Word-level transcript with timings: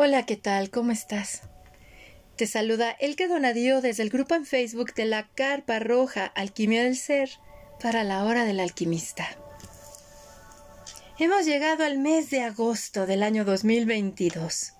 Hola, 0.00 0.26
¿qué 0.26 0.36
tal? 0.36 0.70
¿Cómo 0.70 0.92
estás? 0.92 1.42
Te 2.36 2.46
saluda 2.46 2.92
Elke 3.00 3.26
Donadío 3.26 3.80
desde 3.80 4.04
el 4.04 4.10
grupo 4.10 4.36
en 4.36 4.46
Facebook 4.46 4.94
de 4.94 5.06
la 5.06 5.26
Carpa 5.34 5.80
Roja 5.80 6.24
Alquimia 6.24 6.84
del 6.84 6.94
Ser 6.94 7.30
para 7.82 8.04
la 8.04 8.22
Hora 8.22 8.44
del 8.44 8.60
Alquimista. 8.60 9.26
Hemos 11.18 11.46
llegado 11.46 11.82
al 11.82 11.98
mes 11.98 12.30
de 12.30 12.42
agosto 12.42 13.06
del 13.06 13.24
año 13.24 13.44
2022. 13.44 14.74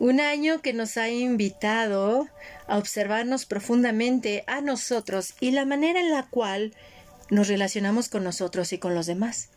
Un 0.00 0.20
año 0.20 0.62
que 0.62 0.72
nos 0.72 0.96
ha 0.96 1.08
invitado 1.08 2.26
a 2.66 2.78
observarnos 2.78 3.46
profundamente 3.46 4.42
a 4.48 4.62
nosotros 4.62 5.34
y 5.38 5.52
la 5.52 5.64
manera 5.64 6.00
en 6.00 6.10
la 6.10 6.26
cual 6.28 6.74
nos 7.30 7.46
relacionamos 7.46 8.08
con 8.08 8.24
nosotros 8.24 8.72
y 8.72 8.78
con 8.78 8.96
los 8.96 9.06
demás 9.06 9.50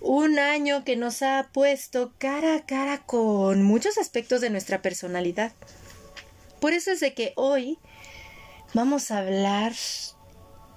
un 0.00 0.38
año 0.38 0.84
que 0.84 0.96
nos 0.96 1.22
ha 1.22 1.50
puesto 1.52 2.12
cara 2.18 2.56
a 2.56 2.66
cara 2.66 3.02
con 3.06 3.62
muchos 3.62 3.98
aspectos 3.98 4.40
de 4.40 4.50
nuestra 4.50 4.82
personalidad. 4.82 5.52
Por 6.60 6.72
eso 6.72 6.90
es 6.90 7.00
de 7.00 7.14
que 7.14 7.32
hoy 7.36 7.78
vamos 8.74 9.10
a 9.10 9.18
hablar 9.18 9.72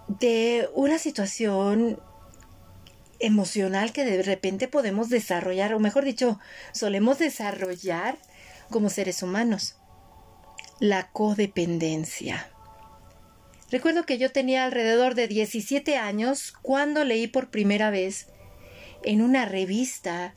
de 0.07 0.69
una 0.73 0.97
situación 0.97 1.99
emocional 3.19 3.91
que 3.91 4.05
de 4.05 4.23
repente 4.23 4.67
podemos 4.67 5.09
desarrollar, 5.09 5.73
o 5.73 5.79
mejor 5.79 6.05
dicho, 6.05 6.39
solemos 6.71 7.19
desarrollar 7.19 8.17
como 8.69 8.89
seres 8.89 9.21
humanos. 9.21 9.75
La 10.79 11.09
codependencia. 11.11 12.49
Recuerdo 13.69 14.05
que 14.05 14.17
yo 14.17 14.31
tenía 14.31 14.63
alrededor 14.63 15.13
de 15.13 15.27
17 15.27 15.97
años 15.97 16.53
cuando 16.61 17.03
leí 17.03 17.27
por 17.27 17.51
primera 17.51 17.91
vez 17.91 18.27
en 19.03 19.21
una 19.21 19.45
revista 19.45 20.33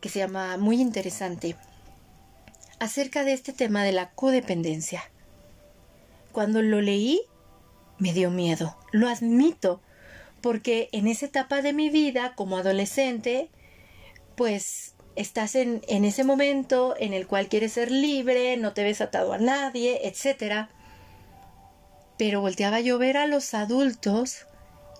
que 0.00 0.08
se 0.08 0.18
llama 0.18 0.56
muy 0.56 0.80
interesante 0.80 1.56
acerca 2.78 3.24
de 3.24 3.32
este 3.32 3.52
tema 3.52 3.82
de 3.84 3.92
la 3.92 4.10
codependencia. 4.10 5.10
Cuando 6.32 6.62
lo 6.62 6.80
leí, 6.80 7.22
me 7.98 8.12
dio 8.12 8.30
miedo, 8.30 8.76
lo 8.92 9.08
admito, 9.08 9.80
porque 10.40 10.88
en 10.92 11.06
esa 11.06 11.26
etapa 11.26 11.62
de 11.62 11.72
mi 11.72 11.88
vida 11.88 12.34
como 12.34 12.58
adolescente, 12.58 13.48
pues 14.36 14.94
estás 15.16 15.54
en, 15.54 15.80
en 15.88 16.04
ese 16.04 16.24
momento 16.24 16.94
en 16.98 17.14
el 17.14 17.26
cual 17.26 17.48
quieres 17.48 17.72
ser 17.72 17.90
libre, 17.90 18.56
no 18.56 18.72
te 18.74 18.82
ves 18.82 19.00
atado 19.00 19.32
a 19.32 19.38
nadie, 19.38 20.06
etc. 20.06 20.68
Pero 22.18 22.40
volteaba 22.40 22.80
yo 22.80 22.98
ver 22.98 23.16
a 23.16 23.26
los 23.26 23.54
adultos 23.54 24.46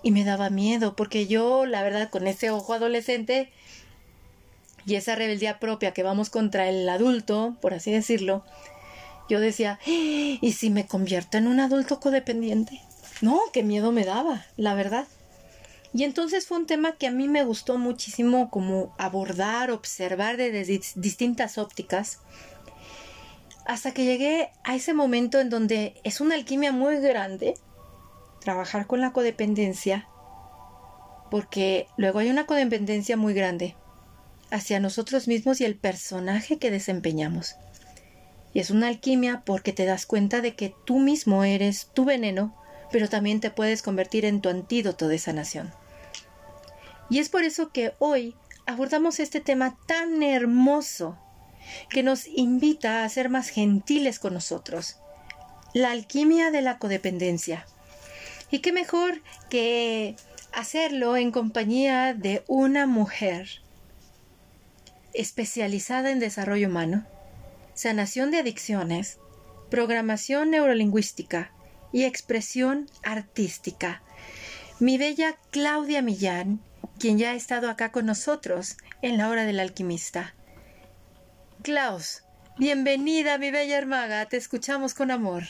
y 0.04 0.10
me 0.12 0.22
daba 0.22 0.50
miedo 0.50 0.94
porque 0.94 1.26
yo, 1.26 1.66
la 1.66 1.82
verdad, 1.82 2.10
con 2.10 2.28
ese 2.28 2.50
ojo 2.50 2.74
adolescente 2.74 3.50
y 4.86 4.96
esa 4.96 5.16
rebeldía 5.16 5.58
propia 5.58 5.92
que 5.92 6.02
vamos 6.02 6.28
contra 6.28 6.68
el 6.68 6.86
adulto, 6.88 7.56
por 7.62 7.72
así 7.72 7.90
decirlo, 7.90 8.44
yo 9.30 9.40
decía, 9.40 9.80
¡Ah! 9.80 9.88
¿y 9.88 10.52
si 10.52 10.68
me 10.68 10.86
convierto 10.86 11.38
en 11.38 11.48
un 11.48 11.58
adulto 11.58 12.00
codependiente? 12.00 12.82
No, 13.22 13.40
qué 13.52 13.62
miedo 13.62 13.92
me 13.92 14.04
daba, 14.04 14.44
la 14.58 14.74
verdad. 14.74 15.06
Y 15.94 16.04
entonces 16.04 16.46
fue 16.46 16.58
un 16.58 16.66
tema 16.66 16.96
que 16.96 17.06
a 17.06 17.10
mí 17.10 17.26
me 17.26 17.44
gustó 17.44 17.78
muchísimo 17.78 18.50
como 18.50 18.94
abordar, 18.98 19.70
observar 19.70 20.36
desde 20.36 20.80
distintas 20.96 21.56
ópticas, 21.56 22.18
hasta 23.64 23.94
que 23.94 24.04
llegué 24.04 24.50
a 24.64 24.74
ese 24.74 24.92
momento 24.92 25.40
en 25.40 25.48
donde 25.48 25.94
es 26.04 26.20
una 26.20 26.34
alquimia 26.34 26.72
muy 26.72 26.96
grande, 26.96 27.54
trabajar 28.44 28.86
con 28.86 29.00
la 29.00 29.12
codependencia, 29.12 30.06
porque 31.30 31.88
luego 31.96 32.20
hay 32.20 32.30
una 32.30 32.46
codependencia 32.46 33.16
muy 33.16 33.34
grande 33.34 33.74
hacia 34.50 34.78
nosotros 34.78 35.26
mismos 35.26 35.60
y 35.60 35.64
el 35.64 35.74
personaje 35.74 36.58
que 36.58 36.70
desempeñamos. 36.70 37.56
Y 38.52 38.60
es 38.60 38.70
una 38.70 38.86
alquimia 38.86 39.42
porque 39.44 39.72
te 39.72 39.84
das 39.84 40.06
cuenta 40.06 40.40
de 40.40 40.54
que 40.54 40.72
tú 40.84 41.00
mismo 41.00 41.42
eres 41.42 41.88
tu 41.92 42.04
veneno, 42.04 42.54
pero 42.92 43.08
también 43.08 43.40
te 43.40 43.50
puedes 43.50 43.82
convertir 43.82 44.24
en 44.24 44.40
tu 44.40 44.48
antídoto 44.48 45.08
de 45.08 45.18
sanación. 45.18 45.72
Y 47.10 47.18
es 47.18 47.28
por 47.30 47.42
eso 47.42 47.70
que 47.70 47.94
hoy 47.98 48.36
abordamos 48.66 49.18
este 49.18 49.40
tema 49.40 49.76
tan 49.86 50.22
hermoso 50.22 51.18
que 51.88 52.02
nos 52.02 52.26
invita 52.28 53.04
a 53.04 53.08
ser 53.08 53.30
más 53.30 53.48
gentiles 53.48 54.18
con 54.18 54.34
nosotros. 54.34 54.98
La 55.72 55.90
alquimia 55.90 56.50
de 56.50 56.62
la 56.62 56.78
codependencia. 56.78 57.66
Y 58.54 58.60
qué 58.60 58.70
mejor 58.70 59.20
que 59.50 60.14
hacerlo 60.52 61.16
en 61.16 61.32
compañía 61.32 62.14
de 62.14 62.44
una 62.46 62.86
mujer 62.86 63.48
especializada 65.12 66.12
en 66.12 66.20
desarrollo 66.20 66.68
humano, 66.68 67.04
sanación 67.74 68.30
de 68.30 68.38
adicciones, 68.38 69.18
programación 69.70 70.50
neurolingüística 70.50 71.50
y 71.92 72.04
expresión 72.04 72.88
artística. 73.02 74.04
Mi 74.78 74.98
bella 74.98 75.36
Claudia 75.50 76.00
Millán, 76.00 76.60
quien 77.00 77.18
ya 77.18 77.32
ha 77.32 77.34
estado 77.34 77.68
acá 77.68 77.90
con 77.90 78.06
nosotros 78.06 78.76
en 79.02 79.18
la 79.18 79.30
hora 79.30 79.46
del 79.46 79.58
alquimista. 79.58 80.32
Klaus, 81.62 82.22
bienvenida 82.56 83.36
mi 83.36 83.50
bella 83.50 83.76
hermaga, 83.76 84.26
te 84.26 84.36
escuchamos 84.36 84.94
con 84.94 85.10
amor. 85.10 85.42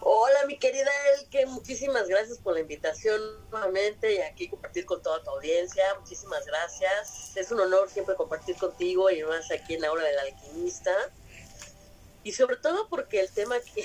Hola, 0.00 0.46
mi 0.46 0.56
querida 0.58 0.90
Elke, 1.14 1.44
muchísimas 1.46 2.06
gracias 2.06 2.38
por 2.38 2.54
la 2.54 2.60
invitación 2.60 3.20
nuevamente 3.50 4.14
y 4.14 4.18
aquí 4.18 4.48
compartir 4.48 4.86
con 4.86 5.02
toda 5.02 5.24
tu 5.24 5.30
audiencia. 5.30 5.82
Muchísimas 5.98 6.46
gracias. 6.46 7.36
Es 7.36 7.50
un 7.50 7.58
honor 7.58 7.90
siempre 7.90 8.14
compartir 8.14 8.56
contigo 8.56 9.10
y 9.10 9.24
más 9.24 9.50
aquí 9.50 9.74
en 9.74 9.80
la 9.80 9.90
hora 9.90 10.04
del 10.04 10.18
alquimista. 10.20 10.92
Y 12.22 12.30
sobre 12.30 12.56
todo 12.58 12.88
porque 12.88 13.18
el 13.18 13.30
tema 13.32 13.58
que, 13.58 13.84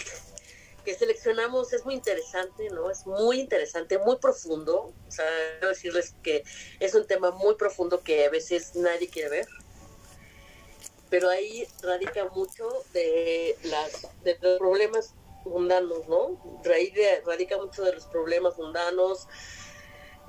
que 0.85 0.94
seleccionamos 0.94 1.74
es 1.74 1.84
muy 1.84 1.96
interesante, 1.96 2.69
¿no? 2.69 2.91
Es 2.91 3.07
muy 3.07 3.40
interesante, 3.40 3.97
muy 3.97 4.18
profundo. 4.18 4.94
O 5.07 5.12
sea, 5.12 5.25
quiero 5.53 5.69
decirles 5.69 6.13
que 6.22 6.44
es 6.80 6.94
un 6.94 7.07
tema 7.07 7.31
muy 7.31 7.56
profundo 7.56 8.03
que 8.03 8.28
a 8.28 8.30
veces 8.30 8.75
nadie 8.75 9.09
quiere 9.09 9.30
ver. 9.30 9.47
Pero 11.09 11.28
ahí 11.30 11.68
radica 11.81 12.25
mucho 12.25 12.69
de, 12.94 13.57
las, 13.63 14.07
de 14.24 14.38
los 14.41 14.59
problemas 14.59 15.16
mundanos, 15.46 16.08
¿no? 16.08 16.42
Raíz 16.64 16.94
de, 16.94 17.22
radica 17.26 17.58
mucho 17.58 17.84
de 17.84 17.94
los 17.94 18.06
problemas 18.06 18.58
mundanos. 18.58 19.28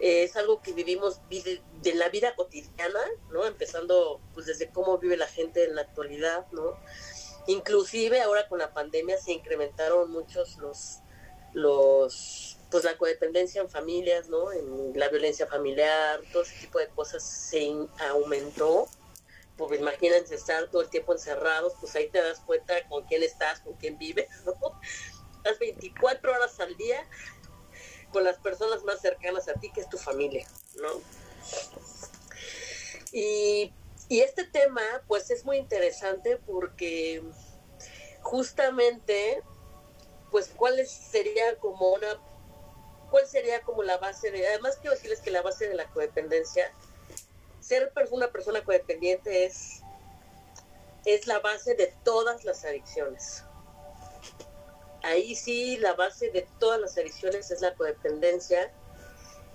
Eh, 0.00 0.25
es 0.25 0.36
algo 0.36 0.60
que 0.60 0.72
vivimos 0.72 1.20
de 1.28 1.94
la 1.94 2.08
vida 2.08 2.34
cotidiana, 2.34 3.00
¿no? 3.30 3.44
Empezando 3.47 4.20
pues 4.34 4.47
desde 4.47 4.70
cómo 4.70 4.98
vive 4.98 5.16
la 5.16 5.28
gente 5.28 5.64
en 5.64 5.76
la 5.76 5.82
actualidad, 5.82 6.47
¿no? 6.52 6.76
Inclusive 7.47 8.20
ahora 8.20 8.48
con 8.48 8.58
la 8.58 8.72
pandemia 8.72 9.19
se 9.19 9.32
incrementaron 9.32 10.10
muchos 10.10 10.56
los 10.58 10.98
los 11.52 12.58
pues 12.70 12.82
la 12.82 12.96
codependencia 12.96 13.60
en 13.60 13.70
familias, 13.70 14.28
¿no? 14.28 14.50
En 14.50 14.98
la 14.98 15.08
violencia 15.08 15.46
familiar, 15.46 16.20
todo 16.32 16.42
ese 16.42 16.58
tipo 16.58 16.81
de 16.81 16.88
cosas 16.88 17.22
se 17.22 17.72
aumentó 18.10 18.88
pues 19.56 19.81
imagínense 19.81 20.34
estar 20.34 20.69
todo 20.70 20.82
el 20.82 20.91
tiempo 20.91 21.12
encerrados, 21.12 21.75
pues 21.81 21.94
ahí 21.94 22.09
te 22.09 22.20
das 22.20 22.41
cuenta 22.41 22.75
con 22.88 23.04
quién 23.04 23.22
estás, 23.22 23.60
con 23.60 23.75
quién 23.75 23.98
vives, 23.98 24.28
¿no? 24.44 24.54
Estás 25.37 25.59
24 25.59 26.32
horas 26.32 26.59
al 26.60 26.76
día 26.76 27.06
con 28.12 28.25
las 28.25 28.38
personas 28.38 28.82
más 28.84 29.00
cercanas 29.00 29.48
a 29.48 29.54
ti, 29.54 29.70
que 29.72 29.81
es 29.81 29.88
tu 29.88 29.98
familia, 29.98 30.47
¿no? 30.76 31.00
Y, 33.12 33.72
y 34.09 34.20
este 34.20 34.44
tema, 34.44 34.82
pues 35.06 35.31
es 35.31 35.44
muy 35.44 35.59
interesante 35.59 36.38
porque 36.47 37.22
justamente, 38.22 39.43
pues 40.31 40.50
cuál 40.56 40.84
sería 40.87 41.56
como 41.58 41.93
una, 41.93 42.20
cuál 43.11 43.26
sería 43.28 43.61
como 43.62 43.82
la 43.82 43.99
base 43.99 44.31
de, 44.31 44.49
además 44.49 44.78
quiero 44.81 44.96
decirles 44.96 45.20
que 45.20 45.31
la 45.31 45.43
base 45.43 45.69
de 45.69 45.75
la 45.75 45.88
codependencia, 45.90 46.73
ser 47.64 47.93
una 48.11 48.31
persona 48.31 48.62
codependiente 48.62 49.46
es, 49.46 49.81
es 51.06 51.26
la 51.26 51.40
base 51.40 51.75
de 51.75 51.94
todas 52.05 52.44
las 52.44 52.64
adicciones. 52.64 53.43
Ahí 55.02 55.34
sí, 55.34 55.76
la 55.78 55.94
base 55.94 56.31
de 56.31 56.46
todas 56.58 56.81
las 56.81 56.96
adicciones 56.96 57.50
es 57.50 57.61
la 57.61 57.75
codependencia. 57.75 58.72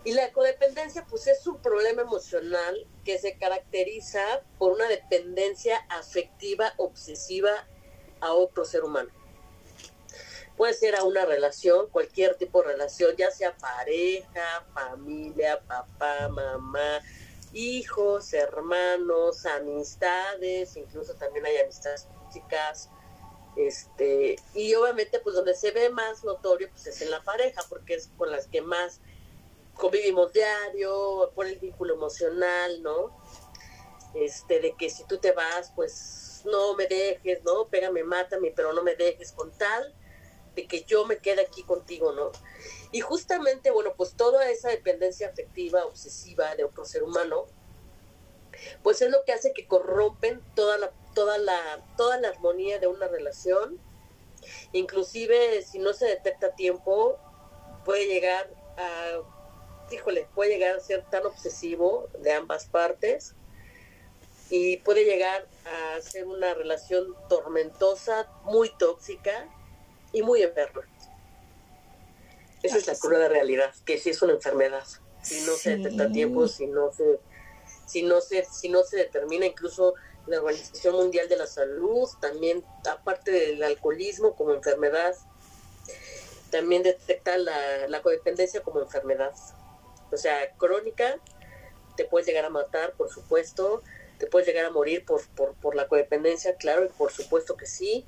Y 0.03 0.13
la 0.13 0.31
codependencia, 0.31 1.05
pues 1.09 1.27
es 1.27 1.45
un 1.45 1.61
problema 1.61 2.01
emocional 2.01 2.87
que 3.03 3.19
se 3.19 3.37
caracteriza 3.37 4.21
por 4.57 4.71
una 4.71 4.87
dependencia 4.87 5.77
afectiva, 5.89 6.73
obsesiva 6.77 7.67
a 8.21 8.33
otro 8.33 8.65
ser 8.65 8.83
humano. 8.83 9.09
Puede 10.55 10.73
ser 10.73 10.95
a 10.95 11.03
una 11.03 11.25
relación, 11.25 11.89
cualquier 11.89 12.35
tipo 12.35 12.61
de 12.61 12.69
relación, 12.69 13.15
ya 13.17 13.31
sea 13.31 13.55
pareja, 13.55 14.65
familia, 14.73 15.61
papá, 15.61 16.27
mamá, 16.27 17.01
hijos, 17.53 18.33
hermanos, 18.33 19.45
amistades, 19.45 20.75
incluso 20.75 21.15
también 21.15 21.45
hay 21.45 21.57
amistades 21.57 22.07
físicas, 22.27 22.89
este, 23.55 24.37
y 24.53 24.73
obviamente 24.75 25.19
pues 25.19 25.35
donde 25.35 25.55
se 25.55 25.71
ve 25.71 25.89
más 25.89 26.23
notorio 26.23 26.69
pues 26.71 26.87
es 26.87 27.01
en 27.01 27.11
la 27.11 27.21
pareja, 27.23 27.61
porque 27.69 27.95
es 27.95 28.09
con 28.17 28.31
las 28.31 28.47
que 28.47 28.61
más 28.61 29.01
convivimos 29.73 30.33
diario, 30.33 31.31
por 31.35 31.45
el 31.47 31.57
vínculo 31.57 31.95
emocional, 31.95 32.81
¿no? 32.83 33.17
este, 34.13 34.59
de 34.59 34.73
que 34.73 34.89
si 34.89 35.03
tú 35.05 35.17
te 35.17 35.31
vas, 35.31 35.71
pues 35.75 36.41
no 36.45 36.75
me 36.75 36.87
dejes, 36.87 37.43
¿no? 37.43 37.67
Pégame, 37.67 38.03
mátame, 38.03 38.51
pero 38.55 38.73
no 38.73 38.83
me 38.83 38.95
dejes 38.95 39.31
con 39.31 39.51
tal 39.51 39.93
de 40.55 40.67
que 40.67 40.83
yo 40.83 41.05
me 41.05 41.17
quede 41.17 41.41
aquí 41.41 41.63
contigo, 41.63 42.11
¿no? 42.13 42.31
Y 42.91 43.01
justamente, 43.01 43.71
bueno, 43.71 43.93
pues 43.95 44.15
toda 44.15 44.49
esa 44.49 44.69
dependencia 44.69 45.29
afectiva, 45.29 45.85
obsesiva 45.85 46.55
de 46.55 46.63
otro 46.63 46.85
ser 46.85 47.03
humano, 47.03 47.45
pues 48.83 49.01
es 49.01 49.11
lo 49.11 49.23
que 49.25 49.31
hace 49.31 49.53
que 49.53 49.67
corrompen 49.67 50.41
toda 50.55 50.77
la, 50.77 50.91
toda 51.13 51.37
la, 51.37 51.85
toda 51.97 52.19
la 52.19 52.29
armonía 52.29 52.79
de 52.79 52.87
una 52.87 53.07
relación. 53.07 53.79
Inclusive 54.73 55.61
si 55.61 55.79
no 55.79 55.93
se 55.93 56.05
detecta 56.05 56.47
a 56.47 56.55
tiempo, 56.55 57.17
puede 57.85 58.07
llegar 58.07 58.49
a, 58.77 59.21
híjole, 59.91 60.27
puede 60.33 60.51
llegar 60.51 60.75
a 60.75 60.79
ser 60.79 61.03
tan 61.09 61.25
obsesivo 61.25 62.07
de 62.19 62.33
ambas 62.33 62.65
partes 62.65 63.35
y 64.49 64.77
puede 64.77 65.05
llegar 65.05 65.47
a 65.65 66.01
ser 66.01 66.25
una 66.25 66.53
relación 66.55 67.15
tormentosa, 67.27 68.27
muy 68.45 68.69
tóxica 68.77 69.47
y 70.11 70.23
muy 70.23 70.41
enferma. 70.41 70.81
Esa 72.63 72.77
es 72.77 72.87
la 72.87 72.95
cruda 72.95 73.27
realidad, 73.27 73.73
que 73.85 73.97
sí 73.97 74.09
es 74.09 74.21
una 74.21 74.33
enfermedad. 74.33 74.83
Si 75.21 75.41
no 75.41 75.53
se 75.53 75.77
detecta 75.77 76.03
a 76.05 76.11
tiempo, 76.11 76.47
si 76.47 76.67
no 76.67 76.91
se, 76.91 77.19
si 77.87 78.03
no 78.03 78.21
se, 78.21 78.45
si 78.45 78.69
no 78.69 78.83
se 78.83 78.97
determina 78.97 79.45
incluso 79.45 79.93
la 80.27 80.37
Organización 80.37 80.95
Mundial 80.95 81.27
de 81.27 81.37
la 81.37 81.47
Salud, 81.47 82.07
también 82.21 82.63
aparte 82.89 83.31
del 83.31 83.63
alcoholismo 83.63 84.35
como 84.35 84.53
enfermedad, 84.53 85.15
también 86.51 86.83
detecta 86.83 87.37
la, 87.37 87.87
la 87.87 88.01
codependencia 88.01 88.61
como 88.61 88.81
enfermedad. 88.81 89.33
O 90.11 90.17
sea, 90.17 90.51
crónica, 90.57 91.19
te 91.95 92.05
puedes 92.05 92.27
llegar 92.27 92.45
a 92.45 92.49
matar, 92.49 92.93
por 92.93 93.09
supuesto, 93.09 93.83
te 94.17 94.27
puedes 94.27 94.47
llegar 94.47 94.65
a 94.65 94.71
morir 94.71 95.05
por, 95.05 95.25
por, 95.29 95.53
por 95.55 95.75
la 95.75 95.87
codependencia, 95.87 96.55
claro, 96.55 96.85
y 96.85 96.89
por 96.89 97.11
supuesto 97.11 97.55
que 97.55 97.65
sí, 97.65 98.05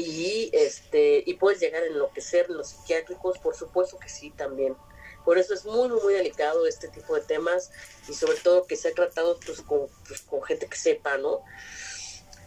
y 0.00 0.50
este 0.52 1.22
y 1.24 1.34
puedes 1.34 1.58
llegar 1.58 1.82
a 1.82 1.86
enloquecer 1.86 2.46
en 2.50 2.58
los 2.58 2.68
psiquiátricos, 2.68 3.38
por 3.38 3.56
supuesto 3.56 3.98
que 3.98 4.10
sí 4.10 4.30
también. 4.30 4.76
Por 5.24 5.38
eso 5.38 5.54
es 5.54 5.64
muy, 5.64 5.88
muy 5.88 6.14
delicado 6.14 6.66
este 6.66 6.88
tipo 6.88 7.14
de 7.14 7.22
temas 7.22 7.70
y 8.08 8.12
sobre 8.12 8.36
todo 8.36 8.66
que 8.66 8.76
se 8.76 8.88
ha 8.88 8.92
tratado 8.92 9.40
pues, 9.44 9.62
con, 9.62 9.88
pues, 10.06 10.20
con 10.20 10.42
gente 10.42 10.68
que 10.68 10.76
sepa, 10.76 11.16
¿no? 11.16 11.42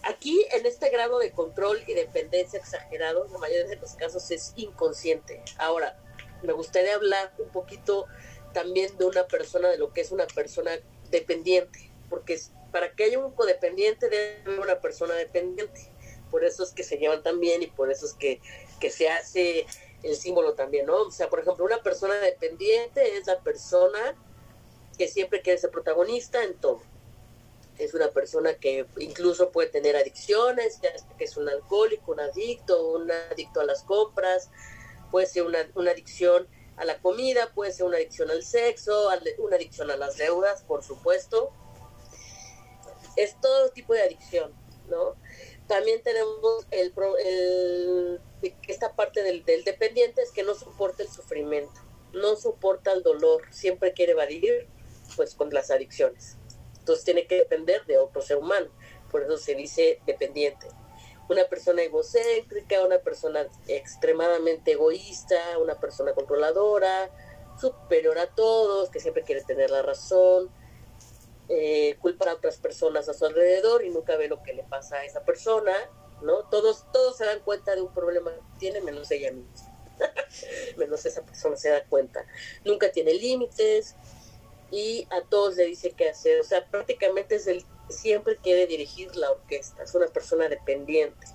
Aquí, 0.03 0.45
en 0.53 0.65
este 0.65 0.89
grado 0.89 1.19
de 1.19 1.31
control 1.31 1.83
y 1.87 1.93
dependencia 1.93 2.59
exagerado, 2.59 3.25
en 3.25 3.33
la 3.33 3.39
mayoría 3.39 3.65
de 3.65 3.75
los 3.75 3.95
casos 3.95 4.31
es 4.31 4.53
inconsciente. 4.55 5.41
Ahora, 5.57 5.99
me 6.41 6.53
gustaría 6.53 6.95
hablar 6.95 7.33
un 7.37 7.49
poquito 7.49 8.05
también 8.53 8.97
de 8.97 9.05
una 9.05 9.27
persona, 9.27 9.69
de 9.69 9.77
lo 9.77 9.91
que 9.91 10.01
es 10.01 10.11
una 10.11 10.27
persona 10.27 10.71
dependiente, 11.09 11.91
porque 12.09 12.39
para 12.71 12.93
que 12.93 13.05
haya 13.05 13.19
un 13.19 13.33
codependiente 13.33 14.07
debe 14.07 14.41
haber 14.45 14.59
una 14.59 14.79
persona 14.79 15.15
dependiente 15.15 15.91
por 16.29 16.43
eso 16.43 16.63
es 16.63 16.71
que 16.71 16.83
se 16.83 16.97
llevan 16.97 17.23
tan 17.23 17.39
bien 17.39 17.63
y 17.63 17.67
por 17.67 17.91
eso 17.91 18.05
es 18.05 18.13
que, 18.13 18.39
se 18.89 19.09
hace 19.09 19.65
el 20.03 20.15
símbolo 20.15 20.53
también, 20.53 20.85
¿no? 20.85 21.01
O 21.01 21.11
sea, 21.11 21.29
por 21.29 21.39
ejemplo, 21.39 21.65
una 21.65 21.81
persona 21.81 22.15
dependiente 22.15 23.17
es 23.17 23.27
la 23.27 23.39
persona 23.39 24.15
que 24.97 25.07
siempre 25.07 25.41
quiere 25.41 25.59
ser 25.59 25.71
protagonista 25.71 26.43
en 26.43 26.55
todo. 26.55 26.81
Es 27.77 27.93
una 27.93 28.09
persona 28.09 28.53
que 28.55 28.85
incluso 28.97 29.51
puede 29.51 29.69
tener 29.69 29.95
adicciones, 29.95 30.79
ya 30.81 30.91
que 31.17 31.23
es 31.23 31.37
un 31.37 31.47
alcohólico, 31.47 32.11
un 32.11 32.19
adicto, 32.19 32.91
un 32.91 33.11
adicto 33.11 33.61
a 33.61 33.65
las 33.65 33.83
compras, 33.83 34.49
puede 35.11 35.25
ser 35.27 35.43
una, 35.43 35.59
una 35.75 35.91
adicción 35.91 36.47
a 36.79 36.85
la 36.85 36.97
comida, 37.01 37.51
puede 37.53 37.73
ser 37.73 37.85
una 37.85 37.97
adicción 37.97 38.31
al 38.31 38.43
sexo, 38.43 39.09
una 39.39 39.57
adicción 39.57 39.91
a 39.91 39.97
las 39.97 40.17
deudas, 40.17 40.63
por 40.63 40.81
supuesto. 40.81 41.51
Es 43.17 43.39
todo 43.41 43.69
tipo 43.71 43.93
de 43.93 44.03
adicción, 44.03 44.53
¿no? 44.89 45.15
También 45.69 46.01
tenemos 46.01 46.65
el, 46.71 46.91
el 47.23 48.21
esta 48.67 48.95
parte 48.95 49.21
del, 49.21 49.45
del, 49.45 49.63
dependiente 49.63 50.23
es 50.23 50.31
que 50.31 50.41
no 50.41 50.55
soporta 50.55 51.03
el 51.03 51.09
sufrimiento, 51.09 51.79
no 52.11 52.35
soporta 52.35 52.91
el 52.91 53.03
dolor, 53.03 53.43
siempre 53.51 53.93
quiere 53.93 54.13
evadir 54.13 54.67
pues 55.15 55.35
con 55.35 55.53
las 55.53 55.69
adicciones. 55.69 56.37
Entonces 56.79 57.05
tiene 57.05 57.27
que 57.27 57.35
depender 57.35 57.85
de 57.85 57.99
otro 57.99 58.23
ser 58.23 58.37
humano, 58.37 58.71
por 59.11 59.21
eso 59.21 59.37
se 59.37 59.53
dice 59.53 60.01
dependiente. 60.07 60.67
Una 61.29 61.45
persona 61.45 61.83
egocéntrica, 61.83 62.83
una 62.83 62.97
persona 62.97 63.45
extremadamente 63.67 64.71
egoísta, 64.71 65.59
una 65.59 65.79
persona 65.79 66.13
controladora, 66.13 67.11
superior 67.61 68.17
a 68.17 68.25
todos, 68.33 68.89
que 68.89 68.99
siempre 68.99 69.21
quiere 69.21 69.43
tener 69.43 69.69
la 69.69 69.83
razón, 69.83 70.49
eh, 71.49 71.97
culpar 71.99 72.29
a 72.29 72.33
otras 72.35 72.57
personas 72.57 73.09
a 73.09 73.13
su 73.13 73.25
alrededor 73.25 73.83
y 73.83 73.89
nunca 73.89 74.15
ve 74.15 74.27
lo 74.27 74.43
que 74.43 74.53
le 74.53 74.63
pasa 74.63 74.97
a 74.97 75.05
esa 75.05 75.25
persona, 75.25 75.73
¿no? 76.21 76.47
Todos, 76.49 76.85
todos 76.93 77.17
se 77.17 77.25
dan 77.25 77.39
cuenta 77.39 77.75
de 77.75 77.81
un 77.81 77.93
problema 77.93 78.31
que 78.31 78.59
tiene, 78.59 78.81
menos 78.81 79.09
ella 79.09 79.31
misma. 79.31 79.51
menos 80.77 81.05
esa 81.05 81.23
persona 81.23 81.57
se 81.57 81.69
da 81.69 81.83
cuenta. 81.85 82.25
Nunca 82.63 82.91
tiene 82.91 83.13
límites 83.13 83.95
y 84.71 85.07
a 85.09 85.21
todos 85.21 85.55
le 85.55 85.65
dice 85.65 85.91
qué 85.91 86.09
hacer. 86.09 86.39
O 86.39 86.43
sea, 86.43 86.65
prácticamente 86.69 87.35
es 87.35 87.47
el 87.47 87.65
siempre 87.89 88.37
quiere 88.37 88.67
dirigir 88.67 89.15
la 89.15 89.31
orquesta, 89.31 89.83
es 89.83 89.95
una 89.95 90.07
persona 90.07 90.47
dependiente. 90.47 91.27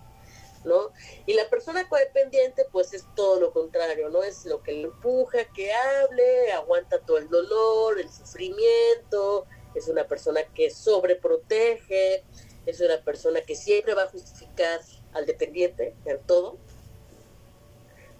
¿no? 0.65 0.93
Y 1.27 1.35
la 1.35 1.51
persona 1.51 1.87
codependiente, 1.91 2.65
pues 2.73 2.95
es 2.95 3.05
todo 3.15 3.39
lo 3.39 3.53
contrario, 3.53 4.09
¿no? 4.09 4.23
Es 4.23 4.47
lo 4.47 4.63
que 4.63 4.73
le 4.73 4.85
empuja, 4.85 5.45
que 5.53 5.71
hable, 5.71 6.53
aguanta 6.53 7.01
todo 7.01 7.19
el 7.19 7.29
dolor, 7.29 8.01
el 8.01 8.11
sufrimiento, 8.11 9.45
es 9.75 9.89
una 9.89 10.07
persona 10.07 10.43
que 10.55 10.71
sobreprotege, 10.71 12.25
es 12.67 12.81
una 12.81 13.03
persona 13.03 13.41
que 13.43 13.55
siempre 13.55 13.95
va 13.95 14.05
a 14.05 14.09
justificar 14.09 14.81
al 15.13 15.27
dependiente 15.27 15.95
en 16.05 16.21
todo, 16.27 16.57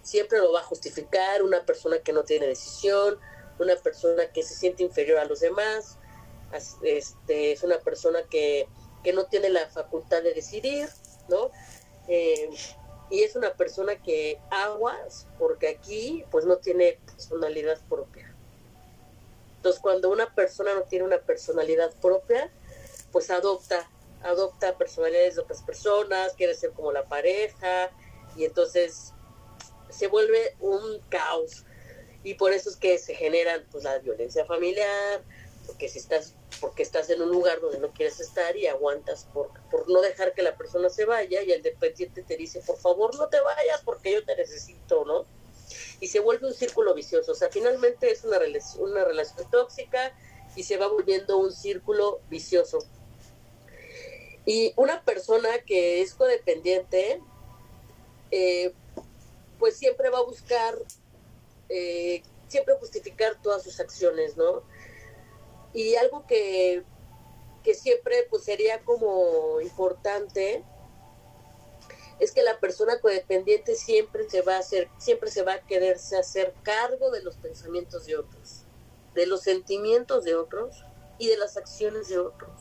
siempre 0.03 0.39
lo 0.39 0.53
va 0.53 0.61
a 0.61 0.65
justificar, 0.65 1.43
una 1.43 1.65
persona 1.65 1.99
que 1.99 2.13
no 2.13 2.25
tiene 2.25 2.47
decisión, 2.47 3.19
una 3.59 3.77
persona 3.77 4.27
que 4.33 4.43
se 4.43 4.55
siente 4.55 4.83
inferior 4.83 5.19
a 5.19 5.25
los 5.25 5.41
demás, 5.41 5.99
este, 6.83 7.53
es 7.53 7.63
una 7.63 7.79
persona 7.79 8.23
que, 8.31 8.69
no 9.13 9.27
tiene 9.27 9.51
la 9.51 9.69
facultad 9.69 10.23
de 10.23 10.33
decidir, 10.33 10.89
¿no? 11.29 11.51
Eh, 12.09 12.49
y 13.11 13.23
es 13.23 13.37
una 13.37 13.53
persona 13.53 13.97
que 13.97 14.41
aguas, 14.51 15.27
porque 15.39 15.69
aquí 15.69 16.25
pues 16.31 16.47
no 16.47 16.57
tiene 16.57 16.99
personalidad 17.05 17.79
propia. 17.89 18.24
Entonces, 19.65 19.81
cuando 19.81 20.11
una 20.11 20.35
persona 20.35 20.75
no 20.75 20.83
tiene 20.83 21.07
una 21.07 21.23
personalidad 21.23 21.91
propia, 22.03 22.53
pues 23.13 23.31
adopta, 23.31 23.91
adopta 24.23 24.77
personalidades 24.77 25.37
de 25.37 25.41
otras 25.41 25.63
personas, 25.63 26.35
quiere 26.35 26.55
ser 26.55 26.73
como 26.73 26.93
la 26.93 27.09
pareja, 27.09 27.91
y 28.37 28.45
entonces 28.45 29.15
se 29.89 30.07
vuelve 30.09 30.55
un 30.61 31.01
caos. 31.09 31.65
Y 32.25 32.35
por 32.35 32.53
eso 32.53 32.69
es 32.69 32.77
que 32.77 32.99
se 32.99 33.15
generan 33.15 33.65
pues 33.73 33.85
la 33.85 33.99
violencia 34.01 34.45
familiar, 34.45 35.25
porque 35.67 35.89
si 35.89 35.99
estás, 35.99 36.35
porque 36.61 36.83
estás 36.83 37.09
en 37.09 37.23
un 37.23 37.31
lugar 37.31 37.63
donde 37.63 37.79
no 37.79 37.91
quieres 37.95 38.21
estar 38.21 38.55
y 38.59 38.67
aguantas 38.67 39.27
por, 39.33 39.49
por 39.71 39.89
no 39.89 40.03
dejar 40.03 40.35
que 40.35 40.43
la 40.43 40.59
persona 40.59 40.91
se 40.91 41.07
vaya, 41.07 41.41
y 41.43 41.53
el 41.53 41.63
dependiente 41.63 42.23
te 42.23 42.37
dice, 42.37 42.61
por 42.67 42.77
favor 42.77 43.17
no 43.17 43.31
te 43.31 43.41
vayas 43.41 43.81
porque 43.83 44.13
yo 44.13 44.23
te 44.27 44.37
necesito, 44.37 45.07
¿no? 45.07 45.25
Y 46.01 46.09
se 46.09 46.21
vuelve 46.21 46.47
un 46.47 46.55
círculo 46.55 46.95
vicioso. 46.95 47.33
O 47.33 47.35
sea, 47.35 47.49
finalmente 47.51 48.11
es 48.11 48.25
una, 48.25 48.39
una 48.79 49.05
relación 49.05 49.51
tóxica 49.51 50.13
y 50.57 50.63
se 50.63 50.77
va 50.77 50.89
volviendo 50.89 51.39
un 51.39 51.53
círculo 51.53 52.21
vicioso. 52.29 52.79
Y 54.47 54.73
una 54.77 55.03
persona 55.05 55.49
que 55.67 56.03
es 56.03 56.15
codependiente, 56.15 57.21
eh, 58.31 58.73
pues 59.59 59.77
siempre 59.77 60.11
va 60.11 60.19
a 60.19 60.25
buscar, 60.25 60.77
eh, 61.69 62.23
siempre 62.49 62.75
justificar 62.79 63.41
todas 63.43 63.63
sus 63.63 63.81
acciones, 63.81 64.37
¿no? 64.37 64.63
Y 65.73 65.97
algo 65.97 66.27
que, 66.27 66.85
que 67.63 67.75
siempre 67.75 68.27
pues 68.29 68.45
sería 68.45 68.81
como 68.81 69.61
importante 69.61 70.63
es 72.21 72.33
que 72.33 72.43
la 72.43 72.59
persona 72.61 73.01
codependiente 73.01 73.75
siempre 73.75 74.29
se 74.29 74.43
va 74.43 74.57
a 74.57 74.61
hacer, 74.61 74.89
siempre 74.99 75.31
se 75.31 75.43
va 75.43 75.55
a 75.55 75.67
quererse 75.67 76.17
hacer 76.17 76.55
cargo 76.63 77.11
de 77.11 77.23
los 77.23 77.37
pensamientos 77.37 78.07
de 78.07 78.17
otros, 78.17 78.65
de 79.15 79.27
los 79.27 79.43
sentimientos 79.43 80.25
de 80.25 80.35
otros 80.35 80.85
y 81.19 81.29
de 81.29 81.37
las 81.37 81.57
acciones 81.57 82.09
de 82.09 82.19
otros. 82.19 82.53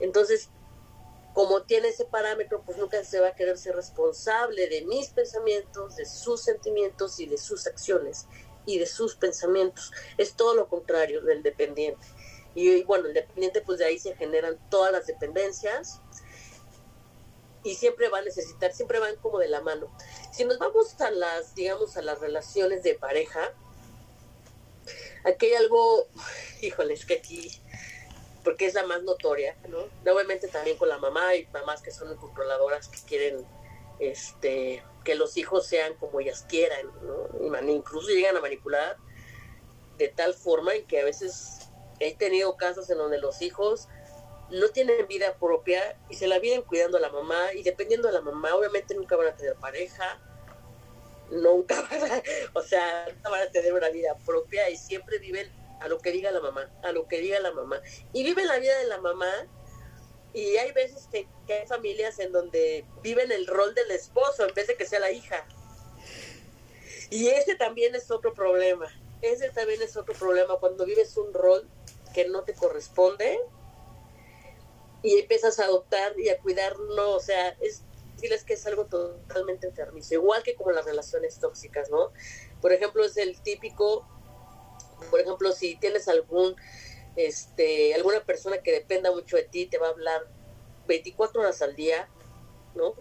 Entonces, 0.00 0.50
como 1.36 1.62
tiene 1.64 1.88
ese 1.88 2.06
parámetro, 2.06 2.62
pues 2.64 2.78
nunca 2.78 3.04
se 3.04 3.20
va 3.20 3.28
a 3.28 3.34
querer 3.34 3.58
ser 3.58 3.76
responsable 3.76 4.68
de 4.68 4.86
mis 4.86 5.10
pensamientos, 5.10 5.96
de 5.96 6.06
sus 6.06 6.42
sentimientos 6.42 7.20
y 7.20 7.26
de 7.26 7.36
sus 7.36 7.66
acciones 7.66 8.26
y 8.64 8.78
de 8.78 8.86
sus 8.86 9.16
pensamientos. 9.16 9.92
Es 10.16 10.34
todo 10.34 10.54
lo 10.54 10.68
contrario 10.68 11.20
del 11.20 11.42
dependiente. 11.42 12.06
Y, 12.54 12.82
bueno, 12.84 13.08
el 13.08 13.12
dependiente, 13.12 13.60
pues 13.60 13.78
de 13.78 13.84
ahí 13.84 13.98
se 13.98 14.16
generan 14.16 14.58
todas 14.70 14.92
las 14.92 15.06
dependencias, 15.06 16.00
y 17.66 17.74
siempre 17.74 18.08
va 18.08 18.18
a 18.18 18.22
necesitar, 18.22 18.72
siempre 18.72 19.00
van 19.00 19.16
como 19.16 19.38
de 19.38 19.48
la 19.48 19.60
mano. 19.60 19.90
Si 20.32 20.44
nos 20.44 20.58
vamos 20.58 21.00
a 21.00 21.10
las, 21.10 21.54
digamos, 21.56 21.96
a 21.96 22.02
las 22.02 22.20
relaciones 22.20 22.84
de 22.84 22.94
pareja, 22.94 23.52
aquí 25.24 25.46
hay 25.46 25.54
algo, 25.54 26.06
híjole, 26.62 26.94
es 26.94 27.04
que 27.04 27.14
aquí 27.14 27.50
porque 28.44 28.66
es 28.66 28.74
la 28.74 28.86
más 28.86 29.02
notoria, 29.02 29.56
¿no? 29.68 29.78
Obviamente 30.12 30.46
también 30.46 30.76
con 30.76 30.88
la 30.88 30.98
mamá 30.98 31.34
y 31.34 31.46
mamás 31.46 31.82
que 31.82 31.90
son 31.90 32.16
controladoras 32.16 32.86
que 32.86 33.00
quieren 33.04 33.44
este 33.98 34.84
que 35.02 35.16
los 35.16 35.36
hijos 35.36 35.66
sean 35.66 35.94
como 35.94 36.20
ellas 36.20 36.44
quieran, 36.48 36.86
¿no? 37.02 37.72
incluso 37.72 38.08
llegan 38.08 38.36
a 38.36 38.40
manipular 38.40 38.96
de 39.98 40.08
tal 40.08 40.34
forma 40.34 40.74
en 40.74 40.86
que 40.86 41.00
a 41.00 41.04
veces 41.04 41.70
he 41.98 42.14
tenido 42.14 42.56
casos 42.56 42.88
en 42.90 42.98
donde 42.98 43.18
los 43.18 43.42
hijos 43.42 43.88
no 44.50 44.68
tienen 44.68 45.06
vida 45.06 45.34
propia 45.38 45.98
y 46.08 46.14
se 46.14 46.26
la 46.26 46.38
vienen 46.38 46.62
cuidando 46.62 46.98
a 46.98 47.00
la 47.00 47.10
mamá 47.10 47.52
y 47.54 47.62
dependiendo 47.62 48.08
de 48.08 48.14
la 48.14 48.20
mamá, 48.20 48.54
obviamente 48.54 48.94
nunca 48.94 49.16
van 49.16 49.28
a 49.28 49.36
tener 49.36 49.54
pareja, 49.56 50.20
nunca 51.30 51.80
van 51.90 52.10
a, 52.10 52.22
o 52.54 52.62
sea, 52.62 53.06
nunca 53.12 53.30
van 53.30 53.42
a 53.42 53.50
tener 53.50 53.72
una 53.72 53.88
vida 53.90 54.16
propia 54.24 54.70
y 54.70 54.76
siempre 54.76 55.18
viven 55.18 55.50
a 55.80 55.88
lo 55.88 55.98
que 55.98 56.12
diga 56.12 56.30
la 56.30 56.40
mamá, 56.40 56.70
a 56.82 56.92
lo 56.92 57.06
que 57.06 57.20
diga 57.20 57.40
la 57.40 57.52
mamá. 57.52 57.80
Y 58.12 58.24
viven 58.24 58.46
la 58.46 58.58
vida 58.58 58.76
de 58.78 58.86
la 58.86 58.98
mamá 58.98 59.30
y 60.32 60.56
hay 60.56 60.72
veces 60.72 61.08
que, 61.10 61.26
hay 61.52 61.66
familias 61.66 62.18
en 62.18 62.32
donde 62.32 62.84
viven 63.02 63.32
el 63.32 63.46
rol 63.46 63.74
del 63.74 63.90
esposo 63.90 64.46
en 64.46 64.54
vez 64.54 64.66
de 64.66 64.76
que 64.76 64.86
sea 64.86 65.00
la 65.00 65.10
hija. 65.10 65.46
Y 67.10 67.28
ese 67.28 67.54
también 67.54 67.94
es 67.94 68.10
otro 68.10 68.34
problema. 68.34 68.86
Ese 69.22 69.50
también 69.50 69.80
es 69.82 69.96
otro 69.96 70.14
problema 70.14 70.58
cuando 70.58 70.84
vives 70.84 71.16
un 71.16 71.32
rol 71.32 71.68
que 72.12 72.26
no 72.28 72.42
te 72.42 72.54
corresponde 72.54 73.40
y 75.06 75.20
empiezas 75.20 75.60
a 75.60 75.66
adoptar 75.66 76.18
y 76.18 76.30
a 76.30 76.38
cuidarlo, 76.38 77.12
o 77.12 77.20
sea, 77.20 77.50
es 77.60 77.82
decirles 78.16 78.42
que 78.42 78.54
es 78.54 78.66
algo 78.66 78.86
totalmente 78.86 79.68
enfermizo, 79.68 80.14
igual 80.14 80.42
que 80.42 80.56
como 80.56 80.72
las 80.72 80.84
relaciones 80.84 81.38
tóxicas, 81.38 81.90
¿no? 81.90 82.10
Por 82.60 82.72
ejemplo, 82.72 83.04
es 83.04 83.16
el 83.16 83.40
típico, 83.40 84.04
por 85.08 85.20
ejemplo, 85.20 85.52
si 85.52 85.76
tienes 85.76 86.08
algún, 86.08 86.56
este, 87.14 87.94
alguna 87.94 88.24
persona 88.24 88.58
que 88.58 88.72
dependa 88.72 89.12
mucho 89.12 89.36
de 89.36 89.44
ti, 89.44 89.66
te 89.66 89.78
va 89.78 89.86
a 89.86 89.90
hablar 89.90 90.26
24 90.88 91.40
horas 91.40 91.62
al 91.62 91.76
día, 91.76 92.08
¿no? 92.74 92.96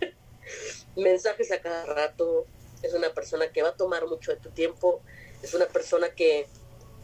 Mensajes 0.96 1.50
a 1.50 1.62
cada 1.62 1.86
rato, 1.86 2.46
es 2.82 2.92
una 2.92 3.14
persona 3.14 3.50
que 3.50 3.62
va 3.62 3.70
a 3.70 3.76
tomar 3.78 4.06
mucho 4.06 4.32
de 4.32 4.36
tu 4.36 4.50
tiempo, 4.50 5.00
es 5.42 5.54
una 5.54 5.64
persona 5.64 6.10
que 6.10 6.46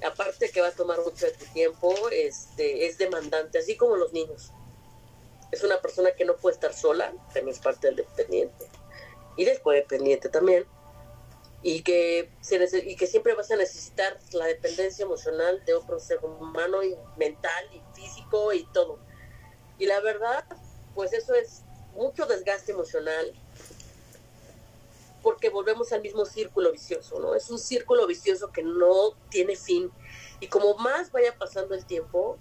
aparte 0.04 0.50
que 0.50 0.60
va 0.60 0.68
a 0.68 0.72
tomar 0.72 0.98
mucho 1.00 1.26
de 1.26 1.32
tu 1.32 1.44
tiempo, 1.46 1.94
este, 2.10 2.86
es 2.86 2.98
demandante, 2.98 3.58
así 3.58 3.76
como 3.76 3.96
los 3.96 4.12
niños. 4.12 4.52
Es 5.50 5.62
una 5.64 5.80
persona 5.80 6.12
que 6.12 6.24
no 6.24 6.36
puede 6.36 6.54
estar 6.54 6.74
sola, 6.74 7.12
también 7.32 7.48
es 7.48 7.58
parte 7.58 7.88
del 7.88 7.96
dependiente. 7.96 8.66
Y 9.36 9.44
del 9.44 9.60
codependiente 9.60 10.28
también. 10.28 10.66
Y 11.62 11.82
que, 11.82 12.30
se, 12.40 12.56
y 12.86 12.96
que 12.96 13.06
siempre 13.06 13.34
vas 13.34 13.50
a 13.50 13.56
necesitar 13.56 14.18
la 14.32 14.46
dependencia 14.46 15.04
emocional 15.04 15.64
de 15.64 15.74
otro 15.74 15.98
ser 15.98 16.24
humano, 16.24 16.82
y 16.82 16.96
mental 17.16 17.64
y 17.72 17.82
físico 17.94 18.52
y 18.52 18.64
todo. 18.72 18.98
Y 19.78 19.86
la 19.86 20.00
verdad, 20.00 20.44
pues 20.94 21.12
eso 21.12 21.34
es 21.34 21.62
mucho 21.94 22.26
desgaste 22.26 22.72
emocional, 22.72 23.32
porque 25.22 25.50
volvemos 25.50 25.92
al 25.92 26.02
mismo 26.02 26.24
círculo 26.24 26.72
vicioso, 26.72 27.18
¿no? 27.20 27.34
Es 27.34 27.50
un 27.50 27.58
círculo 27.58 28.06
vicioso 28.06 28.50
que 28.52 28.62
no 28.62 29.14
tiene 29.30 29.56
fin. 29.56 29.90
Y 30.40 30.48
como 30.48 30.74
más 30.74 31.10
vaya 31.12 31.36
pasando 31.36 31.74
el 31.74 31.84
tiempo, 31.84 32.38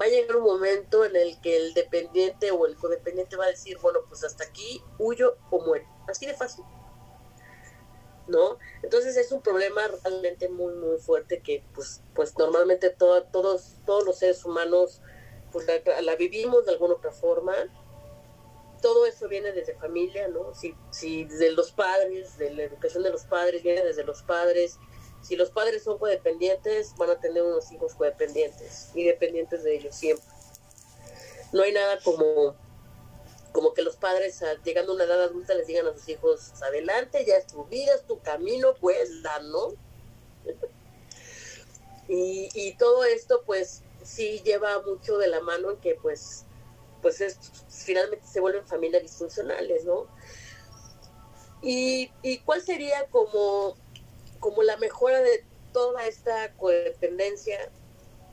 va 0.00 0.06
a 0.06 0.08
llegar 0.08 0.36
un 0.36 0.44
momento 0.44 1.04
en 1.04 1.16
el 1.16 1.40
que 1.40 1.56
el 1.56 1.74
dependiente 1.74 2.50
o 2.50 2.66
el 2.66 2.76
codependiente 2.76 3.36
va 3.36 3.44
a 3.44 3.48
decir, 3.48 3.78
bueno, 3.78 4.00
pues 4.08 4.24
hasta 4.24 4.44
aquí 4.44 4.82
huyo 4.98 5.36
o 5.50 5.60
muero. 5.60 5.86
Así 6.08 6.26
de 6.26 6.34
fácil. 6.34 6.64
¿No? 8.26 8.58
Entonces 8.82 9.16
es 9.16 9.32
un 9.32 9.42
problema 9.42 9.82
realmente 10.02 10.48
muy, 10.48 10.74
muy 10.74 10.98
fuerte 10.98 11.42
que 11.42 11.62
pues, 11.74 12.00
pues 12.14 12.36
normalmente 12.38 12.88
todos, 12.88 13.26
todos 13.84 14.04
los 14.04 14.18
seres 14.18 14.44
humanos 14.46 15.02
pues 15.52 15.66
la 16.02 16.16
vivimos 16.16 16.64
de 16.64 16.72
alguna 16.72 16.94
otra 16.94 17.12
forma 17.12 17.54
todo 18.84 19.06
eso 19.06 19.28
viene 19.28 19.50
desde 19.52 19.74
familia, 19.76 20.28
¿no? 20.28 20.54
Si, 20.54 20.74
si 20.90 21.24
de 21.24 21.52
los 21.52 21.72
padres, 21.72 22.36
de 22.36 22.52
la 22.52 22.64
educación 22.64 23.02
de 23.02 23.08
los 23.08 23.24
padres, 23.24 23.62
viene 23.62 23.82
desde 23.82 24.04
los 24.04 24.22
padres. 24.22 24.76
Si 25.22 25.36
los 25.36 25.48
padres 25.48 25.84
son 25.84 25.96
codependientes, 25.96 26.94
van 26.98 27.08
a 27.08 27.18
tener 27.18 27.42
unos 27.42 27.72
hijos 27.72 27.94
codependientes 27.94 28.90
y 28.94 29.04
dependientes 29.04 29.64
de 29.64 29.74
ellos 29.74 29.94
siempre. 29.94 30.26
No 31.54 31.62
hay 31.62 31.72
nada 31.72 31.98
como, 32.04 32.56
como 33.52 33.72
que 33.72 33.80
los 33.80 33.96
padres, 33.96 34.44
llegando 34.64 34.92
a 34.92 34.96
una 34.96 35.04
edad 35.04 35.22
adulta, 35.22 35.54
les 35.54 35.66
digan 35.66 35.86
a 35.86 35.94
sus 35.94 36.06
hijos, 36.10 36.52
adelante, 36.62 37.24
ya 37.24 37.38
es 37.38 37.46
tu 37.46 37.64
vida, 37.64 37.94
es 37.94 38.06
tu 38.06 38.20
camino, 38.20 38.74
pues, 38.82 39.08
la, 39.22 39.38
¿no? 39.38 39.68
y, 42.06 42.50
y 42.52 42.76
todo 42.76 43.06
esto, 43.06 43.44
pues, 43.46 43.82
sí 44.02 44.42
lleva 44.44 44.82
mucho 44.82 45.16
de 45.16 45.28
la 45.28 45.40
mano 45.40 45.70
en 45.70 45.78
que, 45.78 45.94
pues, 45.94 46.43
pues 47.04 47.20
es, 47.20 47.38
finalmente 47.68 48.26
se 48.26 48.40
vuelven 48.40 48.66
familias 48.66 49.02
disfuncionales, 49.02 49.84
¿no? 49.84 50.08
¿Y, 51.60 52.08
cuál 52.46 52.62
sería 52.62 53.06
como, 53.10 53.76
como 54.40 54.62
la 54.62 54.78
mejora 54.78 55.20
de 55.20 55.44
toda 55.74 56.06
esta 56.06 56.54
codependencia? 56.54 57.70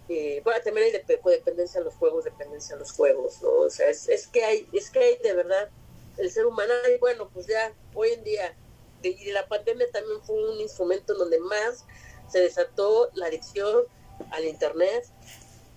Eh, 0.07 0.39
bueno, 0.45 0.61
también 0.63 0.85
hay 0.85 1.03
de, 1.05 1.19
codependencia 1.19 1.79
en 1.79 1.83
los 1.83 1.95
juegos, 1.95 2.23
dependencia 2.23 2.73
en 2.75 2.79
los 2.79 2.93
juegos, 2.93 3.41
¿no? 3.41 3.49
O 3.49 3.69
sea, 3.69 3.89
es, 3.89 4.07
es, 4.07 4.27
que 4.27 4.45
hay, 4.45 4.65
es 4.71 4.89
que 4.89 4.99
hay 4.99 5.17
de 5.17 5.33
verdad 5.33 5.69
el 6.17 6.31
ser 6.31 6.45
humano, 6.45 6.73
y 6.95 6.97
bueno, 6.99 7.29
pues 7.33 7.47
ya 7.47 7.73
hoy 7.93 8.11
en 8.11 8.23
día, 8.23 8.55
y 9.03 9.31
la 9.31 9.45
pandemia 9.49 9.91
también 9.91 10.21
fue 10.21 10.49
un 10.49 10.61
instrumento 10.61 11.13
donde 11.13 11.39
más 11.39 11.85
se 12.29 12.39
desató 12.39 13.09
la 13.15 13.25
adicción 13.25 13.83
al 14.31 14.45
internet, 14.45 15.05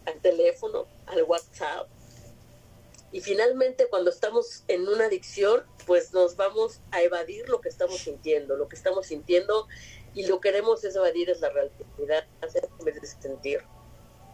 al 0.06 0.20
teléfono, 0.20 0.86
al 1.06 1.24
WhatsApp, 1.24 1.88
y 3.14 3.20
finalmente 3.20 3.86
cuando 3.86 4.10
estamos 4.10 4.64
en 4.66 4.88
una 4.88 5.04
adicción, 5.04 5.62
pues 5.86 6.12
nos 6.12 6.34
vamos 6.34 6.80
a 6.90 7.00
evadir 7.00 7.48
lo 7.48 7.60
que 7.60 7.68
estamos 7.68 7.98
sintiendo, 7.98 8.56
lo 8.56 8.66
que 8.66 8.74
estamos 8.74 9.06
sintiendo 9.06 9.68
y 10.14 10.26
lo 10.26 10.40
que 10.40 10.48
queremos 10.48 10.82
es 10.82 10.96
evadir 10.96 11.30
es 11.30 11.40
la 11.40 11.50
realidad 11.50 12.26
en 12.40 12.84
vez 12.84 13.00
de 13.00 13.06
sentir. 13.06 13.62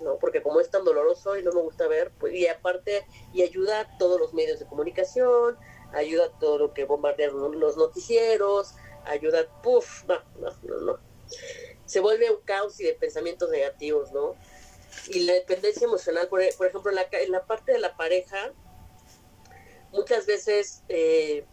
¿no? 0.01 0.17
Porque 0.19 0.43
como 0.43 0.61
es 0.61 0.71
tan 0.71 0.83
doloroso 0.83 1.37
y 1.37 1.43
no 1.43 1.53
me 1.53 1.61
gusta 1.61 1.89
ver, 1.89 2.11
pues, 2.19 2.33
y 2.33 2.47
aparte, 2.47 3.07
y 3.35 3.43
ayuda 3.43 3.81
a 3.81 3.99
todos 3.99 4.19
los 4.19 4.33
medios 4.33 4.59
de 4.59 4.65
comunicación, 4.65 5.59
ayuda 5.93 6.25
a 6.25 6.39
todo 6.39 6.57
lo 6.57 6.73
que 6.73 6.85
bombardean 6.85 7.33
los 7.61 7.77
noticieros, 7.77 8.77
ayuda, 9.05 9.47
puff, 9.63 10.05
no, 10.07 10.23
no, 10.41 10.57
no, 10.63 10.81
no. 10.81 10.99
Se 11.85 12.01
vuelve 12.01 12.31
un 12.31 12.41
caos 12.47 12.81
y 12.81 12.85
de 12.85 12.95
pensamientos 12.95 13.51
negativos, 13.51 14.11
¿no? 14.13 14.37
Y 15.09 15.27
la 15.27 15.35
dependencia 15.35 15.85
emocional, 15.85 16.29
por, 16.29 16.41
por 16.57 16.67
ejemplo, 16.67 16.91
en 16.91 16.97
la, 16.97 17.07
en 17.13 17.31
la 17.31 17.45
parte 17.45 17.73
de 17.73 17.79
la 17.79 17.95
pareja, 17.95 18.55
muchas 19.93 20.27
veces 20.27 20.83
eh, 20.89 21.45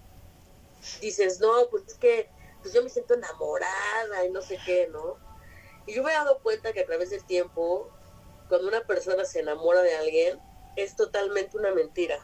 dices, 1.02 1.40
no, 1.40 1.68
pues 1.70 1.84
es 1.88 1.96
que 1.96 2.30
pues 2.62 2.74
yo 2.74 2.84
me 2.84 2.90
siento 2.90 3.14
enamorada 3.14 4.26
y 4.26 4.32
no 4.32 4.42
sé 4.42 4.60
qué, 4.66 4.88
¿no? 4.88 5.18
Y 5.86 5.94
yo 5.94 6.04
me 6.04 6.12
he 6.12 6.16
dado 6.16 6.40
cuenta 6.40 6.74
que 6.74 6.82
a 6.82 6.86
través 6.86 7.10
del 7.10 7.24
tiempo, 7.24 7.90
cuando 8.50 8.68
una 8.68 8.82
persona 8.82 9.24
se 9.26 9.40
enamora 9.40 9.82
de 9.82 9.96
alguien, 9.96 10.40
es 10.76 10.96
totalmente 10.96 11.58
una 11.58 11.74
mentira. 11.74 12.20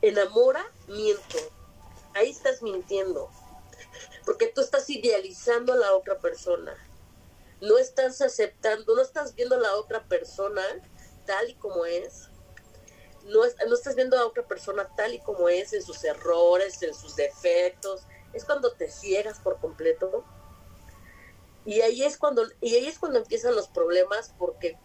Enamora, 0.00 0.64
miento. 0.88 1.38
Ahí 2.14 2.30
estás 2.30 2.62
mintiendo. 2.62 3.30
Porque 4.24 4.46
tú 4.46 4.62
estás 4.62 4.88
idealizando 4.88 5.74
a 5.74 5.76
la 5.76 5.94
otra 5.94 6.18
persona. 6.18 6.74
No 7.60 7.78
estás 7.78 8.20
aceptando, 8.20 8.94
no 8.94 9.02
estás 9.02 9.34
viendo 9.34 9.56
a 9.56 9.60
la 9.60 9.76
otra 9.76 10.04
persona 10.04 10.62
tal 11.26 11.50
y 11.50 11.54
como 11.54 11.86
es, 11.86 12.28
no, 13.24 13.44
estás 13.44 13.94
viendo 13.96 14.18
a 14.18 14.26
otra 14.26 14.46
persona 14.46 14.88
tal 14.96 15.14
y 15.14 15.20
como 15.20 15.48
es, 15.48 15.72
en 15.72 15.82
sus 15.82 16.04
errores, 16.04 16.82
en 16.82 16.94
sus 16.94 17.16
defectos, 17.16 18.02
es 18.32 18.44
cuando 18.44 18.72
te 18.72 18.88
ciegas 18.88 19.38
por 19.40 19.58
completo. 19.60 20.24
Y 21.64 21.80
ahí 21.80 22.02
es 22.02 22.18
cuando, 22.18 22.46
y 22.60 22.74
ahí 22.74 22.86
es 22.86 22.98
cuando 22.98 23.18
empiezan 23.18 23.54
los 23.54 23.68
problemas, 23.68 24.34
porque 24.38 24.76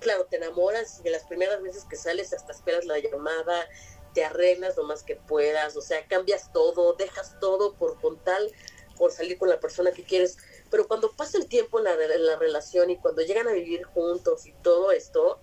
claro, 0.00 0.26
te 0.26 0.36
enamoras 0.36 1.00
y 1.04 1.08
las 1.08 1.24
primeras 1.24 1.62
veces 1.62 1.84
que 1.84 1.96
sales 1.96 2.32
hasta 2.32 2.52
esperas 2.52 2.84
la 2.84 2.98
llamada, 2.98 3.68
te 4.12 4.24
arreglas 4.24 4.76
lo 4.76 4.84
más 4.84 5.02
que 5.02 5.16
puedas, 5.16 5.76
o 5.76 5.80
sea, 5.80 6.06
cambias 6.06 6.52
todo, 6.52 6.94
dejas 6.94 7.38
todo 7.40 7.74
por 7.74 8.00
con 8.00 8.18
tal, 8.24 8.50
por 8.96 9.12
salir 9.12 9.38
con 9.38 9.48
la 9.48 9.60
persona 9.60 9.92
que 9.92 10.04
quieres. 10.04 10.36
Pero 10.70 10.88
cuando 10.88 11.12
pasa 11.12 11.38
el 11.38 11.46
tiempo 11.48 11.78
en 11.78 11.84
la 11.84 12.36
relación 12.36 12.90
y 12.90 12.98
cuando 12.98 13.22
llegan 13.22 13.46
a 13.46 13.52
vivir 13.52 13.84
juntos 13.84 14.46
y 14.46 14.52
todo 14.62 14.90
esto, 14.90 15.40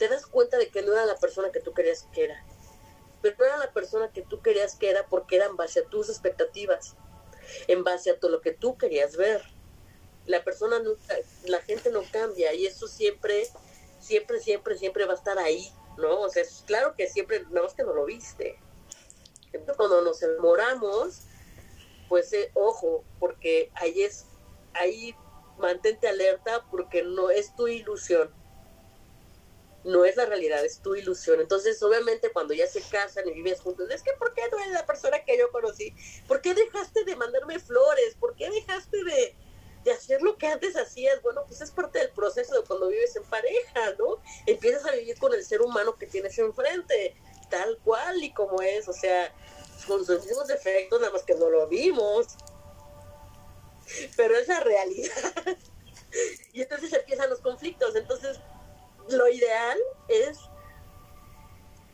te 0.00 0.08
das 0.08 0.24
cuenta 0.24 0.56
de 0.56 0.70
que 0.70 0.80
no 0.80 0.94
era 0.94 1.04
la 1.04 1.16
persona 1.16 1.52
que 1.52 1.60
tú 1.60 1.74
querías 1.74 2.08
que 2.10 2.24
era. 2.24 2.42
Pero 3.20 3.36
no 3.38 3.44
era 3.44 3.58
la 3.58 3.70
persona 3.70 4.10
que 4.10 4.22
tú 4.22 4.40
querías 4.40 4.74
que 4.74 4.88
era 4.88 5.06
porque 5.06 5.36
era 5.36 5.44
en 5.44 5.56
base 5.56 5.80
a 5.80 5.84
tus 5.84 6.08
expectativas, 6.08 6.96
en 7.68 7.84
base 7.84 8.10
a 8.10 8.18
todo 8.18 8.30
lo 8.30 8.40
que 8.40 8.52
tú 8.52 8.78
querías 8.78 9.18
ver. 9.18 9.42
La 10.24 10.42
persona 10.42 10.78
nunca, 10.78 11.16
la 11.44 11.60
gente 11.60 11.90
no 11.90 12.02
cambia 12.10 12.54
y 12.54 12.64
eso 12.64 12.88
siempre, 12.88 13.46
siempre, 14.00 14.40
siempre, 14.40 14.78
siempre 14.78 15.04
va 15.04 15.12
a 15.12 15.16
estar 15.16 15.38
ahí, 15.38 15.70
¿no? 15.98 16.20
O 16.20 16.30
sea, 16.30 16.44
es 16.44 16.64
claro 16.66 16.94
que 16.96 17.06
siempre, 17.06 17.42
nada 17.50 17.64
más 17.64 17.74
que 17.74 17.82
no 17.82 17.92
lo 17.92 18.06
viste. 18.06 18.58
Cuando 19.76 20.00
nos 20.00 20.22
enamoramos, 20.22 21.24
pues 22.08 22.32
eh, 22.32 22.50
ojo, 22.54 23.04
porque 23.18 23.70
ahí 23.74 24.02
es, 24.02 24.24
ahí 24.72 25.14
mantente 25.58 26.08
alerta 26.08 26.64
porque 26.70 27.02
no 27.02 27.28
es 27.28 27.54
tu 27.54 27.68
ilusión 27.68 28.39
no 29.84 30.04
es 30.04 30.16
la 30.16 30.26
realidad, 30.26 30.64
es 30.64 30.80
tu 30.80 30.94
ilusión. 30.94 31.40
Entonces, 31.40 31.82
obviamente, 31.82 32.30
cuando 32.32 32.54
ya 32.54 32.66
se 32.66 32.82
casan 32.82 33.28
y 33.28 33.32
vives 33.32 33.60
juntos, 33.60 33.88
es 33.90 34.02
que 34.02 34.12
¿por 34.18 34.34
qué 34.34 34.42
no 34.50 34.58
eres 34.58 34.72
la 34.72 34.86
persona 34.86 35.24
que 35.24 35.38
yo 35.38 35.50
conocí? 35.50 35.94
¿Por 36.28 36.40
qué 36.40 36.54
dejaste 36.54 37.04
de 37.04 37.16
mandarme 37.16 37.58
flores? 37.58 38.14
¿Por 38.18 38.34
qué 38.36 38.50
dejaste 38.50 39.02
de, 39.04 39.34
de 39.84 39.92
hacer 39.92 40.20
lo 40.22 40.36
que 40.36 40.48
antes 40.48 40.76
hacías? 40.76 41.22
Bueno, 41.22 41.44
pues 41.46 41.60
es 41.60 41.70
parte 41.70 41.98
del 41.98 42.10
proceso 42.10 42.54
de 42.54 42.66
cuando 42.66 42.88
vives 42.88 43.16
en 43.16 43.24
pareja, 43.24 43.94
¿no? 43.98 44.22
Empiezas 44.46 44.84
a 44.86 44.92
vivir 44.92 45.18
con 45.18 45.32
el 45.32 45.44
ser 45.44 45.62
humano 45.62 45.96
que 45.96 46.06
tienes 46.06 46.38
enfrente, 46.38 47.16
tal 47.48 47.78
cual 47.78 48.22
y 48.22 48.32
como 48.32 48.60
es, 48.60 48.86
o 48.88 48.92
sea, 48.92 49.34
con 49.86 50.04
sus 50.04 50.26
mismos 50.26 50.46
defectos, 50.46 51.00
nada 51.00 51.12
más 51.12 51.22
que 51.22 51.34
no 51.34 51.48
lo 51.48 51.66
vimos. 51.68 52.26
Pero 54.16 54.36
es 54.36 54.46
la 54.46 54.60
realidad. 54.60 55.32
y 56.52 56.62
entonces 56.62 56.92
empiezan 56.92 57.30
los 57.30 57.40
conflictos. 57.40 57.96
Entonces, 57.96 58.38
lo 59.08 59.28
ideal 59.28 59.78
es 60.08 60.38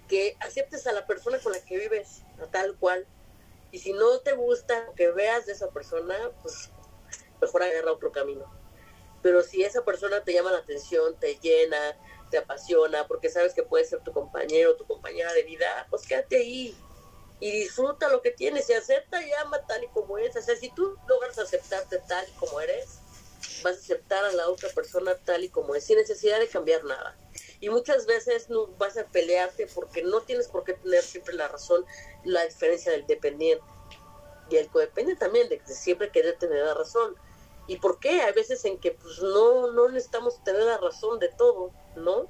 que 0.09 0.37
aceptes 0.41 0.87
a 0.87 0.93
la 0.93 1.07
persona 1.07 1.39
con 1.39 1.53
la 1.53 1.65
que 1.65 1.79
vives, 1.79 2.23
tal 2.51 2.77
cual. 2.77 3.07
Y 3.73 3.79
si 3.79 3.93
no 3.93 4.21
te 4.21 4.33
gusta 4.35 4.93
que 4.95 5.11
veas 5.11 5.47
de 5.47 5.53
esa 5.53 5.71
persona, 5.71 6.15
pues 6.43 6.71
mejor 7.41 7.63
agarra 7.63 7.93
otro 7.93 8.13
camino. 8.13 8.45
Pero 9.23 9.43
si 9.43 9.65
esa 9.65 9.85
persona 9.85 10.23
te 10.23 10.33
llama 10.33 10.53
la 10.53 10.59
atención, 10.59 11.19
te 11.19 11.37
llena, 11.37 11.97
te 12.31 12.39
apasiona, 12.39 13.07
porque 13.07 13.29
sabes 13.29 13.55
que 13.55 13.63
puede 13.63 13.85
ser 13.85 14.01
tu 14.01 14.13
compañero, 14.13 14.77
tu 14.77 14.87
compañera 14.87 15.33
de 15.33 15.43
vida, 15.43 15.87
pues 15.91 16.07
quédate 16.07 16.37
ahí 16.37 16.77
y 17.41 17.51
disfruta 17.51 18.09
lo 18.09 18.23
que 18.23 18.31
tienes 18.31 18.69
y 18.71 18.73
acepta 18.73 19.23
y 19.23 19.31
ama 19.45 19.61
tal 19.67 19.85
y 19.85 19.89
como 19.89 20.17
eres. 20.19 20.37
O 20.37 20.43
sea, 20.43 20.57
si 20.57 20.71
tú 20.71 20.97
logras 21.07 21.39
aceptarte 21.39 21.99
tal 22.07 22.27
y 22.29 22.33
como 22.33 22.61
eres, 22.61 23.01
vas 23.63 23.77
a 23.77 23.81
aceptar 23.81 24.25
a 24.25 24.33
la 24.33 24.49
otra 24.49 24.69
persona 24.71 25.17
tal 25.25 25.45
y 25.45 25.49
como 25.49 25.75
es, 25.75 25.85
sin 25.85 25.97
necesidad 25.97 26.39
de 26.39 26.49
cambiar 26.49 26.85
nada. 26.85 27.17
Y 27.61 27.71
muchas 27.71 28.07
veces 28.07 28.51
no 28.51 28.67
vas 28.79 28.97
a 28.99 29.07
pelearte 29.07 29.67
porque 29.75 30.03
no 30.03 30.21
tienes 30.23 30.49
por 30.49 30.65
qué 30.65 30.75
tener 30.75 31.03
siempre 31.03 31.35
la 31.35 31.49
razón, 31.49 31.85
la 32.25 32.45
diferencia 32.45 32.93
del 32.93 33.07
dependiente. 33.07 33.65
Y 34.51 34.57
el 34.57 34.69
codependiente 34.69 35.19
también, 35.19 35.49
de 35.49 35.59
que 35.59 35.73
siempre 35.73 36.11
querer 36.11 36.39
tener 36.39 36.65
la 36.65 36.75
razón. 36.75 37.17
¿Y 37.67 37.79
por 37.79 37.99
qué? 37.99 38.23
Hay 38.23 38.33
veces 38.33 38.65
en 38.65 38.79
que 38.79 38.93
pues 38.93 39.21
no, 39.21 39.73
no 39.73 39.89
necesitamos 39.89 40.43
tener 40.45 40.63
la 40.63 40.79
razón 40.79 41.19
de 41.19 41.29
todo, 41.29 41.73
¿no? 41.97 42.29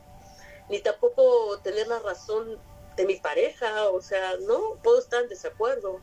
Ni 0.70 0.80
tampoco 0.80 1.58
tener 1.62 1.88
la 1.88 1.98
razón 1.98 2.58
de 2.96 3.04
mi 3.04 3.16
pareja, 3.16 3.90
o 3.90 4.00
sea, 4.00 4.36
no, 4.38 4.78
puedo 4.82 4.98
estar 4.98 5.22
en 5.22 5.28
desacuerdo 5.28 6.00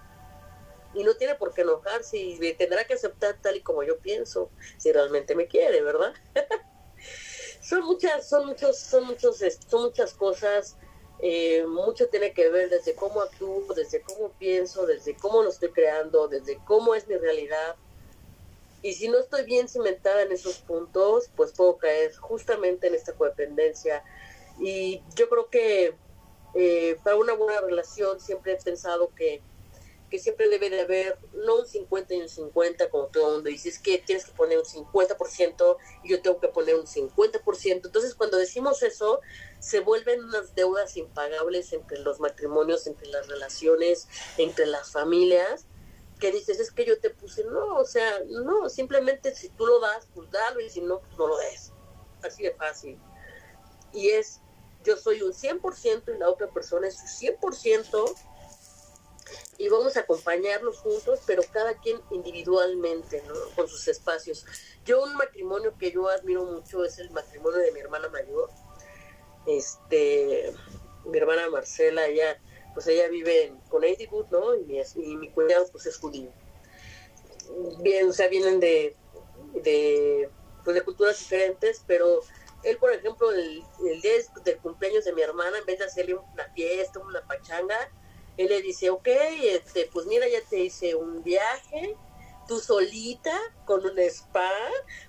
y 0.93 1.03
no 1.03 1.15
tiene 1.15 1.35
por 1.35 1.53
qué 1.53 1.62
enojarse 1.62 2.17
y 2.17 2.53
tendrá 2.53 2.85
que 2.85 2.93
aceptar 2.93 3.39
tal 3.41 3.55
y 3.57 3.62
como 3.62 3.83
yo 3.83 4.00
pienso, 4.00 4.51
si 4.77 4.91
realmente 4.91 5.35
me 5.35 5.47
quiere, 5.47 5.81
¿verdad? 5.81 6.13
son 7.62 7.83
muchas, 7.85 8.27
son 8.27 8.45
muchos, 8.45 8.79
son 8.79 9.05
muchos, 9.05 9.38
son 9.67 9.83
muchas 9.83 10.13
cosas, 10.13 10.77
eh, 11.19 11.65
mucho 11.65 12.09
tiene 12.09 12.33
que 12.33 12.50
ver 12.50 12.69
desde 12.69 12.95
cómo 12.95 13.21
actúo, 13.21 13.73
desde 13.73 14.01
cómo 14.01 14.33
pienso, 14.33 14.85
desde 14.85 15.15
cómo 15.15 15.41
lo 15.41 15.50
estoy 15.50 15.71
creando, 15.71 16.27
desde 16.27 16.59
cómo 16.65 16.95
es 16.95 17.07
mi 17.07 17.15
realidad. 17.17 17.75
Y 18.81 18.93
si 18.93 19.07
no 19.07 19.19
estoy 19.19 19.45
bien 19.45 19.69
cimentada 19.69 20.23
en 20.23 20.33
esos 20.33 20.59
puntos, 20.59 21.29
pues 21.38 21.53
puedo 21.53 21.77
caer 21.77 22.13
justamente 22.17 22.88
en 22.88 22.95
esta 22.95 23.13
codependencia. 23.13 24.03
Y 24.59 25.01
yo 25.15 25.29
creo 25.29 25.50
que 25.50 25.97
eh, 26.55 27.00
para 27.03 27.15
una 27.15 27.33
buena 27.33 27.62
relación 27.62 28.19
siempre 28.19 28.51
he 28.51 28.57
pensado 28.57 29.13
que 29.15 29.41
que 30.13 30.20
siempre 30.20 30.48
debe 30.48 30.70
de 30.70 30.82
haber, 30.82 31.17
no 31.34 31.55
un 31.55 31.65
50 31.65 32.13
y 32.13 32.22
un 32.22 32.29
50, 32.29 32.91
como 32.91 33.08
todo 33.08 33.30
el 33.30 33.34
mundo 33.34 33.49
dice, 33.49 33.69
es 33.69 33.80
que 33.80 33.97
tienes 33.97 34.26
que 34.26 34.32
poner 34.34 34.60
un 34.60 34.63
50% 34.63 35.78
y 36.04 36.10
yo 36.10 36.21
tengo 36.21 36.39
que 36.39 36.49
poner 36.49 36.76
un 36.76 36.86
50%. 36.86 37.82
Entonces, 37.84 38.13
cuando 38.13 38.38
decimos 38.38 38.84
eso, 38.84 39.21
se 39.58 39.80
vuelven 39.80 40.23
unas 40.23 40.54
deudas 40.54 40.97
impagables 40.97 41.73
entre 41.73 41.97
los 42.02 42.19
matrimonios, 42.19 42.86
entre 42.86 43.08
las 43.08 43.28
relaciones, 43.28 44.08
entre 44.38 44.67
las 44.67 44.91
familias, 44.91 45.65
que 46.19 46.32
dices, 46.32 46.60
es 46.60 46.69
que 46.69 46.86
yo 46.86 46.99
te 46.99 47.10
puse, 47.10 47.43
no, 47.45 47.78
o 47.78 47.86
sea, 47.86 48.19
no, 48.30 48.69
simplemente 48.69 49.34
si 49.34 49.49
tú 49.49 49.65
lo 49.65 49.80
das, 49.80 50.08
pues 50.13 50.30
dalo, 50.30 50.60
y 50.60 50.69
si 50.69 50.82
no, 50.82 50.99
pues 50.99 51.17
no 51.17 51.26
lo 51.26 51.38
des. 51.38 51.73
Así 52.21 52.43
de 52.43 52.54
fácil. 52.54 52.99
Y 53.91 54.10
es, 54.10 54.41
yo 54.84 54.95
soy 54.95 55.23
un 55.23 55.34
100% 55.34 56.15
y 56.15 56.19
la 56.19 56.30
otra 56.30 56.52
persona 56.52 56.88
es 56.88 56.99
un 57.02 57.08
100%, 57.41 58.15
y 59.57 59.69
vamos 59.69 59.95
a 59.97 60.01
acompañarnos 60.01 60.79
juntos, 60.79 61.19
pero 61.25 61.43
cada 61.51 61.75
quien 61.75 62.01
individualmente, 62.12 63.23
¿no? 63.27 63.33
Con 63.55 63.67
sus 63.67 63.88
espacios. 63.88 64.45
Yo 64.86 65.03
un 65.03 65.15
matrimonio 65.15 65.75
que 65.77 65.91
yo 65.91 66.09
admiro 66.09 66.43
mucho 66.45 66.83
es 66.83 66.99
el 66.99 67.09
matrimonio 67.12 67.59
de 67.59 67.71
mi 67.71 67.79
hermana 67.79 68.09
mayor. 68.09 68.49
Este, 69.45 70.53
mi 71.05 71.17
hermana 71.17 71.49
Marcela, 71.49 72.07
ella, 72.07 72.41
pues 72.73 72.88
ella 72.88 73.07
vive 73.07 73.45
en 73.45 73.57
Connecticut, 73.69 74.29
¿no? 74.31 74.55
Y 74.55 74.63
mi, 74.65 74.79
y 74.79 75.17
mi 75.17 75.29
cuñado, 75.31 75.67
pues 75.71 75.86
es 75.86 75.97
judío. 75.97 76.31
Bien, 77.79 78.09
o 78.09 78.13
sea, 78.13 78.27
vienen 78.27 78.59
de, 78.59 78.95
de, 79.63 80.29
pues 80.63 80.75
de 80.75 80.81
culturas 80.81 81.19
diferentes, 81.19 81.83
pero 81.86 82.21
él, 82.63 82.77
por 82.77 82.91
ejemplo, 82.91 83.31
el, 83.31 83.63
el 83.88 84.01
día 84.01 84.13
del 84.43 84.57
cumpleaños 84.59 85.05
de 85.05 85.13
mi 85.13 85.21
hermana, 85.21 85.57
en 85.57 85.65
vez 85.65 85.79
de 85.79 85.86
hacerle 85.86 86.15
una 86.15 86.51
fiesta, 86.53 86.99
una 86.99 87.25
pachanga, 87.27 87.91
él 88.38 88.50
le 88.50 88.62
dice, 88.62 88.89
ok, 88.89 89.08
este, 89.43 89.89
pues 89.91 90.06
mira, 90.06 90.28
ya 90.28 90.41
te 90.50 90.60
hice 90.60 90.96
un 90.96 91.24
viaje, 91.24 91.96
tú 92.48 92.60
solita, 92.60 93.38
con 93.65 93.86
un 93.86 93.98
spa, 94.00 94.52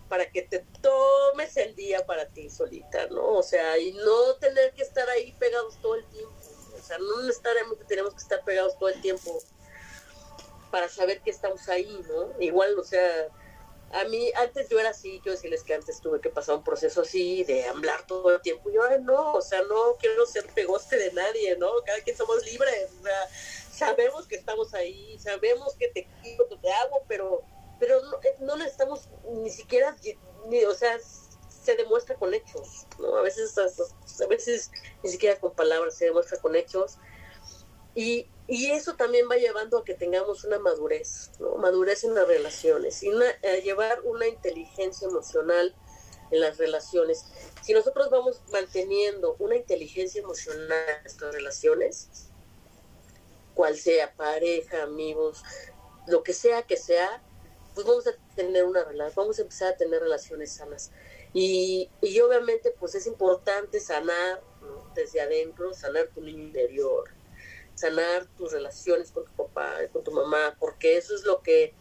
para 0.08 0.30
que 0.30 0.42
te 0.42 0.64
tomes 0.80 1.56
el 1.56 1.74
día 1.74 2.04
para 2.06 2.28
ti 2.28 2.50
solita, 2.50 3.06
¿no? 3.08 3.38
O 3.38 3.42
sea, 3.42 3.78
y 3.78 3.92
no 3.92 4.34
tener 4.40 4.72
que 4.74 4.82
estar 4.82 5.08
ahí 5.08 5.32
pegados 5.38 5.80
todo 5.80 5.96
el 5.96 6.06
tiempo. 6.06 6.34
O 6.78 6.82
sea, 6.86 6.98
no 6.98 7.22
necesariamente 7.22 7.84
tenemos 7.86 8.12
que 8.12 8.20
estar 8.20 8.44
pegados 8.44 8.78
todo 8.78 8.90
el 8.90 9.00
tiempo 9.00 9.42
para 10.70 10.88
saber 10.88 11.22
que 11.22 11.30
estamos 11.30 11.68
ahí, 11.68 12.04
¿no? 12.08 12.40
Igual, 12.40 12.78
o 12.78 12.84
sea, 12.84 13.28
a 13.94 14.04
mí, 14.06 14.32
antes 14.34 14.68
yo 14.68 14.78
era 14.80 14.90
así, 14.90 15.20
quiero 15.22 15.36
decirles 15.36 15.62
que 15.62 15.74
antes 15.74 16.00
tuve 16.00 16.20
que 16.20 16.28
pasar 16.28 16.56
un 16.56 16.64
proceso 16.64 17.02
así 17.02 17.44
de 17.44 17.64
hablar 17.66 18.04
todo 18.06 18.34
el 18.34 18.42
tiempo. 18.42 18.70
Yo, 18.70 18.82
ay, 18.82 19.00
no, 19.00 19.34
o 19.34 19.40
sea, 19.40 19.62
no 19.62 19.96
quiero 19.98 20.26
ser 20.26 20.46
pegoste 20.52 20.96
de 20.96 21.12
nadie, 21.12 21.56
¿no? 21.56 21.70
Cada 21.86 22.00
quien 22.00 22.16
somos 22.16 22.44
libres, 22.44 22.90
o 23.00 23.02
sea, 23.04 23.28
sabemos 23.70 24.26
que 24.26 24.34
estamos 24.34 24.74
ahí, 24.74 25.16
sabemos 25.20 25.74
que 25.76 25.88
te 25.88 26.08
quiero, 26.22 26.48
que 26.48 26.56
te 26.56 26.72
hago, 26.72 27.04
pero, 27.06 27.42
pero 27.78 28.02
no, 28.02 28.16
eh, 28.22 28.36
no 28.40 28.56
necesitamos 28.56 29.08
ni 29.32 29.50
siquiera, 29.50 29.96
ni, 30.48 30.64
o 30.64 30.74
sea, 30.74 30.98
se 30.98 31.76
demuestra 31.76 32.16
con 32.16 32.34
hechos, 32.34 32.86
¿no? 32.98 33.16
A 33.16 33.22
veces, 33.22 33.56
a 33.56 34.26
veces 34.26 34.72
ni 35.04 35.10
siquiera 35.10 35.38
con 35.38 35.54
palabras, 35.54 35.96
se 35.96 36.06
demuestra 36.06 36.38
con 36.38 36.56
hechos. 36.56 36.98
Y, 37.94 38.28
y 38.46 38.70
eso 38.72 38.94
también 38.96 39.28
va 39.30 39.36
llevando 39.36 39.78
a 39.78 39.84
que 39.84 39.94
tengamos 39.94 40.44
una 40.44 40.58
madurez, 40.58 41.30
¿no? 41.38 41.56
madurez 41.56 42.04
en 42.04 42.14
las 42.14 42.26
relaciones 42.26 43.02
y 43.02 43.10
llevar 43.62 44.00
una 44.02 44.26
inteligencia 44.26 45.08
emocional 45.08 45.74
en 46.30 46.40
las 46.40 46.58
relaciones. 46.58 47.24
Si 47.62 47.72
nosotros 47.72 48.10
vamos 48.10 48.42
manteniendo 48.52 49.36
una 49.38 49.56
inteligencia 49.56 50.20
emocional 50.20 50.84
en 50.96 51.02
nuestras 51.02 51.34
relaciones, 51.34 52.28
cual 53.54 53.76
sea 53.76 54.14
pareja, 54.14 54.82
amigos, 54.82 55.42
lo 56.06 56.22
que 56.22 56.32
sea 56.32 56.62
que 56.62 56.76
sea, 56.76 57.22
pues 57.74 57.86
vamos 57.86 58.06
a 58.06 58.12
tener 58.34 58.64
una 58.64 58.84
relación, 58.84 59.14
vamos 59.16 59.38
a 59.38 59.42
empezar 59.42 59.72
a 59.72 59.76
tener 59.76 60.00
relaciones 60.00 60.52
sanas. 60.52 60.90
Y, 61.32 61.90
y 62.00 62.20
obviamente 62.20 62.72
pues 62.78 62.94
es 62.94 63.06
importante 63.06 63.80
sanar 63.80 64.42
desde 64.94 65.20
adentro, 65.20 65.72
sanar 65.74 66.08
tu 66.14 66.20
niño 66.20 66.44
interior, 66.44 67.10
sanar 67.74 68.26
tus 68.36 68.52
relaciones 68.52 69.10
con 69.10 69.24
tu 69.24 69.32
papá, 69.32 69.76
con 69.92 70.04
tu 70.04 70.12
mamá, 70.12 70.56
porque 70.58 70.96
eso 70.96 71.14
es 71.14 71.24
lo 71.24 71.42
que 71.42 71.74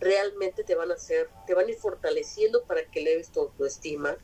realmente 0.00 0.64
te 0.64 0.74
van 0.74 0.90
a 0.90 0.94
hacer, 0.94 1.28
te 1.46 1.54
van 1.54 1.66
a 1.66 1.70
ir 1.70 1.76
fortaleciendo 1.76 2.64
para 2.64 2.84
que 2.90 3.00
leves 3.00 3.30
tu 3.30 3.40
autoestima. 3.40 4.16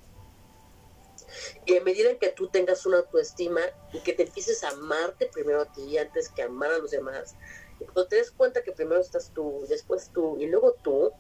Y 1.65 1.77
a 1.77 1.83
medida 1.83 2.19
que 2.19 2.29
tú 2.29 2.49
tengas 2.49 2.85
una 2.85 2.99
autoestima 2.99 3.61
y 3.93 4.01
que 4.01 4.13
te 4.13 4.25
empieces 4.25 4.65
a 4.65 4.71
amarte 4.71 5.27
primero 5.33 5.63
a 5.63 5.73
ti 5.73 5.97
antes 5.97 6.29
que 6.29 6.43
amar 6.43 6.73
a 6.73 6.79
los 6.79 6.91
demás, 6.91 7.37
cuando 7.79 8.07
te 8.07 8.17
des 8.17 8.31
cuenta 8.31 8.63
que 8.63 8.73
primero 8.73 9.01
estás 9.01 9.33
tú, 9.33 9.65
después 9.69 10.11
tú 10.13 10.37
y 10.39 10.47
luego 10.47 10.75
tú, 10.83 11.13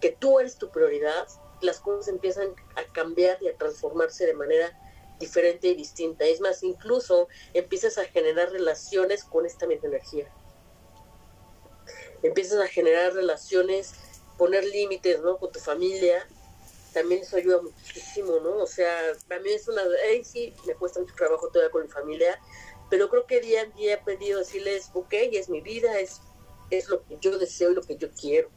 que 0.00 0.10
tú 0.10 0.40
eres 0.40 0.56
tu 0.56 0.70
prioridad, 0.70 1.26
las 1.60 1.80
cosas 1.80 2.08
empiezan 2.08 2.54
a 2.76 2.84
cambiar 2.92 3.38
y 3.42 3.48
a 3.48 3.56
transformarse 3.56 4.26
de 4.26 4.34
manera 4.34 4.76
diferente 5.22 5.68
y 5.68 5.74
distinta. 5.74 6.24
Es 6.24 6.40
más, 6.40 6.62
incluso 6.64 7.28
empiezas 7.54 7.96
a 7.96 8.04
generar 8.04 8.50
relaciones 8.50 9.22
con 9.22 9.46
esta 9.46 9.66
misma 9.66 9.88
energía. 9.88 10.28
Empiezas 12.24 12.60
a 12.60 12.66
generar 12.66 13.14
relaciones, 13.14 13.94
poner 14.36 14.64
límites, 14.64 15.20
¿no? 15.20 15.38
Con 15.38 15.52
tu 15.52 15.60
familia. 15.60 16.26
También 16.92 17.22
eso 17.22 17.36
ayuda 17.36 17.62
muchísimo, 17.62 18.40
¿no? 18.40 18.56
O 18.56 18.66
sea, 18.66 18.98
a 19.10 19.38
mí 19.38 19.50
es 19.50 19.68
una... 19.68 19.82
Ahí 20.08 20.24
sí, 20.24 20.52
me 20.66 20.74
cuesta 20.74 21.00
mucho 21.00 21.14
trabajo 21.14 21.48
todavía 21.48 21.70
con 21.70 21.82
mi 21.82 21.88
familia, 21.88 22.40
pero 22.90 23.08
creo 23.08 23.24
que 23.26 23.40
día 23.40 23.62
a 23.62 23.64
día 23.66 23.92
he 23.92 23.94
aprendido 23.94 24.38
a 24.38 24.40
decirles, 24.40 24.90
ok, 24.92 25.14
es 25.32 25.48
mi 25.48 25.60
vida, 25.60 26.00
es, 26.00 26.20
es 26.70 26.88
lo 26.88 27.04
que 27.04 27.16
yo 27.20 27.38
deseo 27.38 27.70
y 27.70 27.74
lo 27.74 27.82
que 27.82 27.96
yo 27.96 28.10
quiero, 28.10 28.50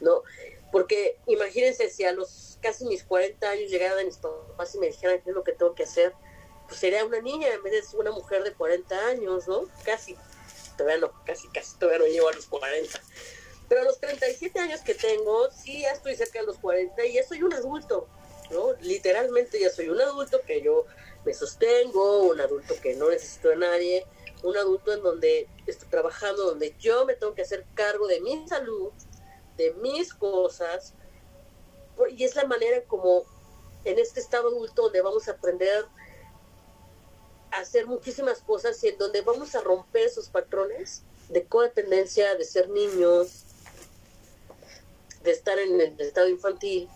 ¿no? 0.00 0.22
Porque 0.72 1.18
imagínense 1.26 1.90
si 1.90 2.04
a 2.04 2.12
los 2.12 2.58
casi 2.60 2.84
mis 2.86 3.04
40 3.04 3.50
años 3.50 3.70
llegara 3.70 4.00
a 4.00 4.04
mis 4.04 4.18
papás 4.18 4.74
y 4.74 4.78
me 4.78 4.86
dijeran 4.86 5.20
qué 5.22 5.30
es 5.30 5.34
lo 5.34 5.42
que 5.42 5.52
tengo 5.52 5.74
que 5.74 5.84
hacer, 5.84 6.12
pues 6.68 6.78
sería 6.80 7.04
una 7.04 7.20
niña 7.20 7.48
en 7.48 7.62
vez 7.62 7.90
de 7.90 7.96
una 7.98 8.12
mujer 8.12 8.44
de 8.44 8.52
40 8.52 9.06
años, 9.06 9.48
¿no? 9.48 9.62
Casi, 9.84 10.16
todavía 10.76 10.98
no, 10.98 11.24
casi, 11.24 11.48
casi, 11.48 11.76
todavía 11.78 11.98
no 11.98 12.06
llego 12.06 12.28
a 12.28 12.32
los 12.32 12.46
40. 12.46 13.00
Pero 13.68 13.82
a 13.82 13.84
los 13.84 13.98
37 13.98 14.58
años 14.58 14.80
que 14.80 14.94
tengo, 14.94 15.50
sí, 15.50 15.82
ya 15.82 15.92
estoy 15.92 16.14
cerca 16.16 16.40
de 16.40 16.46
los 16.46 16.58
40 16.58 17.04
y 17.06 17.14
ya 17.14 17.26
soy 17.26 17.42
un 17.42 17.52
adulto, 17.52 18.08
¿no? 18.50 18.72
Literalmente 18.80 19.58
ya 19.58 19.70
soy 19.70 19.88
un 19.88 20.00
adulto 20.00 20.40
que 20.42 20.60
yo 20.60 20.86
me 21.24 21.34
sostengo, 21.34 22.22
un 22.24 22.40
adulto 22.40 22.74
que 22.80 22.94
no 22.94 23.10
necesito 23.10 23.48
de 23.48 23.56
nadie, 23.56 24.06
un 24.42 24.56
adulto 24.56 24.92
en 24.92 25.02
donde 25.02 25.48
estoy 25.66 25.88
trabajando, 25.88 26.44
donde 26.44 26.74
yo 26.78 27.04
me 27.04 27.14
tengo 27.14 27.34
que 27.34 27.42
hacer 27.42 27.64
cargo 27.74 28.06
de 28.06 28.20
mi 28.20 28.46
salud, 28.48 28.90
de 29.60 29.74
mis 29.74 30.14
cosas, 30.14 30.94
y 32.16 32.24
es 32.24 32.34
la 32.34 32.46
manera 32.46 32.82
como 32.84 33.24
en 33.84 33.98
este 33.98 34.20
estado 34.20 34.48
adulto 34.48 34.82
donde 34.82 35.02
vamos 35.02 35.28
a 35.28 35.32
aprender 35.32 35.86
a 37.50 37.58
hacer 37.58 37.86
muchísimas 37.86 38.40
cosas 38.40 38.82
y 38.84 38.88
en 38.88 38.98
donde 38.98 39.20
vamos 39.22 39.54
a 39.54 39.60
romper 39.60 40.06
esos 40.06 40.28
patrones 40.28 41.02
de 41.28 41.44
codependencia, 41.46 42.34
de 42.36 42.44
ser 42.44 42.68
niños, 42.70 43.44
de 45.22 45.30
estar 45.30 45.58
en 45.58 45.80
el 45.80 46.00
estado 46.00 46.28
infantil, 46.28 46.88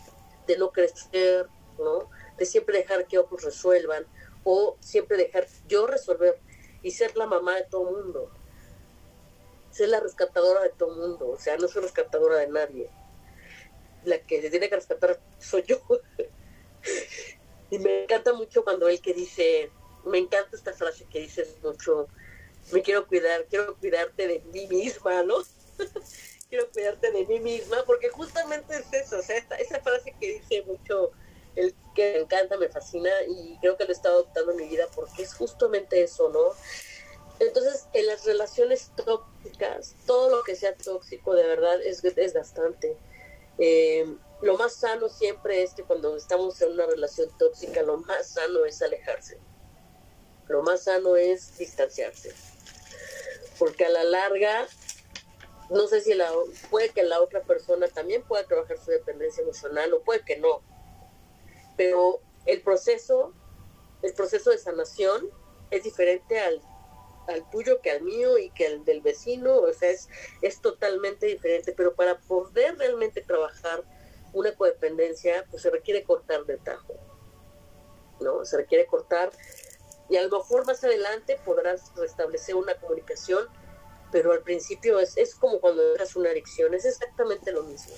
de 0.47 0.57
no 0.57 0.71
crecer, 0.71 1.49
¿no? 1.79 2.09
De 2.39 2.47
siempre 2.47 2.79
dejar 2.79 3.07
que 3.07 3.19
otros 3.19 3.43
resuelvan 3.43 4.07
o 4.45 4.77
siempre 4.81 5.17
dejar 5.17 5.47
yo 5.69 5.87
resolver 5.87 6.39
y 6.83 6.91
ser 6.93 7.17
la 7.17 7.27
mamá 7.27 7.57
de 7.57 7.65
todo 7.65 7.89
el 7.89 8.05
mundo. 8.05 8.31
Ser 9.75 9.89
la 9.89 10.01
rescatadora 10.01 10.63
de 10.63 10.71
todo 10.71 10.95
el 10.95 11.01
mundo, 11.01 11.29
o 11.31 11.39
sea, 11.39 11.57
no 11.57 11.67
soy 11.67 11.83
rescatadora 11.83 12.37
de 12.37 12.47
nadie. 12.47 12.89
La 14.05 14.19
que 14.21 14.41
se 14.41 14.51
tiene 14.51 14.69
que 14.69 14.77
rescatar 14.77 15.19
soy 15.41 15.65
yo. 15.65 15.81
y 17.71 17.79
me 17.79 18.05
encanta 18.05 18.33
mucho 18.33 18.63
cuando 18.63 18.89
él 18.89 19.01
que 19.01 19.15
dice, 19.15 19.71
me 20.05 20.19
encanta 20.19 20.57
esta 20.57 20.73
frase 20.75 21.07
que 21.07 21.21
dices 21.21 21.57
mucho, 21.63 22.09
me 22.73 22.83
quiero 22.83 23.07
cuidar, 23.07 23.47
quiero 23.47 23.77
cuidarte 23.77 24.29
de 24.29 24.41
mí 24.53 24.67
misma, 24.69 25.23
¿no? 25.23 25.37
quiero 26.49 26.71
cuidarte 26.71 27.11
de 27.11 27.27
mí 27.27 27.41
misma, 27.41 27.83
porque 27.85 28.11
justamente 28.11 28.77
es 28.77 28.93
eso, 28.93 29.19
o 29.19 29.23
sea, 29.23 29.39
esa 29.59 29.81
frase 29.81 30.15
que 30.21 30.35
dice 30.35 30.63
mucho, 30.63 31.11
el 31.57 31.75
que 31.95 32.13
me 32.13 32.21
encanta, 32.21 32.57
me 32.57 32.69
fascina 32.69 33.11
y 33.29 33.59
creo 33.61 33.77
que 33.77 33.85
lo 33.85 33.91
he 33.91 33.93
estado 33.93 34.17
adoptando 34.17 34.53
en 34.53 34.59
mi 34.59 34.69
vida 34.69 34.87
porque 34.95 35.23
es 35.23 35.35
justamente 35.35 36.03
eso, 36.03 36.29
¿no? 36.29 36.53
Entonces, 37.41 37.87
en 37.93 38.07
las 38.07 38.25
relaciones 38.25 38.91
tóxicas, 38.97 39.97
todo 40.07 40.31
lo 40.31 40.43
que 40.45 40.55
sea 40.55 40.75
tóxico 40.75 41.35
de 41.35 41.47
verdad 41.47 41.83
es 41.83 42.03
desgastante. 42.03 42.97
Eh, 43.59 44.07
lo 44.41 44.57
más 44.57 44.75
sano 44.75 45.09
siempre 45.09 45.63
es 45.63 45.75
que 45.75 45.85
cuando 45.85 46.17
estamos 46.17 46.61
en 46.61 46.73
una 46.73 46.87
relación 46.87 47.29
tóxica, 47.39 47.83
lo 47.83 47.99
más 47.99 48.29
sano 48.29 48.65
es 48.65 48.81
alejarse. 48.83 49.39
Lo 50.49 50.63
más 50.63 50.85
sano 50.85 51.17
es 51.17 51.57
distanciarse. 51.59 52.33
Porque 53.59 53.87
a 53.87 53.89
la 53.89 54.05
larga, 54.05 54.67
no 55.71 55.87
sé 55.89 56.01
si 56.03 56.15
la, 56.15 56.31
puede 56.71 56.91
que 56.91 57.03
la 57.03 57.21
otra 57.21 57.43
persona 57.43 57.89
también 57.89 58.23
pueda 58.23 58.45
trabajar 58.47 58.79
su 58.79 58.91
dependencia 58.91 59.43
emocional 59.43 59.93
o 59.95 60.03
puede 60.03 60.25
que 60.25 60.37
no. 60.37 60.63
Pero 61.77 62.21
el 62.47 62.63
proceso, 62.63 63.33
el 64.03 64.13
proceso 64.15 64.51
de 64.51 64.59
sanación 64.59 65.31
es 65.71 65.83
diferente 65.83 66.39
al, 66.39 66.61
al 67.27 67.49
tuyo 67.51 67.81
que 67.81 67.91
al 67.91 68.03
mío 68.03 68.39
y 68.39 68.51
que 68.51 68.67
al 68.67 68.85
del 68.85 69.01
vecino, 69.01 69.57
o 69.57 69.73
sea, 69.73 69.91
es, 69.91 70.09
es 70.43 70.61
totalmente 70.61 71.27
diferente. 71.27 71.73
Pero 71.77 71.95
para 71.95 72.19
poder 72.19 72.77
realmente 72.79 73.23
trabajar 73.23 73.85
una 74.33 74.55
codependencia, 74.55 75.45
pues 75.51 75.63
se 75.63 75.71
requiere 75.71 76.05
cortar 76.05 76.45
de 76.45 76.59
tajo, 76.59 76.95
¿no? 78.21 78.45
Se 78.45 78.57
requiere 78.57 78.87
cortar 78.87 79.31
y 80.09 80.17
a 80.17 80.23
lo 80.23 80.39
mejor 80.39 80.67
más 80.67 80.83
adelante 80.85 81.39
podrás 81.45 81.93
restablecer 81.97 82.55
una 82.55 82.75
comunicación, 82.77 83.49
pero 84.13 84.33
al 84.33 84.43
principio 84.43 85.01
es, 85.01 85.17
es 85.17 85.35
como 85.35 85.61
cuando 85.61 85.83
dejas 85.93 86.15
una 86.17 86.31
adicción, 86.31 86.75
es 86.75 86.85
exactamente 86.85 87.53
lo 87.53 87.63
mismo. 87.63 87.95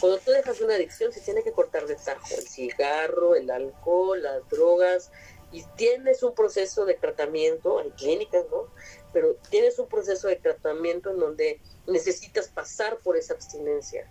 Cuando 0.00 0.18
tú 0.18 0.30
dejas 0.30 0.60
una 0.60 0.74
adicción 0.74 1.12
se 1.12 1.20
tiene 1.20 1.42
que 1.42 1.52
cortar 1.52 1.86
de 1.86 1.96
tajo, 1.96 2.26
el 2.38 2.46
cigarro, 2.46 3.34
el 3.34 3.50
alcohol, 3.50 4.22
las 4.22 4.48
drogas, 4.48 5.10
y 5.56 5.64
tienes 5.74 6.22
un 6.22 6.34
proceso 6.34 6.84
de 6.84 6.92
tratamiento, 6.92 7.78
hay 7.78 7.90
clínicas, 7.92 8.44
¿no? 8.50 8.66
Pero 9.14 9.36
tienes 9.48 9.78
un 9.78 9.88
proceso 9.88 10.28
de 10.28 10.36
tratamiento 10.36 11.10
en 11.10 11.18
donde 11.18 11.60
necesitas 11.86 12.48
pasar 12.48 12.98
por 12.98 13.16
esa 13.16 13.32
abstinencia. 13.32 14.06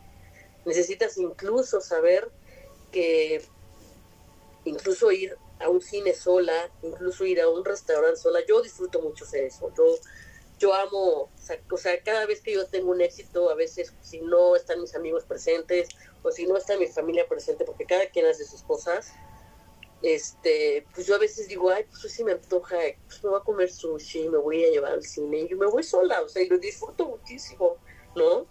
Necesitas 0.66 1.20
incluso 1.20 1.82
saber 1.82 2.32
que 2.92 3.44
incluso 4.64 5.12
ir 5.12 5.38
a 5.60 5.70
un 5.70 5.82
cine 5.82 6.16
sola, 6.16 6.72
incluso 6.82 7.26
ir 7.26 7.40
a 7.40 7.48
un 7.48 7.64
restaurante 7.64 8.20
sola, 8.20 8.40
yo 8.48 8.64
disfruto 8.64 9.00
mucho 9.00 9.24
hacer 9.26 9.44
eso, 9.44 9.72
yo, 9.78 9.84
yo 10.58 10.74
amo, 10.74 11.30
o 11.70 11.78
sea, 11.78 12.02
cada 12.04 12.26
vez 12.26 12.42
que 12.42 12.54
yo 12.54 12.66
tengo 12.66 12.90
un 12.90 13.02
éxito, 13.02 13.52
a 13.52 13.54
veces 13.54 13.94
si 14.02 14.20
no 14.22 14.56
están 14.56 14.82
mis 14.82 14.96
amigos 14.96 15.26
presentes 15.26 15.90
o 16.24 16.32
si 16.32 16.48
no 16.48 16.58
está 16.58 16.76
mi 16.76 16.88
familia 16.88 17.28
presente, 17.28 17.66
porque 17.66 17.86
cada 17.86 18.08
quien 18.08 18.26
hace 18.26 18.46
sus 18.46 18.64
cosas, 18.64 19.14
este, 20.06 20.86
pues 20.94 21.08
yo 21.08 21.16
a 21.16 21.20
veces 21.20 21.48
digo, 21.48 21.70
ay, 21.70 21.84
pues 21.84 22.14
si 22.14 22.24
me 22.24 22.34
antoja, 22.34 22.78
pues 23.08 23.24
me 23.24 23.32
voy 23.32 23.40
a 23.40 23.44
comer 23.44 23.72
sushi, 23.72 24.30
me 24.30 24.38
voy 24.38 24.64
a 24.64 24.70
llevar 24.70 24.94
al 24.94 25.04
cine, 25.04 25.40
y 25.40 25.48
yo 25.50 25.58
me 25.58 25.66
voy 25.66 25.84
sola, 25.84 26.22
o 26.22 26.30
sea, 26.30 26.42
y 26.44 26.48
lo 26.48 26.58
disfruto 26.58 27.06
muchísimo, 27.08 27.78
¿no? 28.16 28.48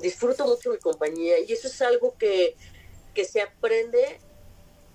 disfruto 0.00 0.46
mucho 0.46 0.70
mi 0.70 0.78
compañía 0.78 1.38
y 1.38 1.52
eso 1.52 1.68
es 1.68 1.80
algo 1.82 2.16
que, 2.18 2.56
se 3.22 3.42
aprende 3.42 4.18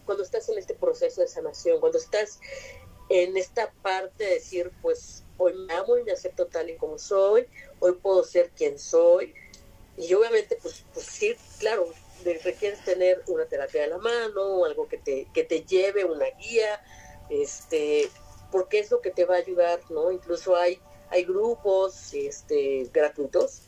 cuando 0.03 0.23
estás 0.23 0.49
en 0.49 0.57
este 0.57 0.73
proceso 0.73 1.21
de 1.21 1.27
sanación, 1.27 1.79
cuando 1.79 1.99
estás 1.99 2.39
en 3.09 3.37
esta 3.37 3.71
parte 3.83 4.23
de 4.23 4.33
decir, 4.35 4.71
pues 4.81 5.23
hoy 5.37 5.53
me 5.53 5.71
amo 5.75 5.95
y 5.97 6.03
me 6.03 6.11
acepto 6.11 6.47
tal 6.47 6.71
y 6.71 6.75
como 6.75 6.97
soy, 6.97 7.45
hoy 7.79 7.93
puedo 8.01 8.23
ser 8.23 8.49
quien 8.49 8.79
soy. 8.79 9.35
Y 9.95 10.11
obviamente, 10.15 10.57
pues, 10.59 10.85
pues 10.91 11.05
sí, 11.05 11.35
claro, 11.59 11.87
requieres 12.23 12.83
tener 12.83 13.21
una 13.27 13.45
terapia 13.45 13.81
de 13.81 13.87
la 13.87 13.97
mano, 13.97 14.65
algo 14.65 14.87
que 14.87 14.97
te, 14.97 15.27
que 15.33 15.43
te 15.43 15.63
lleve, 15.63 16.05
una 16.05 16.25
guía, 16.39 16.81
este, 17.29 18.09
porque 18.51 18.79
es 18.79 18.91
lo 18.91 19.01
que 19.01 19.11
te 19.11 19.25
va 19.25 19.35
a 19.35 19.39
ayudar, 19.39 19.79
¿no? 19.89 20.11
Incluso 20.11 20.55
hay, 20.55 20.79
hay 21.09 21.23
grupos 21.25 22.13
este, 22.13 22.89
gratuitos 22.93 23.61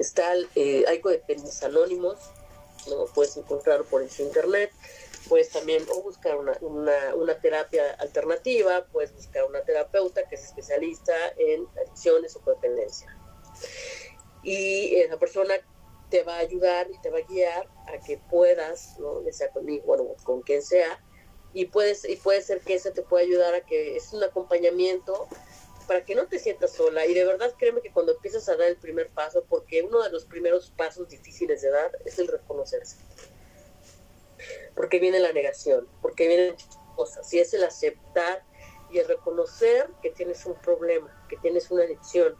Está, 0.00 0.32
eh, 0.54 0.82
hay 0.88 0.98
codependientes 1.02 1.62
anónimos, 1.62 2.16
¿no? 2.88 3.04
puedes 3.14 3.36
encontrarlo 3.36 3.84
por 3.84 4.02
internet, 4.02 4.72
puedes 5.28 5.50
también 5.50 5.84
o 5.94 6.02
buscar 6.02 6.38
una, 6.38 6.58
una, 7.14 7.34
terapia 7.38 7.90
alternativa, 7.98 8.86
puedes 8.92 9.14
buscar 9.14 9.44
una 9.44 9.60
terapeuta 9.60 10.26
que 10.26 10.36
es 10.36 10.44
especialista 10.46 11.12
en 11.36 11.66
adicciones 11.78 12.34
o 12.34 12.40
codependencia. 12.40 13.14
Y 14.42 14.96
esa 14.96 15.18
persona 15.18 15.52
te 16.10 16.22
va 16.24 16.36
a 16.36 16.40
ayudar 16.40 16.88
y 16.90 17.00
te 17.00 17.10
va 17.10 17.18
a 17.18 17.22
guiar 17.22 17.68
a 17.86 17.98
que 18.04 18.18
puedas, 18.18 18.98
¿no? 18.98 19.22
ya 19.24 19.32
sea 19.32 19.50
conmigo, 19.50 19.84
bueno, 19.86 20.04
con 20.24 20.42
quien 20.42 20.62
sea, 20.62 21.00
y, 21.52 21.66
puedes, 21.66 22.08
y 22.08 22.16
puede 22.16 22.42
ser 22.42 22.60
que 22.60 22.74
ese 22.74 22.90
te 22.90 23.02
pueda 23.02 23.24
ayudar 23.24 23.54
a 23.54 23.64
que 23.64 23.96
es 23.96 24.12
un 24.12 24.22
acompañamiento 24.22 25.28
para 25.86 26.04
que 26.04 26.14
no 26.14 26.26
te 26.28 26.38
sientas 26.38 26.72
sola. 26.72 27.06
Y 27.06 27.14
de 27.14 27.24
verdad 27.24 27.52
créeme 27.58 27.80
que 27.80 27.92
cuando 27.92 28.12
empiezas 28.12 28.48
a 28.48 28.56
dar 28.56 28.68
el 28.68 28.76
primer 28.76 29.08
paso, 29.10 29.44
porque 29.48 29.82
uno 29.82 30.02
de 30.02 30.10
los 30.10 30.24
primeros 30.24 30.70
pasos 30.70 31.08
difíciles 31.08 31.62
de 31.62 31.70
dar 31.70 31.98
es 32.04 32.18
el 32.20 32.28
reconocerse. 32.28 32.96
Porque 34.76 35.00
viene 35.00 35.18
la 35.18 35.32
negación, 35.32 35.88
porque 36.00 36.28
vienen 36.28 36.54
cosas, 36.94 37.32
y 37.34 37.40
es 37.40 37.52
el 37.54 37.64
aceptar 37.64 38.44
y 38.92 38.98
el 38.98 39.08
reconocer 39.08 39.88
que 40.02 40.10
tienes 40.10 40.46
un 40.46 40.54
problema, 40.54 41.26
que 41.28 41.36
tienes 41.38 41.70
una 41.70 41.82
adicción, 41.82 42.36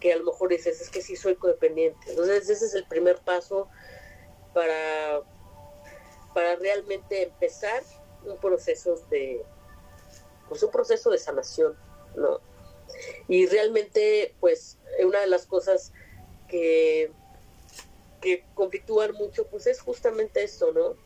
que 0.00 0.12
a 0.12 0.16
lo 0.16 0.24
mejor 0.24 0.48
dices, 0.48 0.80
es 0.80 0.88
que 0.90 1.02
sí 1.02 1.16
soy 1.16 1.36
codependiente. 1.36 2.10
Entonces 2.10 2.48
ese 2.48 2.66
es 2.66 2.74
el 2.74 2.86
primer 2.86 3.18
paso 3.18 3.68
para, 4.54 5.22
para 6.34 6.56
realmente 6.56 7.22
empezar 7.22 7.82
un 8.24 8.38
proceso 8.38 8.96
de, 9.10 9.44
pues 10.48 10.62
un 10.62 10.70
proceso 10.70 11.10
de 11.10 11.18
sanación, 11.18 11.78
¿no? 12.16 12.40
Y 13.28 13.46
realmente, 13.46 14.34
pues, 14.40 14.78
una 15.04 15.20
de 15.20 15.28
las 15.28 15.46
cosas 15.46 15.92
que, 16.48 17.12
que 18.20 18.44
conflictúan 18.54 19.12
mucho, 19.12 19.46
pues 19.46 19.66
es 19.66 19.80
justamente 19.80 20.42
esto, 20.42 20.72
¿no? 20.72 20.96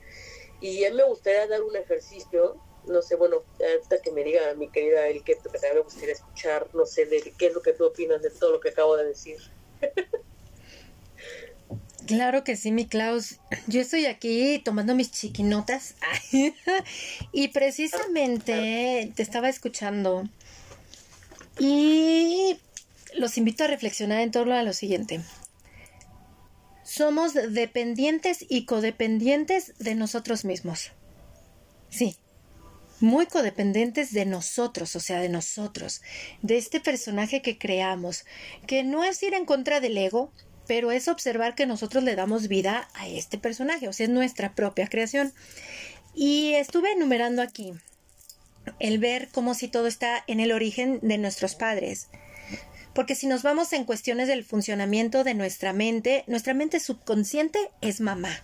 Y 0.60 0.84
a 0.84 0.90
mí 0.90 0.96
me 0.96 1.04
gustaría 1.04 1.46
dar 1.46 1.62
un 1.62 1.76
ejercicio, 1.76 2.56
no 2.86 3.02
sé, 3.02 3.16
bueno, 3.16 3.42
hasta 3.80 4.00
que 4.00 4.10
me 4.12 4.24
diga 4.24 4.54
mi 4.54 4.68
querida 4.70 5.06
El 5.08 5.22
que 5.24 5.36
me 5.52 5.80
gustaría 5.80 6.12
escuchar, 6.12 6.68
no 6.74 6.86
sé, 6.86 7.06
de 7.06 7.32
qué 7.36 7.46
es 7.46 7.54
lo 7.54 7.62
que 7.62 7.72
tú 7.72 7.84
opinas 7.86 8.22
de 8.22 8.30
todo 8.30 8.52
lo 8.52 8.60
que 8.60 8.70
acabo 8.70 8.96
de 8.96 9.06
decir. 9.06 9.38
Claro 12.06 12.44
que 12.44 12.56
sí, 12.56 12.70
mi 12.70 12.86
Klaus. 12.86 13.38
Yo 13.66 13.80
estoy 13.80 14.04
aquí 14.06 14.60
tomando 14.62 14.94
mis 14.94 15.10
chiquinotas 15.10 15.94
y 17.32 17.48
precisamente 17.48 19.10
te 19.14 19.22
estaba 19.22 19.48
escuchando 19.48 20.24
y 21.58 22.60
los 23.16 23.38
invito 23.38 23.64
a 23.64 23.68
reflexionar 23.68 24.20
en 24.20 24.32
torno 24.32 24.54
a 24.54 24.62
lo 24.62 24.74
siguiente. 24.74 25.22
Somos 26.82 27.32
dependientes 27.32 28.44
y 28.48 28.66
codependientes 28.66 29.72
de 29.78 29.94
nosotros 29.94 30.44
mismos. 30.44 30.92
Sí, 31.88 32.16
muy 33.04 33.26
codependientes 33.26 34.12
de 34.12 34.24
nosotros, 34.24 34.96
o 34.96 35.00
sea, 35.00 35.20
de 35.20 35.28
nosotros, 35.28 36.02
de 36.42 36.56
este 36.56 36.80
personaje 36.80 37.42
que 37.42 37.58
creamos, 37.58 38.24
que 38.66 38.82
no 38.82 39.04
es 39.04 39.22
ir 39.22 39.34
en 39.34 39.44
contra 39.44 39.80
del 39.80 39.96
ego, 39.96 40.32
pero 40.66 40.90
es 40.90 41.06
observar 41.06 41.54
que 41.54 41.66
nosotros 41.66 42.02
le 42.02 42.16
damos 42.16 42.48
vida 42.48 42.88
a 42.94 43.06
este 43.06 43.38
personaje, 43.38 43.88
o 43.88 43.92
sea, 43.92 44.04
es 44.04 44.10
nuestra 44.10 44.54
propia 44.54 44.88
creación. 44.88 45.32
Y 46.14 46.54
estuve 46.54 46.92
enumerando 46.92 47.42
aquí 47.42 47.74
el 48.80 48.98
ver 48.98 49.28
cómo 49.30 49.54
si 49.54 49.68
todo 49.68 49.86
está 49.86 50.24
en 50.26 50.40
el 50.40 50.52
origen 50.52 50.98
de 51.02 51.18
nuestros 51.18 51.54
padres. 51.54 52.08
Porque 52.94 53.14
si 53.14 53.26
nos 53.26 53.42
vamos 53.42 53.72
en 53.72 53.84
cuestiones 53.84 54.28
del 54.28 54.44
funcionamiento 54.44 55.24
de 55.24 55.34
nuestra 55.34 55.72
mente, 55.72 56.24
nuestra 56.26 56.54
mente 56.54 56.80
subconsciente 56.80 57.58
es 57.82 58.00
mamá. 58.00 58.40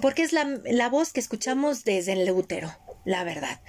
Porque 0.00 0.22
es 0.22 0.32
la, 0.32 0.44
la 0.64 0.88
voz 0.88 1.12
que 1.12 1.20
escuchamos 1.20 1.84
desde 1.84 2.14
el 2.14 2.30
útero, 2.30 2.74
la 3.04 3.24
verdad. 3.24 3.60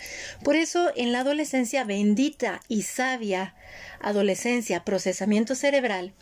Por 0.43 0.55
eso 0.55 0.91
en 0.95 1.11
la 1.11 1.21
adolescencia 1.21 1.83
bendita 1.83 2.61
y 2.67 2.83
sabia, 2.83 3.55
adolescencia, 4.01 4.83
procesamiento 4.83 5.55
cerebral, 5.55 6.13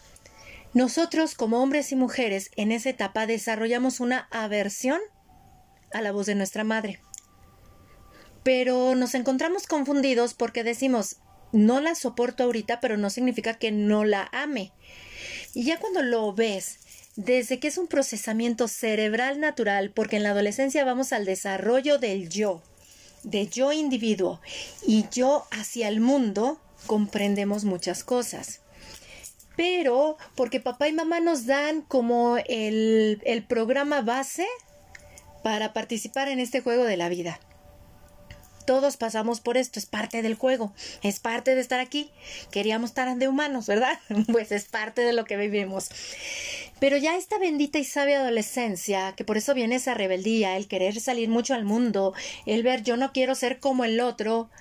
nosotros 0.74 1.34
como 1.34 1.62
hombres 1.62 1.92
y 1.92 1.96
mujeres 1.96 2.52
en 2.56 2.72
esa 2.72 2.90
etapa 2.90 3.26
desarrollamos 3.26 4.00
una 4.00 4.28
aversión 4.32 5.00
a 5.92 6.02
la 6.02 6.12
voz 6.12 6.28
de 6.28 6.36
nuestra 6.36 6.64
madre. 6.64 7.02
Pero 8.44 8.96
nos 8.96 9.16
encontramos 9.16 9.66
confundidos 9.66 10.34
porque 10.34 10.64
decimos, 10.64 11.18
no 11.52 11.82
la 11.82 11.96
soporto 11.96 12.44
ahorita, 12.44 12.80
pero 12.80 12.98
no 12.98 13.10
significa 13.10 13.56
que 13.56 13.72
no 13.72 14.06
la 14.06 14.30
ame. 14.32 14.72
Y 15.54 15.64
ya 15.64 15.80
cuando 15.80 16.04
lo 16.04 16.34
ves, 16.34 16.80
desde 17.16 17.60
que 17.60 17.68
es 17.68 17.78
un 17.78 17.88
procesamiento 17.88 18.68
cerebral 18.68 19.40
natural, 19.40 19.92
porque 19.92 20.18
en 20.18 20.24
la 20.24 20.32
adolescencia 20.32 20.86
vamos 20.86 21.12
al 21.12 21.26
desarrollo 21.26 21.98
del 21.98 22.30
yo, 22.30 22.62
de 23.24 23.48
yo 23.48 23.72
individuo 23.72 24.40
y 24.86 25.06
yo 25.12 25.46
hacia 25.52 25.88
el 25.88 26.00
mundo, 26.00 26.60
comprendemos 26.88 27.66
muchas 27.66 28.04
cosas. 28.04 28.62
Pero 29.56 30.18
porque 30.36 30.60
papá 30.60 30.88
y 30.88 30.94
mamá 30.94 31.20
nos 31.20 31.46
dan 31.46 31.82
como 31.82 32.38
el, 32.38 33.22
el 33.26 33.44
programa 33.44 34.02
base 34.02 34.48
para 35.44 35.74
participar 35.74 36.30
en 36.30 36.40
este 36.40 36.62
juego 36.62 36.86
de 36.86 36.98
la 36.98 37.10
vida. 37.10 37.40
Todos 38.70 38.98
pasamos 38.98 39.40
por 39.40 39.58
esto, 39.58 39.80
es 39.80 39.88
parte 39.88 40.22
del 40.22 40.36
juego, 40.36 40.72
es 41.02 41.20
parte 41.20 41.56
de 41.56 41.62
estar 41.62 41.80
aquí. 41.80 42.12
Queríamos 42.52 42.92
estar 42.92 43.18
de 43.18 43.28
humanos, 43.28 43.66
¿verdad? 43.66 44.00
Pues 44.32 44.52
es 44.52 44.66
parte 44.66 45.02
de 45.02 45.12
lo 45.12 45.26
que 45.26 45.38
vivimos. 45.38 45.90
Pero 46.80 46.96
ya 46.96 47.18
esta 47.18 47.40
bendita 47.40 47.80
y 47.80 47.84
sabia 47.84 48.20
adolescencia, 48.20 49.16
que 49.18 49.26
por 49.26 49.38
eso 49.38 49.56
viene 49.56 49.78
esa 49.78 49.96
rebeldía, 49.96 50.56
el 50.56 50.68
querer 50.68 51.02
salir 51.02 51.30
mucho 51.30 51.56
al 51.56 51.66
mundo, 51.66 52.14
el 52.46 52.62
ver 52.62 52.84
yo 52.84 52.96
no 52.96 53.12
quiero 53.12 53.34
ser 53.34 53.60
como 53.60 53.86
el 53.86 54.00
otro, 54.00 54.52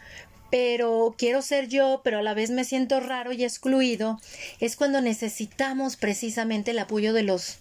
pero 0.50 1.14
quiero 1.18 1.42
ser 1.42 1.68
yo, 1.68 2.00
pero 2.02 2.20
a 2.20 2.22
la 2.22 2.32
vez 2.32 2.48
me 2.48 2.64
siento 2.64 3.00
raro 3.00 3.32
y 3.32 3.44
excluido, 3.44 4.18
es 4.58 4.76
cuando 4.76 5.02
necesitamos 5.02 5.96
precisamente 5.96 6.70
el 6.70 6.78
apoyo 6.78 7.12
de 7.12 7.24
los 7.24 7.58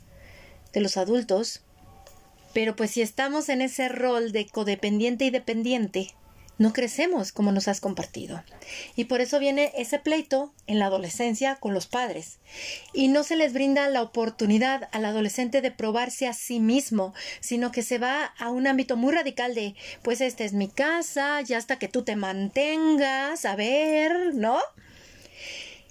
de 0.71 0.79
los 0.79 0.95
adultos. 0.95 1.61
Pero 2.53 2.77
pues 2.77 2.91
si 2.91 3.01
estamos 3.01 3.49
en 3.49 3.61
ese 3.61 3.89
rol 3.89 4.31
de 4.31 4.47
codependiente 4.47 5.25
y 5.25 5.29
dependiente, 5.29 6.13
no 6.57 6.73
crecemos 6.73 7.31
como 7.31 7.51
nos 7.51 7.67
has 7.67 7.81
compartido. 7.81 8.43
Y 8.95 9.05
por 9.05 9.21
eso 9.21 9.39
viene 9.39 9.71
ese 9.77 9.99
pleito 9.99 10.53
en 10.65 10.79
la 10.79 10.87
adolescencia 10.87 11.55
con 11.55 11.73
los 11.73 11.87
padres. 11.87 12.39
Y 12.93 13.07
no 13.09 13.23
se 13.23 13.35
les 13.35 13.53
brinda 13.53 13.87
la 13.89 14.01
oportunidad 14.01 14.89
al 14.91 15.05
adolescente 15.05 15.61
de 15.61 15.71
probarse 15.71 16.27
a 16.27 16.33
sí 16.33 16.59
mismo, 16.59 17.13
sino 17.39 17.71
que 17.71 17.83
se 17.83 17.99
va 17.99 18.25
a 18.25 18.49
un 18.49 18.67
ámbito 18.67 18.97
muy 18.97 19.13
radical 19.13 19.53
de, 19.53 19.75
pues 20.01 20.21
esta 20.21 20.43
es 20.43 20.53
mi 20.53 20.67
casa, 20.67 21.41
ya 21.41 21.57
hasta 21.57 21.79
que 21.79 21.87
tú 21.87 22.03
te 22.03 22.15
mantengas, 22.15 23.45
a 23.45 23.55
ver, 23.55 24.33
¿no? 24.33 24.59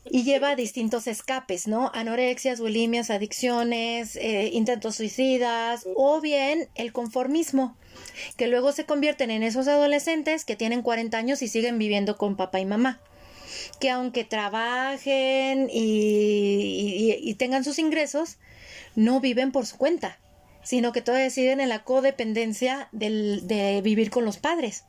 y 0.08 0.22
lleva 0.22 0.54
distintos 0.54 1.08
escapes, 1.08 1.66
¿no? 1.66 1.90
Anorexias, 1.92 2.60
bulimias, 2.60 3.10
adicciones, 3.10 4.14
eh, 4.14 4.50
intentos 4.52 4.94
suicidas 4.94 5.84
o 5.96 6.20
bien 6.20 6.68
el 6.76 6.92
conformismo 6.92 7.76
que 8.36 8.46
luego 8.46 8.72
se 8.72 8.86
convierten 8.86 9.30
en 9.30 9.42
esos 9.42 9.68
adolescentes 9.68 10.44
que 10.44 10.56
tienen 10.56 10.82
40 10.82 11.16
años 11.16 11.42
y 11.42 11.48
siguen 11.48 11.78
viviendo 11.78 12.16
con 12.16 12.36
papá 12.36 12.60
y 12.60 12.66
mamá 12.66 13.00
que 13.78 13.90
aunque 13.90 14.24
trabajen 14.24 15.68
y, 15.70 17.34
tengan 17.38 17.64
sus 17.64 17.78
ingresos, 17.78 18.38
no 18.94 19.20
viven 19.20 19.52
por 19.52 19.66
su 19.66 19.76
cuenta, 19.76 20.18
sino 20.62 20.92
que 20.92 21.02
todos 21.02 21.18
deciden 21.18 21.60
en 21.60 21.68
la 21.68 21.84
codependencia 21.84 22.88
de 22.92 23.80
vivir 23.82 24.10
con 24.10 24.24
los 24.24 24.38
padres, 24.38 24.84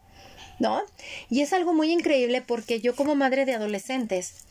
¿no? 0.59 0.81
Y 1.29 1.41
es 1.41 1.53
algo 1.53 1.73
muy 1.73 1.91
increíble 1.91 2.41
porque 2.41 2.79
yo 2.79 2.95
como 2.95 3.15
madre 3.15 3.45
de 3.45 3.53
adolescentes, 3.53 4.45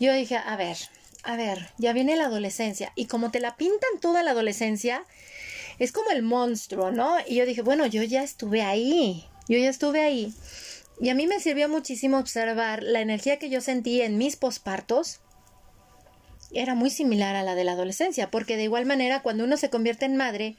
yo 0.00 0.12
dije, 0.12 0.36
a 0.36 0.56
ver, 0.56 0.76
a 1.22 1.36
ver, 1.36 1.70
ya 1.78 1.92
viene 1.92 2.16
la 2.16 2.26
adolescencia 2.26 2.92
y 2.94 3.06
como 3.06 3.30
te 3.30 3.40
la 3.40 3.56
pintan 3.56 4.00
toda 4.00 4.22
la 4.22 4.32
adolescencia, 4.32 5.04
es 5.78 5.92
como 5.92 6.10
el 6.10 6.22
monstruo, 6.22 6.90
¿no? 6.90 7.16
Y 7.26 7.36
yo 7.36 7.46
dije, 7.46 7.62
bueno, 7.62 7.86
yo 7.86 8.02
ya 8.02 8.22
estuve 8.22 8.62
ahí, 8.62 9.24
yo 9.48 9.58
ya 9.58 9.68
estuve 9.68 10.02
ahí. 10.02 10.34
Y 11.00 11.10
a 11.10 11.14
mí 11.14 11.26
me 11.26 11.40
sirvió 11.40 11.68
muchísimo 11.68 12.18
observar 12.18 12.82
la 12.82 13.00
energía 13.00 13.38
que 13.38 13.50
yo 13.50 13.60
sentí 13.60 14.00
en 14.00 14.16
mis 14.16 14.36
pospartos. 14.36 15.20
Era 16.52 16.74
muy 16.74 16.90
similar 16.90 17.36
a 17.36 17.42
la 17.42 17.54
de 17.54 17.64
la 17.64 17.72
adolescencia, 17.72 18.30
porque 18.30 18.56
de 18.56 18.64
igual 18.64 18.86
manera 18.86 19.20
cuando 19.20 19.44
uno 19.44 19.56
se 19.56 19.68
convierte 19.68 20.06
en 20.06 20.16
madre, 20.16 20.56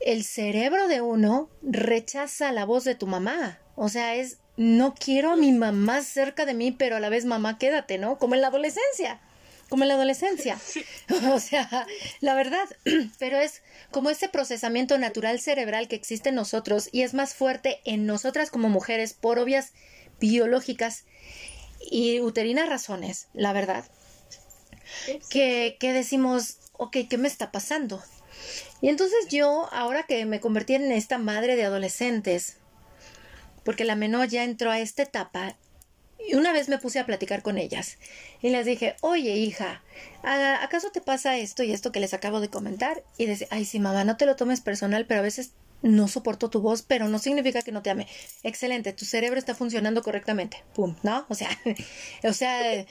el 0.00 0.24
cerebro 0.24 0.88
de 0.88 1.02
uno 1.02 1.50
rechaza 1.62 2.52
la 2.52 2.64
voz 2.64 2.84
de 2.84 2.94
tu 2.94 3.06
mamá. 3.06 3.58
O 3.74 3.90
sea, 3.90 4.14
es, 4.14 4.38
no 4.56 4.94
quiero 4.94 5.32
a 5.32 5.36
mi 5.36 5.52
mamá 5.52 6.02
cerca 6.02 6.46
de 6.46 6.54
mí, 6.54 6.72
pero 6.72 6.96
a 6.96 7.00
la 7.00 7.10
vez 7.10 7.26
mamá 7.26 7.58
quédate, 7.58 7.98
¿no? 7.98 8.18
Como 8.18 8.34
en 8.34 8.40
la 8.40 8.48
adolescencia 8.48 9.20
como 9.68 9.84
en 9.84 9.88
la 9.88 9.94
adolescencia. 9.94 10.58
O 11.32 11.40
sea, 11.40 11.86
la 12.20 12.34
verdad, 12.34 12.68
pero 13.18 13.38
es 13.38 13.62
como 13.90 14.10
ese 14.10 14.28
procesamiento 14.28 14.98
natural 14.98 15.40
cerebral 15.40 15.88
que 15.88 15.96
existe 15.96 16.30
en 16.30 16.34
nosotros 16.34 16.88
y 16.92 17.02
es 17.02 17.14
más 17.14 17.34
fuerte 17.34 17.80
en 17.84 18.06
nosotras 18.06 18.50
como 18.50 18.68
mujeres 18.68 19.14
por 19.14 19.38
obvias 19.38 19.72
biológicas 20.20 21.04
y 21.80 22.20
uterinas 22.20 22.68
razones, 22.68 23.28
la 23.34 23.52
verdad. 23.52 23.84
Que, 25.30 25.76
que 25.78 25.92
decimos, 25.92 26.58
ok, 26.72 26.96
¿qué 27.08 27.18
me 27.18 27.28
está 27.28 27.52
pasando? 27.52 28.02
Y 28.80 28.88
entonces 28.88 29.28
yo, 29.28 29.68
ahora 29.72 30.04
que 30.04 30.24
me 30.24 30.40
convertí 30.40 30.74
en 30.74 30.90
esta 30.92 31.18
madre 31.18 31.56
de 31.56 31.64
adolescentes, 31.64 32.56
porque 33.64 33.84
la 33.84 33.96
menor 33.96 34.28
ya 34.28 34.44
entró 34.44 34.70
a 34.70 34.78
esta 34.80 35.02
etapa, 35.02 35.56
y 36.26 36.34
una 36.34 36.52
vez 36.52 36.68
me 36.68 36.78
puse 36.78 36.98
a 36.98 37.06
platicar 37.06 37.42
con 37.42 37.58
ellas 37.58 37.98
y 38.42 38.50
les 38.50 38.66
dije, 38.66 38.96
oye 39.00 39.36
hija, 39.36 39.82
¿acaso 40.22 40.90
te 40.90 41.00
pasa 41.00 41.36
esto 41.36 41.62
y 41.62 41.72
esto 41.72 41.92
que 41.92 42.00
les 42.00 42.14
acabo 42.14 42.40
de 42.40 42.48
comentar? 42.48 43.02
Y 43.16 43.26
decía, 43.26 43.46
ay 43.50 43.64
sí 43.64 43.78
mamá, 43.78 44.04
no 44.04 44.16
te 44.16 44.26
lo 44.26 44.36
tomes 44.36 44.60
personal, 44.60 45.06
pero 45.06 45.20
a 45.20 45.24
veces 45.24 45.52
no 45.82 46.08
soporto 46.08 46.50
tu 46.50 46.60
voz, 46.60 46.82
pero 46.82 47.08
no 47.08 47.18
significa 47.18 47.62
que 47.62 47.72
no 47.72 47.82
te 47.82 47.90
ame. 47.90 48.08
Excelente, 48.42 48.92
tu 48.92 49.04
cerebro 49.04 49.38
está 49.38 49.54
funcionando 49.54 50.02
correctamente. 50.02 50.64
Pum, 50.74 50.96
¿no? 51.02 51.24
O 51.28 51.34
sea, 51.34 51.50
o 52.24 52.32
sea, 52.32 52.84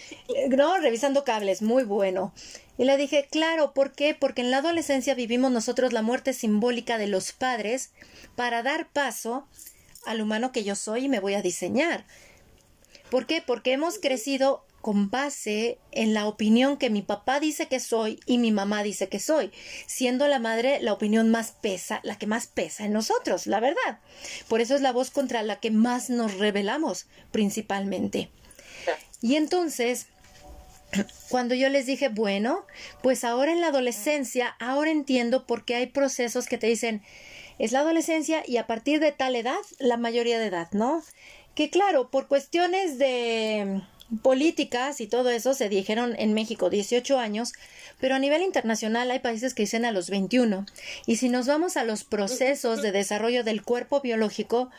no, 0.49 0.77
revisando 0.77 1.23
cables, 1.23 1.61
muy 1.61 1.83
bueno. 1.83 2.33
Y 2.77 2.85
le 2.85 2.95
dije, 2.97 3.27
claro, 3.29 3.73
¿por 3.73 3.91
qué? 3.91 4.15
Porque 4.15 4.41
en 4.41 4.51
la 4.51 4.57
adolescencia 4.57 5.15
vivimos 5.15 5.51
nosotros 5.51 5.93
la 5.93 6.01
muerte 6.01 6.33
simbólica 6.33 6.97
de 6.97 7.07
los 7.07 7.33
padres 7.33 7.91
para 8.35 8.63
dar 8.63 8.87
paso 8.89 9.47
al 10.05 10.21
humano 10.21 10.51
que 10.51 10.63
yo 10.63 10.75
soy 10.75 11.05
y 11.05 11.09
me 11.09 11.19
voy 11.19 11.33
a 11.33 11.41
diseñar. 11.41 12.05
¿Por 13.10 13.26
qué? 13.26 13.41
Porque 13.46 13.74
hemos 13.74 14.00
crecido 14.00 14.63
con 14.82 15.10
base 15.10 15.80
en 15.91 16.13
la 16.13 16.28
opinión 16.28 16.78
que 16.78 16.89
mi 16.89 17.02
papá 17.02 17.39
dice 17.39 17.67
que 17.67 17.80
soy 17.80 18.20
y 18.26 18.38
mi 18.38 18.52
mamá 18.52 18.84
dice 18.84 19.10
que 19.10 19.20
soy, 19.20 19.52
siendo 19.86 20.28
la 20.28 20.39
madre 20.39 20.80
la 20.82 20.93
opinión 20.93 21.30
más 21.30 21.52
pesa, 21.52 22.00
la 22.04 22.17
que 22.17 22.28
más 22.28 22.48
pesa 22.48 22.86
en 22.86 22.93
nosotros, 22.93 23.48
la 23.48 23.60
verdad. 23.60 24.00
Por 24.48 24.62
eso 24.62 24.76
es 24.76 24.82
la 24.82 24.91
voz 24.93 25.12
contra 25.12 25.43
la 25.43 25.60
que 25.60 25.72
más 25.72 26.10
nos 26.10 26.36
rebelamos, 26.38 27.08
principalmente. 27.32 28.30
Y 29.22 29.36
entonces, 29.36 30.08
cuando 31.30 31.56
yo 31.56 31.70
les 31.70 31.86
dije, 31.86 32.10
bueno, 32.10 32.65
pues 33.02 33.24
ahora 33.24 33.52
en 33.52 33.62
la 33.62 33.67
adolescencia, 33.67 34.56
ahora 34.60 34.91
entiendo 34.91 35.46
por 35.46 35.65
qué 35.65 35.76
hay 35.76 35.88
procesos 35.88 36.48
que 36.48 36.58
te 36.58 36.67
dicen, 36.67 37.04
es 37.60 37.72
la 37.72 37.80
adolescencia 37.80 38.43
y 38.46 38.58
a 38.58 38.67
partir 38.67 39.00
de 39.00 39.12
tal 39.12 39.36
edad, 39.36 39.58
la 39.80 39.98
mayoría 39.98 40.39
de 40.39 40.46
edad, 40.46 40.70
¿no? 40.72 41.04
Que 41.58 41.72
claro, 41.72 42.12
por 42.12 42.28
cuestiones 42.28 43.00
de 43.00 43.82
políticas 44.22 45.02
y 45.02 45.08
todo 45.08 45.32
eso 45.32 45.56
se 45.56 45.70
dijeron 45.70 46.13
en 46.20 46.36
México 46.36 46.70
18 46.70 47.17
años, 47.17 47.54
pero 48.00 48.13
a 48.13 48.20
nivel 48.20 48.43
internacional 48.43 49.10
hay 49.10 49.17
países 49.17 49.56
que 49.56 49.63
dicen 49.63 49.84
a 49.84 49.91
los 49.91 50.12
21. 50.12 50.67
Y 51.08 51.15
si 51.15 51.30
nos 51.30 51.48
vamos 51.48 51.76
a 51.76 51.84
los 51.84 52.04
procesos 52.04 52.84
de 52.84 52.91
desarrollo 52.91 53.43
del 53.43 53.63
cuerpo 53.63 54.02
biológico, 54.02 54.70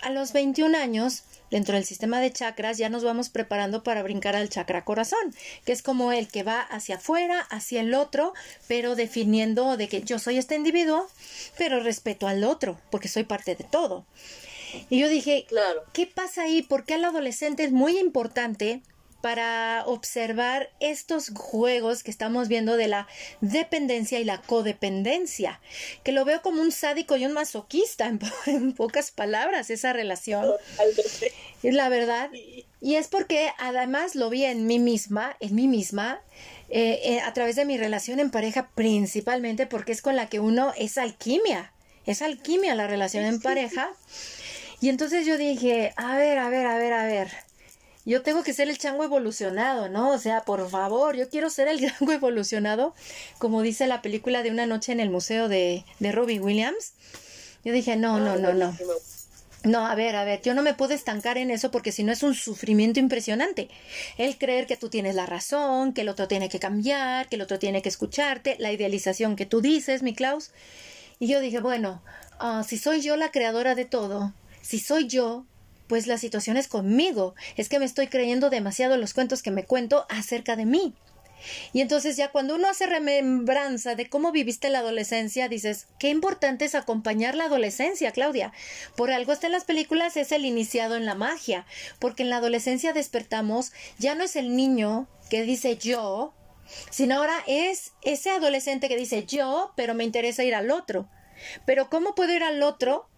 a 0.00 0.10
los 0.10 0.32
21 0.32 0.78
años, 0.78 1.24
dentro 1.50 1.74
del 1.74 1.84
sistema 1.84 2.20
de 2.20 2.30
chakras, 2.30 2.78
ya 2.78 2.88
nos 2.88 3.02
vamos 3.02 3.30
preparando 3.30 3.82
para 3.82 4.04
brincar 4.04 4.36
al 4.36 4.48
chakra 4.48 4.84
corazón, 4.84 5.34
que 5.64 5.72
es 5.72 5.82
como 5.82 6.12
el 6.12 6.28
que 6.28 6.44
va 6.44 6.60
hacia 6.60 6.98
afuera, 6.98 7.40
hacia 7.50 7.80
el 7.80 7.94
otro, 7.94 8.32
pero 8.68 8.94
definiendo 8.94 9.76
de 9.76 9.88
que 9.88 10.02
yo 10.02 10.20
soy 10.20 10.38
este 10.38 10.54
individuo, 10.54 11.04
pero 11.56 11.80
respeto 11.80 12.28
al 12.28 12.44
otro, 12.44 12.78
porque 12.92 13.08
soy 13.08 13.24
parte 13.24 13.56
de 13.56 13.64
todo. 13.64 14.06
Y 14.90 14.98
yo 14.98 15.08
dije, 15.08 15.44
claro. 15.48 15.84
¿qué 15.92 16.06
pasa 16.06 16.42
ahí? 16.42 16.62
¿Por 16.62 16.84
qué 16.84 16.94
el 16.94 17.04
adolescente 17.04 17.64
es 17.64 17.72
muy 17.72 17.98
importante 17.98 18.82
para 19.20 19.82
observar 19.86 20.70
estos 20.78 21.30
juegos 21.34 22.02
que 22.02 22.10
estamos 22.10 22.46
viendo 22.46 22.76
de 22.76 22.88
la 22.88 23.08
dependencia 23.40 24.20
y 24.20 24.24
la 24.24 24.40
codependencia, 24.42 25.60
que 26.04 26.12
lo 26.12 26.24
veo 26.24 26.40
como 26.40 26.62
un 26.62 26.70
sádico 26.70 27.16
y 27.16 27.26
un 27.26 27.32
masoquista, 27.32 28.06
en, 28.46 28.72
pocas 28.74 29.10
palabras, 29.10 29.70
esa 29.70 29.92
relación. 29.92 30.46
Es 31.62 31.74
la 31.74 31.88
verdad. 31.88 32.30
Y 32.80 32.94
es 32.94 33.08
porque 33.08 33.50
además 33.58 34.14
lo 34.14 34.30
vi 34.30 34.44
en 34.44 34.66
mí 34.66 34.78
misma, 34.78 35.36
en 35.40 35.54
mí 35.54 35.66
misma, 35.66 36.20
eh, 36.68 37.00
eh, 37.02 37.20
a 37.20 37.32
través 37.32 37.56
de 37.56 37.64
mi 37.64 37.76
relación 37.76 38.20
en 38.20 38.30
pareja 38.30 38.70
principalmente, 38.74 39.66
porque 39.66 39.92
es 39.92 40.02
con 40.02 40.14
la 40.14 40.28
que 40.28 40.38
uno 40.38 40.72
es 40.76 40.96
alquimia, 40.96 41.72
es 42.06 42.22
alquimia 42.22 42.76
la 42.76 42.86
relación 42.86 43.24
en 43.24 43.40
pareja. 43.40 43.90
Y 44.80 44.88
entonces 44.88 45.26
yo 45.26 45.36
dije, 45.36 45.92
a 45.96 46.16
ver, 46.16 46.38
a 46.38 46.48
ver, 46.48 46.66
a 46.66 46.78
ver, 46.78 46.92
a 46.92 47.04
ver 47.04 47.48
yo 48.08 48.22
tengo 48.22 48.42
que 48.42 48.54
ser 48.54 48.70
el 48.70 48.78
chango 48.78 49.04
evolucionado, 49.04 49.90
¿no? 49.90 50.12
O 50.12 50.18
sea, 50.18 50.40
por 50.40 50.66
favor, 50.70 51.14
yo 51.14 51.28
quiero 51.28 51.50
ser 51.50 51.68
el 51.68 51.78
chango 51.98 52.10
evolucionado, 52.10 52.94
como 53.36 53.60
dice 53.60 53.86
la 53.86 54.00
película 54.00 54.42
de 54.42 54.50
Una 54.50 54.64
noche 54.64 54.92
en 54.92 55.00
el 55.00 55.10
museo 55.10 55.48
de, 55.48 55.84
de 55.98 56.12
Robbie 56.12 56.40
Williams. 56.40 56.94
Yo 57.64 57.72
dije, 57.74 57.96
no, 57.96 58.18
no, 58.18 58.36
no, 58.36 58.54
no. 58.54 58.74
No, 59.64 59.86
a 59.86 59.94
ver, 59.94 60.16
a 60.16 60.24
ver, 60.24 60.40
yo 60.40 60.54
no 60.54 60.62
me 60.62 60.72
puedo 60.72 60.94
estancar 60.94 61.36
en 61.36 61.50
eso 61.50 61.70
porque 61.70 61.92
si 61.92 62.02
no 62.02 62.12
es 62.12 62.22
un 62.22 62.34
sufrimiento 62.34 62.98
impresionante. 62.98 63.68
El 64.16 64.38
creer 64.38 64.66
que 64.66 64.78
tú 64.78 64.88
tienes 64.88 65.14
la 65.14 65.26
razón, 65.26 65.92
que 65.92 66.00
el 66.00 66.08
otro 66.08 66.28
tiene 66.28 66.48
que 66.48 66.60
cambiar, 66.60 67.28
que 67.28 67.36
el 67.36 67.42
otro 67.42 67.58
tiene 67.58 67.82
que 67.82 67.90
escucharte, 67.90 68.56
la 68.58 68.72
idealización 68.72 69.36
que 69.36 69.44
tú 69.44 69.60
dices, 69.60 70.02
mi 70.02 70.14
Klaus. 70.14 70.52
Y 71.18 71.26
yo 71.26 71.40
dije, 71.40 71.60
bueno, 71.60 72.00
ah, 72.38 72.64
si 72.66 72.78
soy 72.78 73.02
yo 73.02 73.16
la 73.16 73.32
creadora 73.32 73.74
de 73.74 73.84
todo, 73.84 74.32
si 74.62 74.78
soy 74.78 75.06
yo, 75.06 75.46
pues 75.86 76.06
la 76.06 76.18
situación 76.18 76.56
es 76.56 76.68
conmigo, 76.68 77.34
es 77.56 77.68
que 77.68 77.78
me 77.78 77.84
estoy 77.84 78.08
creyendo 78.08 78.50
demasiado 78.50 78.96
los 78.96 79.14
cuentos 79.14 79.42
que 79.42 79.50
me 79.50 79.64
cuento 79.64 80.06
acerca 80.08 80.54
de 80.54 80.66
mí. 80.66 80.94
Y 81.72 81.80
entonces 81.80 82.16
ya 82.16 82.30
cuando 82.30 82.56
uno 82.56 82.68
hace 82.68 82.86
remembranza 82.86 83.94
de 83.94 84.08
cómo 84.08 84.32
viviste 84.32 84.70
la 84.70 84.80
adolescencia, 84.80 85.48
dices, 85.48 85.86
qué 85.98 86.08
importante 86.08 86.64
es 86.64 86.74
acompañar 86.74 87.34
la 87.34 87.44
adolescencia, 87.44 88.12
Claudia. 88.12 88.52
Por 88.96 89.10
algo 89.10 89.32
está 89.32 89.46
en 89.46 89.52
las 89.52 89.64
películas, 89.64 90.16
es 90.16 90.32
el 90.32 90.44
iniciado 90.44 90.96
en 90.96 91.06
la 91.06 91.14
magia, 91.14 91.66
porque 91.98 92.22
en 92.22 92.30
la 92.30 92.38
adolescencia 92.38 92.92
despertamos, 92.92 93.72
ya 93.98 94.14
no 94.14 94.24
es 94.24 94.36
el 94.36 94.56
niño 94.56 95.08
que 95.30 95.42
dice 95.42 95.76
yo, 95.76 96.34
sino 96.90 97.16
ahora 97.16 97.36
es 97.46 97.92
ese 98.02 98.30
adolescente 98.30 98.88
que 98.88 98.96
dice 98.96 99.24
yo, 99.24 99.72
pero 99.76 99.94
me 99.94 100.04
interesa 100.04 100.44
ir 100.44 100.54
al 100.54 100.70
otro. 100.70 101.08
Pero 101.66 101.88
¿cómo 101.88 102.14
puedo 102.14 102.34
ir 102.34 102.42
al 102.42 102.62
otro 102.62 103.08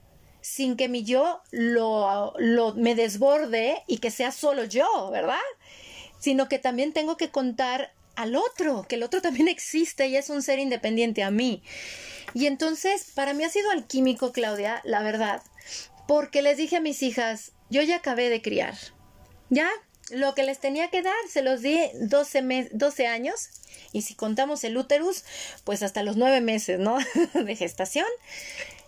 sin 0.43 0.77
que 0.77 0.89
mi 0.89 1.05
yo 1.05 1.41
lo, 1.51 2.35
lo 2.39 2.75
me 2.75 2.95
desborde 2.95 3.83
y 3.87 3.99
que 3.99 4.11
sea 4.11 4.33
solo 4.33 4.65
yo, 4.65 5.11
¿verdad? 5.11 5.37
Sino 6.19 6.49
que 6.49 6.59
también 6.59 6.93
tengo 6.93 7.17
que 7.17 7.31
contar 7.31 7.93
al 8.17 8.37
otro, 8.37 8.85
que 8.89 8.97
el 8.97 9.03
otro 9.03 9.23
también 9.23 9.49
existe 9.49 10.07
y 10.07 10.17
es 10.17 10.31
un 10.31 10.43
ser 10.43 10.59
independiente 10.59 11.23
a 11.23 11.31
mí. 11.31 11.63
Y 12.35 12.47
entonces, 12.47 13.11
para 13.15 13.33
mí 13.33 13.45
ha 13.45 13.51
sido 13.51 13.71
alquímico, 13.71 14.33
Claudia, 14.33 14.81
la 14.85 15.03
verdad, 15.03 15.43
porque 16.07 16.43
les 16.43 16.57
dije 16.57 16.77
a 16.77 16.81
mis 16.81 17.03
hijas, 17.03 17.53
yo 17.71 17.83
ya 17.83 17.97
acabé 17.97 18.29
de 18.29 18.43
criar, 18.43 18.77
¿ya? 19.49 19.69
Lo 20.11 20.35
que 20.35 20.43
les 20.43 20.59
tenía 20.59 20.91
que 20.91 21.03
dar, 21.03 21.15
se 21.29 21.43
los 21.43 21.63
di 21.63 21.79
12, 21.95 22.71
12 22.73 23.07
años, 23.07 23.49
y 23.93 24.03
si 24.03 24.15
contamos 24.15 24.65
el 24.65 24.77
úterus, 24.77 25.25
pues 25.65 25.83
hasta 25.83 26.03
los 26.03 26.17
9 26.17 26.41
meses, 26.41 26.79
¿no? 26.79 26.99
de 27.35 27.57
gestación 27.57 28.07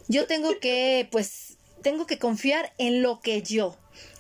yo 0.09 0.27
tengo 0.27 0.59
que, 0.61 1.09
pues, 1.11 1.59
tengo 1.83 2.07
que 2.07 2.19
confiar 2.19 2.73
en 2.79 3.03
lo 3.03 3.21
que 3.21 3.43
yo, 3.43 3.77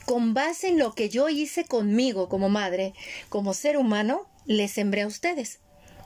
con 0.06 0.34
base 0.34 0.68
en 0.68 0.78
lo 0.78 0.94
que 0.94 1.08
yo 1.08 1.28
hice 1.28 1.64
conmigo 1.64 2.28
como 2.28 2.48
madre, 2.48 2.94
como 3.28 3.54
ser 3.54 3.76
humano, 3.76 4.26
les 4.46 4.72
sembré 4.72 5.02
a 5.02 5.06
ustedes. 5.06 5.60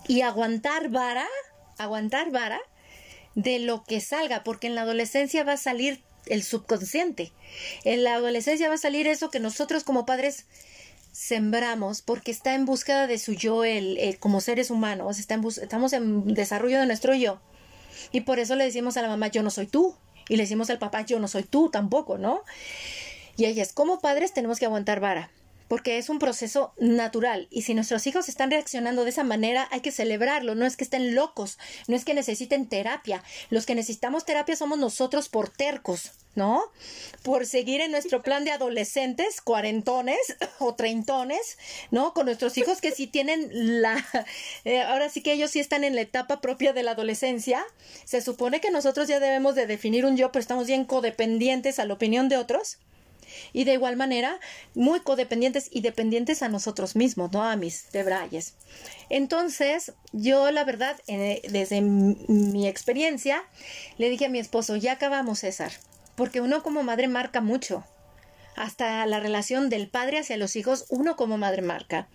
Y 0.08 0.20
aguantar 0.20 0.90
vara, 0.90 1.26
aguantar 1.78 2.30
vara 2.30 2.60
de 3.34 3.58
lo 3.58 3.84
que 3.84 4.00
salga, 4.00 4.44
porque 4.44 4.66
en 4.66 4.74
la 4.74 4.82
adolescencia 4.82 5.44
va 5.44 5.52
a 5.52 5.58
salir 5.58 6.02
el 6.26 6.42
subconsciente. 6.42 7.32
En 7.84 8.04
la 8.04 8.14
adolescencia 8.14 8.68
va 8.68 8.74
a 8.74 8.78
salir 8.78 9.06
eso 9.06 9.30
que 9.30 9.40
nosotros 9.40 9.84
como 9.84 10.06
padres 10.06 10.46
sembramos 11.12 12.02
porque 12.02 12.30
está 12.30 12.54
en 12.54 12.66
búsqueda 12.66 13.06
de 13.06 13.18
su 13.18 13.32
yo 13.32 13.64
el, 13.64 14.18
como 14.20 14.42
seres 14.42 14.70
humanos, 14.70 15.18
está 15.18 15.40
estamos 15.62 15.92
en 15.94 16.34
desarrollo 16.34 16.78
de 16.78 16.86
nuestro 16.86 17.14
yo. 17.14 17.40
Y 18.12 18.22
por 18.22 18.38
eso 18.38 18.54
le 18.56 18.64
decimos 18.64 18.96
a 18.96 19.02
la 19.02 19.08
mamá, 19.08 19.28
yo 19.28 19.42
no 19.42 19.50
soy 19.50 19.66
tú. 19.66 19.96
Y 20.28 20.36
le 20.36 20.42
decimos 20.42 20.70
al 20.70 20.78
papá, 20.78 21.02
yo 21.02 21.20
no 21.20 21.28
soy 21.28 21.44
tú 21.44 21.70
tampoco, 21.70 22.18
¿no? 22.18 22.42
Y 23.36 23.44
ellas, 23.44 23.72
como 23.72 24.00
padres, 24.00 24.32
tenemos 24.32 24.58
que 24.58 24.66
aguantar 24.66 25.00
vara 25.00 25.30
porque 25.68 25.98
es 25.98 26.08
un 26.08 26.18
proceso 26.18 26.72
natural 26.78 27.48
y 27.50 27.62
si 27.62 27.74
nuestros 27.74 28.06
hijos 28.06 28.28
están 28.28 28.50
reaccionando 28.50 29.04
de 29.04 29.10
esa 29.10 29.24
manera 29.24 29.68
hay 29.70 29.80
que 29.80 29.92
celebrarlo, 29.92 30.54
no 30.54 30.66
es 30.66 30.76
que 30.76 30.84
estén 30.84 31.14
locos, 31.14 31.58
no 31.88 31.96
es 31.96 32.04
que 32.04 32.14
necesiten 32.14 32.68
terapia, 32.68 33.22
los 33.50 33.66
que 33.66 33.74
necesitamos 33.74 34.24
terapia 34.24 34.56
somos 34.56 34.78
nosotros 34.78 35.28
por 35.28 35.48
tercos, 35.48 36.12
¿no? 36.34 36.62
Por 37.22 37.46
seguir 37.46 37.80
en 37.80 37.90
nuestro 37.90 38.22
plan 38.22 38.44
de 38.44 38.52
adolescentes, 38.52 39.40
cuarentones 39.40 40.18
o 40.58 40.74
treintones, 40.74 41.58
¿no? 41.90 42.12
Con 42.12 42.26
nuestros 42.26 42.56
hijos 42.58 42.80
que 42.80 42.92
sí 42.92 43.06
tienen 43.06 43.82
la... 43.82 44.04
Eh, 44.64 44.82
ahora 44.82 45.08
sí 45.08 45.22
que 45.22 45.32
ellos 45.32 45.50
sí 45.50 45.60
están 45.60 45.84
en 45.84 45.94
la 45.94 46.00
etapa 46.00 46.40
propia 46.40 46.72
de 46.72 46.82
la 46.82 46.92
adolescencia, 46.92 47.64
se 48.04 48.20
supone 48.20 48.60
que 48.60 48.70
nosotros 48.70 49.06
ya 49.06 49.20
debemos 49.20 49.54
de 49.54 49.66
definir 49.66 50.04
un 50.04 50.16
yo, 50.16 50.32
pero 50.32 50.40
estamos 50.40 50.66
bien 50.66 50.84
codependientes 50.84 51.78
a 51.78 51.84
la 51.84 51.94
opinión 51.94 52.28
de 52.28 52.36
otros 52.36 52.78
y 53.52 53.64
de 53.64 53.74
igual 53.74 53.96
manera 53.96 54.38
muy 54.74 55.00
codependientes 55.00 55.68
y 55.70 55.80
dependientes 55.80 56.42
a 56.42 56.48
nosotros 56.48 56.96
mismos, 56.96 57.32
no 57.32 57.42
a 57.42 57.56
mis 57.56 57.90
debrayes. 57.92 58.54
Entonces, 59.08 59.92
yo 60.12 60.50
la 60.50 60.64
verdad, 60.64 60.96
eh, 61.06 61.42
desde 61.50 61.80
mi 61.80 62.66
experiencia, 62.66 63.44
le 63.98 64.10
dije 64.10 64.26
a 64.26 64.30
mi 64.30 64.38
esposo, 64.38 64.76
ya 64.76 64.92
acabamos 64.92 65.40
César, 65.40 65.72
porque 66.14 66.40
uno 66.40 66.62
como 66.62 66.82
madre 66.82 67.08
marca 67.08 67.40
mucho. 67.40 67.84
Hasta 68.56 69.04
la 69.04 69.20
relación 69.20 69.68
del 69.68 69.88
padre 69.88 70.18
hacia 70.18 70.38
los 70.38 70.56
hijos, 70.56 70.86
uno 70.88 71.16
como 71.16 71.36
madre 71.36 71.60
marca. 71.60 72.08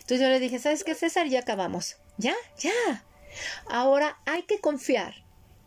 Entonces 0.00 0.20
yo 0.20 0.28
le 0.28 0.40
dije, 0.40 0.58
¿sabes 0.58 0.84
qué, 0.84 0.94
César? 0.94 1.28
Ya 1.28 1.40
acabamos. 1.40 1.96
Ya, 2.18 2.34
ya. 2.58 3.04
Ahora 3.68 4.18
hay 4.26 4.42
que 4.42 4.60
confiar 4.60 5.14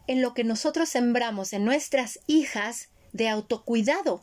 en 0.08 0.21
lo 0.21 0.34
que 0.34 0.43
nosotros 0.43 0.89
sembramos 0.89 1.54
en 1.54 1.65
nuestras 1.65 2.19
hijas 2.27 2.89
de 3.13 3.30
autocuidado 3.30 4.21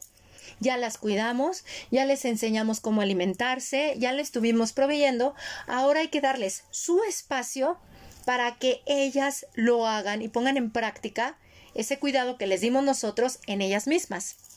ya 0.61 0.77
las 0.77 0.99
cuidamos, 0.99 1.65
ya 1.91 2.05
les 2.05 2.25
enseñamos 2.25 2.81
cómo 2.81 3.01
alimentarse, 3.01 3.95
ya 3.99 4.13
les 4.13 4.29
estuvimos 4.29 4.73
proveyendo, 4.73 5.35
ahora 5.67 6.01
hay 6.01 6.09
que 6.09 6.21
darles 6.21 6.65
su 6.71 7.03
espacio 7.05 7.79
para 8.25 8.57
que 8.57 8.83
ellas 8.87 9.47
lo 9.55 9.87
hagan 9.87 10.23
y 10.23 10.29
pongan 10.29 10.57
en 10.57 10.71
práctica 10.71 11.39
ese 11.75 11.99
cuidado 11.99 12.39
que 12.39 12.47
les 12.47 12.61
dimos 12.61 12.85
nosotros 12.85 13.39
en 13.47 13.63
ellas 13.63 13.87
mismas. 13.87 14.48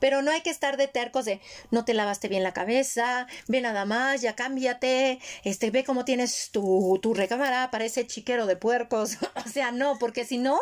Pero 0.00 0.22
no 0.22 0.30
hay 0.30 0.42
que 0.42 0.50
estar 0.50 0.76
de 0.76 0.88
tercos 0.88 1.24
de 1.24 1.40
no 1.70 1.84
te 1.84 1.94
lavaste 1.94 2.28
bien 2.28 2.42
la 2.42 2.52
cabeza, 2.52 3.26
ve 3.48 3.60
nada 3.60 3.84
más, 3.84 4.20
ya 4.20 4.34
cámbiate, 4.34 5.20
este, 5.44 5.70
ve 5.70 5.84
cómo 5.84 6.04
tienes 6.04 6.50
tu, 6.50 6.98
tu 7.02 7.14
recámara, 7.14 7.70
parece 7.70 8.06
chiquero 8.06 8.46
de 8.46 8.56
puercos. 8.56 9.18
o 9.46 9.48
sea, 9.48 9.72
no, 9.72 9.98
porque 9.98 10.24
si 10.24 10.38
no, 10.38 10.58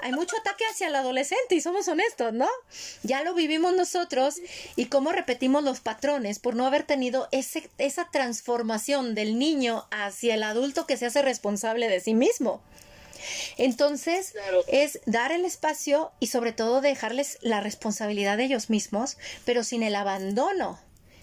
hay 0.00 0.12
mucho 0.12 0.36
ataque 0.40 0.64
hacia 0.70 0.88
el 0.88 0.94
adolescente 0.94 1.54
y 1.54 1.60
somos 1.60 1.88
honestos, 1.88 2.32
¿no? 2.32 2.48
Ya 3.02 3.22
lo 3.22 3.34
vivimos 3.34 3.74
nosotros 3.74 4.36
y 4.76 4.86
cómo 4.86 5.12
repetimos 5.12 5.64
los 5.64 5.80
patrones 5.80 6.38
por 6.38 6.54
no 6.54 6.66
haber 6.66 6.84
tenido 6.84 7.28
ese, 7.32 7.68
esa 7.78 8.08
transformación 8.10 9.14
del 9.14 9.38
niño 9.38 9.86
hacia 9.90 10.34
el 10.34 10.42
adulto 10.42 10.86
que 10.86 10.96
se 10.96 11.06
hace 11.06 11.22
responsable 11.22 11.88
de 11.88 12.00
sí 12.00 12.14
mismo. 12.14 12.60
Entonces, 13.56 14.34
es 14.66 15.00
dar 15.06 15.32
el 15.32 15.44
espacio 15.44 16.12
y 16.20 16.28
sobre 16.28 16.52
todo 16.52 16.80
dejarles 16.80 17.38
la 17.40 17.60
responsabilidad 17.60 18.36
de 18.36 18.44
ellos 18.44 18.70
mismos, 18.70 19.16
pero 19.44 19.64
sin 19.64 19.82
el 19.82 19.94
abandono 19.94 20.78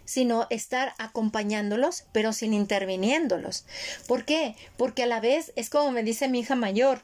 sino 0.06 0.46
estar 0.52 0.94
acompañándolos, 1.00 2.04
pero 2.12 2.32
sin 2.32 2.54
interviniéndolos. 2.54 3.66
¿Por 4.08 4.24
qué? 4.24 4.56
Porque 4.78 5.04
a 5.04 5.08
la 5.08 5.20
vez 5.20 5.52
es 5.56 5.70
como 5.70 5.92
me 5.92 6.04
dice 6.04 6.28
mi 6.28 6.40
hija 6.40 6.56
mayor, 6.56 7.02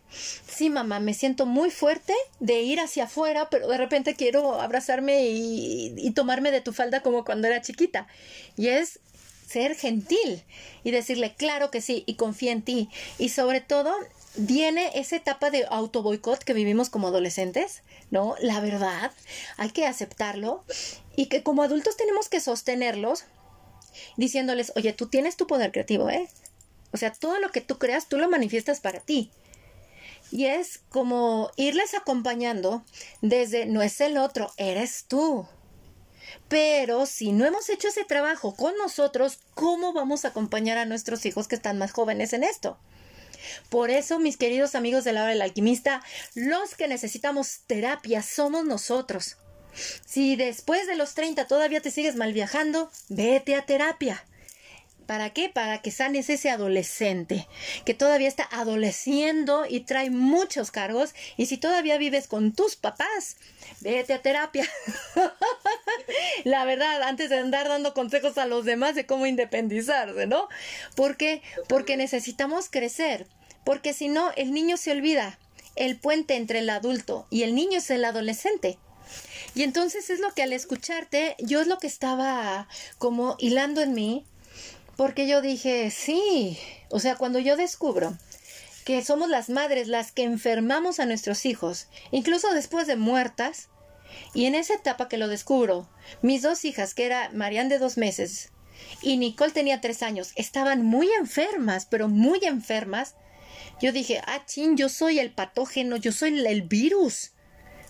sí 0.47 0.69
mamá, 0.69 0.99
me 0.99 1.13
siento 1.13 1.45
muy 1.45 1.71
fuerte 1.71 2.13
de 2.39 2.61
ir 2.61 2.79
hacia 2.79 3.05
afuera, 3.05 3.49
pero 3.49 3.67
de 3.67 3.77
repente 3.77 4.15
quiero 4.15 4.61
abrazarme 4.61 5.25
y, 5.25 5.95
y 5.97 6.11
tomarme 6.11 6.51
de 6.51 6.61
tu 6.61 6.73
falda 6.73 7.01
como 7.01 7.25
cuando 7.25 7.47
era 7.47 7.61
chiquita. 7.61 8.07
Y 8.55 8.67
es 8.67 8.99
ser 9.47 9.75
gentil 9.75 10.43
y 10.83 10.91
decirle, 10.91 11.33
claro 11.35 11.71
que 11.71 11.81
sí, 11.81 12.03
y 12.05 12.15
confía 12.15 12.51
en 12.51 12.61
ti. 12.61 12.89
Y 13.17 13.29
sobre 13.29 13.59
todo, 13.59 13.93
viene 14.35 14.91
esa 14.95 15.15
etapa 15.15 15.49
de 15.49 15.65
auto 15.69 16.01
boicot 16.01 16.43
que 16.43 16.53
vivimos 16.53 16.89
como 16.89 17.07
adolescentes, 17.07 17.83
¿no? 18.09 18.35
La 18.39 18.59
verdad, 18.59 19.11
hay 19.57 19.71
que 19.71 19.85
aceptarlo 19.85 20.63
y 21.15 21.27
que 21.27 21.43
como 21.43 21.63
adultos 21.63 21.97
tenemos 21.97 22.29
que 22.29 22.39
sostenerlos 22.39 23.25
diciéndoles, 24.17 24.71
oye, 24.75 24.93
tú 24.93 25.07
tienes 25.07 25.35
tu 25.35 25.47
poder 25.47 25.71
creativo, 25.71 26.09
¿eh? 26.09 26.29
O 26.93 26.97
sea, 26.97 27.11
todo 27.11 27.39
lo 27.39 27.51
que 27.51 27.61
tú 27.61 27.77
creas, 27.77 28.07
tú 28.07 28.17
lo 28.17 28.29
manifiestas 28.29 28.79
para 28.79 28.99
ti. 28.99 29.31
Y 30.31 30.45
es 30.45 30.79
como 30.89 31.51
irles 31.57 31.93
acompañando 31.93 32.83
desde 33.21 33.65
no 33.65 33.81
es 33.81 33.99
el 33.99 34.17
otro, 34.17 34.51
eres 34.57 35.05
tú. 35.07 35.45
Pero 36.47 37.05
si 37.05 37.33
no 37.33 37.45
hemos 37.45 37.69
hecho 37.69 37.89
ese 37.89 38.05
trabajo 38.05 38.55
con 38.55 38.75
nosotros, 38.77 39.39
¿cómo 39.55 39.91
vamos 39.93 40.23
a 40.23 40.29
acompañar 40.29 40.77
a 40.77 40.85
nuestros 40.85 41.25
hijos 41.25 41.47
que 41.47 41.55
están 41.55 41.77
más 41.77 41.91
jóvenes 41.91 42.31
en 42.33 42.43
esto? 42.43 42.77
Por 43.69 43.89
eso, 43.89 44.19
mis 44.19 44.37
queridos 44.37 44.75
amigos 44.75 45.03
de 45.03 45.13
la 45.13 45.21
hora 45.21 45.31
del 45.31 45.41
alquimista, 45.41 46.03
los 46.35 46.75
que 46.75 46.87
necesitamos 46.87 47.61
terapia 47.67 48.21
somos 48.21 48.65
nosotros. 48.65 49.37
Si 50.05 50.35
después 50.35 50.87
de 50.87 50.95
los 50.95 51.13
30 51.13 51.47
todavía 51.47 51.81
te 51.81 51.91
sigues 51.91 52.15
mal 52.15 52.33
viajando, 52.33 52.91
vete 53.09 53.55
a 53.55 53.65
terapia. 53.65 54.25
¿Para 55.05 55.31
qué? 55.31 55.49
Para 55.49 55.81
que 55.81 55.91
sanes 55.91 56.29
ese 56.29 56.49
adolescente 56.49 57.47
que 57.83 57.93
todavía 57.93 58.29
está 58.29 58.47
adoleciendo 58.51 59.65
y 59.67 59.81
trae 59.81 60.09
muchos 60.09 60.71
cargos. 60.71 61.13
Y 61.35 61.47
si 61.47 61.57
todavía 61.57 61.97
vives 61.97 62.27
con 62.27 62.53
tus 62.53 62.77
papás, 62.77 63.35
vete 63.81 64.13
a 64.13 64.21
terapia. 64.21 64.65
La 66.43 66.65
verdad, 66.65 67.03
antes 67.03 67.29
de 67.29 67.37
andar 67.37 67.67
dando 67.67 67.93
consejos 67.93 68.37
a 68.37 68.45
los 68.45 68.65
demás 68.65 68.95
de 68.95 69.05
cómo 69.05 69.25
independizarse, 69.25 70.27
¿no? 70.27 70.47
¿Por 70.95 71.17
qué? 71.17 71.41
Porque 71.67 71.97
necesitamos 71.97 72.69
crecer. 72.69 73.27
Porque 73.63 73.93
si 73.93 74.07
no, 74.07 74.31
el 74.35 74.53
niño 74.53 74.77
se 74.77 74.91
olvida. 74.91 75.39
El 75.75 75.97
puente 75.97 76.35
entre 76.35 76.59
el 76.59 76.69
adulto 76.69 77.27
y 77.29 77.43
el 77.43 77.55
niño 77.55 77.77
es 77.77 77.89
el 77.89 78.03
adolescente. 78.03 78.77
Y 79.55 79.63
entonces 79.63 80.09
es 80.09 80.19
lo 80.19 80.31
que 80.33 80.43
al 80.43 80.53
escucharte, 80.53 81.35
yo 81.39 81.61
es 81.61 81.67
lo 81.67 81.77
que 81.77 81.87
estaba 81.87 82.67
como 82.97 83.35
hilando 83.39 83.81
en 83.81 83.93
mí 83.93 84.25
porque 85.01 85.27
yo 85.27 85.41
dije, 85.41 85.89
sí, 85.89 86.59
o 86.89 86.99
sea, 86.99 87.15
cuando 87.15 87.39
yo 87.39 87.57
descubro 87.57 88.15
que 88.85 89.03
somos 89.03 89.29
las 89.29 89.49
madres 89.49 89.87
las 89.87 90.11
que 90.11 90.21
enfermamos 90.21 90.99
a 90.99 91.07
nuestros 91.07 91.47
hijos, 91.47 91.87
incluso 92.11 92.53
después 92.53 92.85
de 92.85 92.97
muertas, 92.97 93.69
y 94.33 94.45
en 94.45 94.55
esa 94.55 94.75
etapa 94.75 95.07
que 95.07 95.17
lo 95.17 95.27
descubro, 95.27 95.89
mis 96.21 96.41
dos 96.41 96.65
hijas, 96.65 96.93
que 96.93 97.05
era 97.05 97.29
Marianne 97.33 97.69
de 97.69 97.79
dos 97.79 97.97
meses 97.97 98.51
y 99.01 99.17
Nicole 99.17 99.51
tenía 99.51 99.81
tres 99.81 100.03
años, 100.03 100.31
estaban 100.35 100.83
muy 100.83 101.09
enfermas, 101.19 101.85
pero 101.85 102.07
muy 102.07 102.39
enfermas, 102.43 103.15
yo 103.81 103.91
dije, 103.91 104.21
ah, 104.25 104.45
chin, 104.45 104.77
yo 104.77 104.89
soy 104.89 105.19
el 105.19 105.31
patógeno, 105.31 105.95
yo 105.97 106.11
soy 106.11 106.45
el 106.45 106.61
virus. 106.61 107.31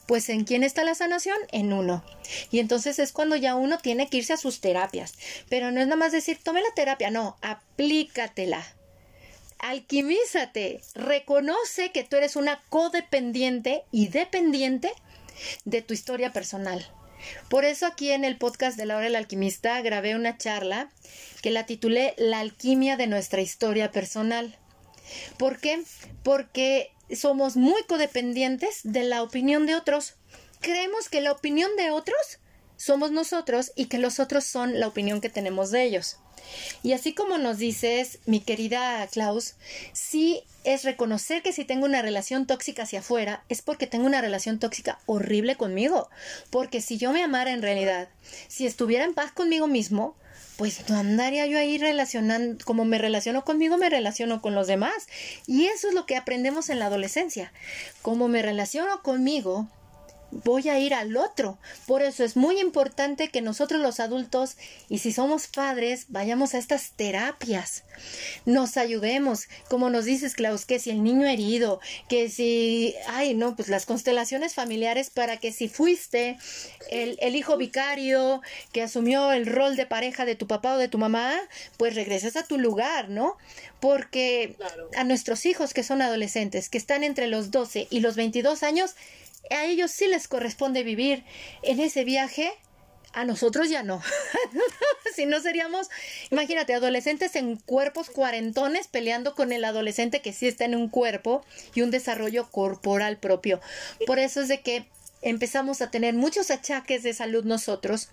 Pues 0.07 0.29
¿en 0.29 0.43
quién 0.45 0.63
está 0.63 0.83
la 0.83 0.95
sanación? 0.95 1.37
En 1.51 1.73
uno. 1.73 2.03
Y 2.49 2.59
entonces 2.59 2.99
es 2.99 3.11
cuando 3.11 3.35
ya 3.35 3.55
uno 3.55 3.77
tiene 3.77 4.09
que 4.09 4.17
irse 4.17 4.33
a 4.33 4.37
sus 4.37 4.59
terapias. 4.59 5.13
Pero 5.49 5.71
no 5.71 5.79
es 5.79 5.87
nada 5.87 5.97
más 5.97 6.11
decir, 6.11 6.39
tome 6.41 6.61
la 6.61 6.73
terapia, 6.73 7.11
no, 7.11 7.37
aplícatela. 7.41 8.65
Alquimízate, 9.59 10.81
reconoce 10.95 11.91
que 11.91 12.03
tú 12.03 12.15
eres 12.15 12.35
una 12.35 12.61
codependiente 12.69 13.83
y 13.91 14.07
dependiente 14.07 14.91
de 15.65 15.81
tu 15.81 15.93
historia 15.93 16.33
personal. 16.33 16.85
Por 17.49 17.65
eso 17.65 17.85
aquí 17.85 18.11
en 18.11 18.25
el 18.25 18.37
podcast 18.37 18.77
de 18.77 18.85
la 18.85 18.95
hora 18.95 19.05
del 19.05 19.15
alquimista 19.15 19.81
grabé 19.81 20.15
una 20.15 20.37
charla 20.37 20.89
que 21.41 21.51
la 21.51 21.65
titulé 21.65 22.15
La 22.17 22.39
alquimia 22.39 22.97
de 22.97 23.07
nuestra 23.07 23.41
historia 23.41 23.91
personal. 23.91 24.57
¿Por 25.37 25.59
qué? 25.59 25.83
Porque 26.23 26.91
somos 27.13 27.57
muy 27.57 27.83
codependientes 27.83 28.81
de 28.83 29.03
la 29.03 29.21
opinión 29.23 29.65
de 29.65 29.75
otros. 29.75 30.15
Creemos 30.61 31.09
que 31.09 31.21
la 31.21 31.31
opinión 31.31 31.75
de 31.75 31.91
otros 31.91 32.39
somos 32.81 33.11
nosotros 33.11 33.71
y 33.75 33.85
que 33.85 33.99
los 33.99 34.19
otros 34.19 34.43
son 34.43 34.79
la 34.79 34.87
opinión 34.87 35.21
que 35.21 35.29
tenemos 35.29 35.69
de 35.69 35.83
ellos. 35.83 36.17
Y 36.81 36.93
así 36.93 37.13
como 37.13 37.37
nos 37.37 37.59
dices, 37.59 38.17
mi 38.25 38.39
querida 38.39 39.05
Klaus, 39.07 39.53
sí 39.93 40.41
es 40.63 40.83
reconocer 40.83 41.43
que 41.43 41.53
si 41.53 41.63
tengo 41.63 41.85
una 41.85 42.01
relación 42.01 42.47
tóxica 42.47 42.83
hacia 42.83 42.99
afuera, 42.99 43.43
es 43.49 43.61
porque 43.61 43.85
tengo 43.85 44.07
una 44.07 44.19
relación 44.19 44.57
tóxica 44.57 44.97
horrible 45.05 45.55
conmigo. 45.57 46.09
Porque 46.49 46.81
si 46.81 46.97
yo 46.97 47.11
me 47.13 47.21
amara 47.21 47.51
en 47.51 47.61
realidad, 47.61 48.09
si 48.47 48.65
estuviera 48.65 49.05
en 49.05 49.13
paz 49.13 49.31
conmigo 49.31 49.67
mismo, 49.67 50.15
pues 50.57 50.89
no 50.89 50.97
andaría 50.97 51.45
yo 51.45 51.59
ahí 51.59 51.77
relacionando, 51.77 52.65
como 52.65 52.83
me 52.83 52.97
relaciono 52.97 53.45
conmigo, 53.45 53.77
me 53.77 53.91
relaciono 53.91 54.41
con 54.41 54.55
los 54.55 54.65
demás. 54.65 55.07
Y 55.45 55.65
eso 55.65 55.87
es 55.87 55.93
lo 55.93 56.07
que 56.07 56.17
aprendemos 56.17 56.69
en 56.69 56.79
la 56.79 56.87
adolescencia. 56.87 57.53
Como 58.01 58.27
me 58.27 58.41
relaciono 58.41 59.03
conmigo, 59.03 59.67
voy 60.31 60.69
a 60.69 60.79
ir 60.79 60.93
al 60.93 61.15
otro. 61.17 61.57
Por 61.87 62.01
eso 62.01 62.23
es 62.23 62.35
muy 62.35 62.59
importante 62.59 63.29
que 63.29 63.41
nosotros 63.41 63.81
los 63.81 63.99
adultos, 63.99 64.57
y 64.89 64.99
si 64.99 65.11
somos 65.11 65.47
padres, 65.47 66.05
vayamos 66.09 66.53
a 66.53 66.57
estas 66.57 66.91
terapias. 66.91 67.83
Nos 68.45 68.77
ayudemos, 68.77 69.47
como 69.69 69.89
nos 69.89 70.05
dices, 70.05 70.35
Klaus, 70.35 70.65
que 70.65 70.79
si 70.79 70.89
el 70.89 71.03
niño 71.03 71.27
herido, 71.27 71.79
que 72.09 72.29
si, 72.29 72.95
ay, 73.07 73.33
no, 73.33 73.55
pues 73.55 73.69
las 73.69 73.85
constelaciones 73.85 74.53
familiares 74.53 75.09
para 75.09 75.37
que 75.37 75.51
si 75.51 75.67
fuiste 75.67 76.37
el, 76.89 77.17
el 77.21 77.35
hijo 77.35 77.57
vicario 77.57 78.41
que 78.71 78.81
asumió 78.81 79.31
el 79.31 79.45
rol 79.45 79.75
de 79.75 79.85
pareja 79.85 80.25
de 80.25 80.35
tu 80.35 80.47
papá 80.47 80.75
o 80.75 80.77
de 80.77 80.87
tu 80.87 80.97
mamá, 80.97 81.33
pues 81.77 81.95
regreses 81.95 82.35
a 82.35 82.43
tu 82.43 82.57
lugar, 82.57 83.09
¿no? 83.09 83.37
Porque 83.79 84.55
a 84.95 85.03
nuestros 85.03 85.45
hijos 85.45 85.73
que 85.73 85.83
son 85.83 86.01
adolescentes, 86.01 86.69
que 86.69 86.77
están 86.77 87.03
entre 87.03 87.27
los 87.27 87.51
12 87.51 87.87
y 87.89 87.99
los 87.99 88.15
22 88.15 88.63
años, 88.63 88.95
a 89.49 89.65
ellos 89.65 89.91
sí 89.91 90.07
les 90.07 90.27
corresponde 90.27 90.83
vivir 90.83 91.23
en 91.63 91.79
ese 91.79 92.03
viaje, 92.03 92.51
a 93.13 93.25
nosotros 93.25 93.69
ya 93.69 93.83
no. 93.83 94.01
si 95.15 95.25
no 95.25 95.41
seríamos, 95.41 95.89
imagínate, 96.29 96.73
adolescentes 96.73 97.35
en 97.35 97.57
cuerpos 97.57 98.09
cuarentones 98.09 98.87
peleando 98.87 99.35
con 99.35 99.51
el 99.51 99.65
adolescente 99.65 100.21
que 100.21 100.33
sí 100.33 100.47
está 100.47 100.65
en 100.65 100.75
un 100.75 100.89
cuerpo 100.89 101.45
y 101.73 101.81
un 101.81 101.91
desarrollo 101.91 102.49
corporal 102.49 103.17
propio. 103.17 103.59
Por 104.05 104.19
eso 104.19 104.41
es 104.41 104.47
de 104.47 104.61
que 104.61 104.85
empezamos 105.21 105.81
a 105.81 105.91
tener 105.91 106.13
muchos 106.13 106.51
achaques 106.51 107.03
de 107.03 107.13
salud 107.13 107.43
nosotros. 107.43 108.09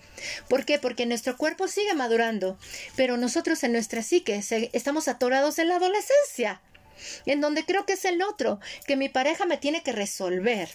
¿Por 0.48 0.64
qué? 0.64 0.78
Porque 0.78 1.06
nuestro 1.06 1.36
cuerpo 1.36 1.68
sigue 1.68 1.94
madurando, 1.94 2.58
pero 2.96 3.16
nosotros 3.16 3.62
en 3.62 3.72
nuestra 3.72 4.02
psique 4.02 4.42
estamos 4.72 5.08
atorados 5.08 5.58
en 5.58 5.68
la 5.68 5.76
adolescencia, 5.76 6.60
en 7.24 7.40
donde 7.40 7.64
creo 7.64 7.86
que 7.86 7.94
es 7.94 8.04
el 8.04 8.20
otro, 8.22 8.60
que 8.86 8.96
mi 8.96 9.08
pareja 9.08 9.46
me 9.46 9.56
tiene 9.56 9.82
que 9.82 9.92
resolver 9.92 10.68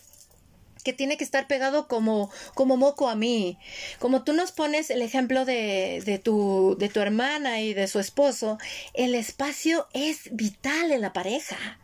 que 0.83 0.93
tiene 0.93 1.17
que 1.17 1.23
estar 1.23 1.47
pegado 1.47 1.87
como, 1.87 2.29
como 2.53 2.77
moco 2.77 3.09
a 3.09 3.15
mí. 3.15 3.57
Como 3.99 4.23
tú 4.23 4.33
nos 4.33 4.51
pones 4.51 4.89
el 4.89 5.01
ejemplo 5.01 5.45
de, 5.45 6.01
de, 6.05 6.19
tu, 6.19 6.75
de 6.79 6.89
tu 6.89 6.99
hermana 6.99 7.61
y 7.61 7.73
de 7.73 7.87
su 7.87 7.99
esposo, 7.99 8.57
el 8.93 9.15
espacio 9.15 9.87
es 9.93 10.29
vital 10.31 10.91
en 10.91 11.01
la 11.01 11.13
pareja. 11.13 11.79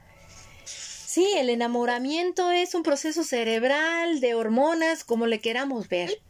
Sí, 0.66 1.28
el 1.38 1.50
enamoramiento 1.50 2.52
es 2.52 2.76
un 2.76 2.84
proceso 2.84 3.24
cerebral 3.24 4.20
de 4.20 4.36
hormonas, 4.36 5.04
como 5.04 5.26
le 5.26 5.40
queramos 5.40 5.90
ver. 5.90 6.22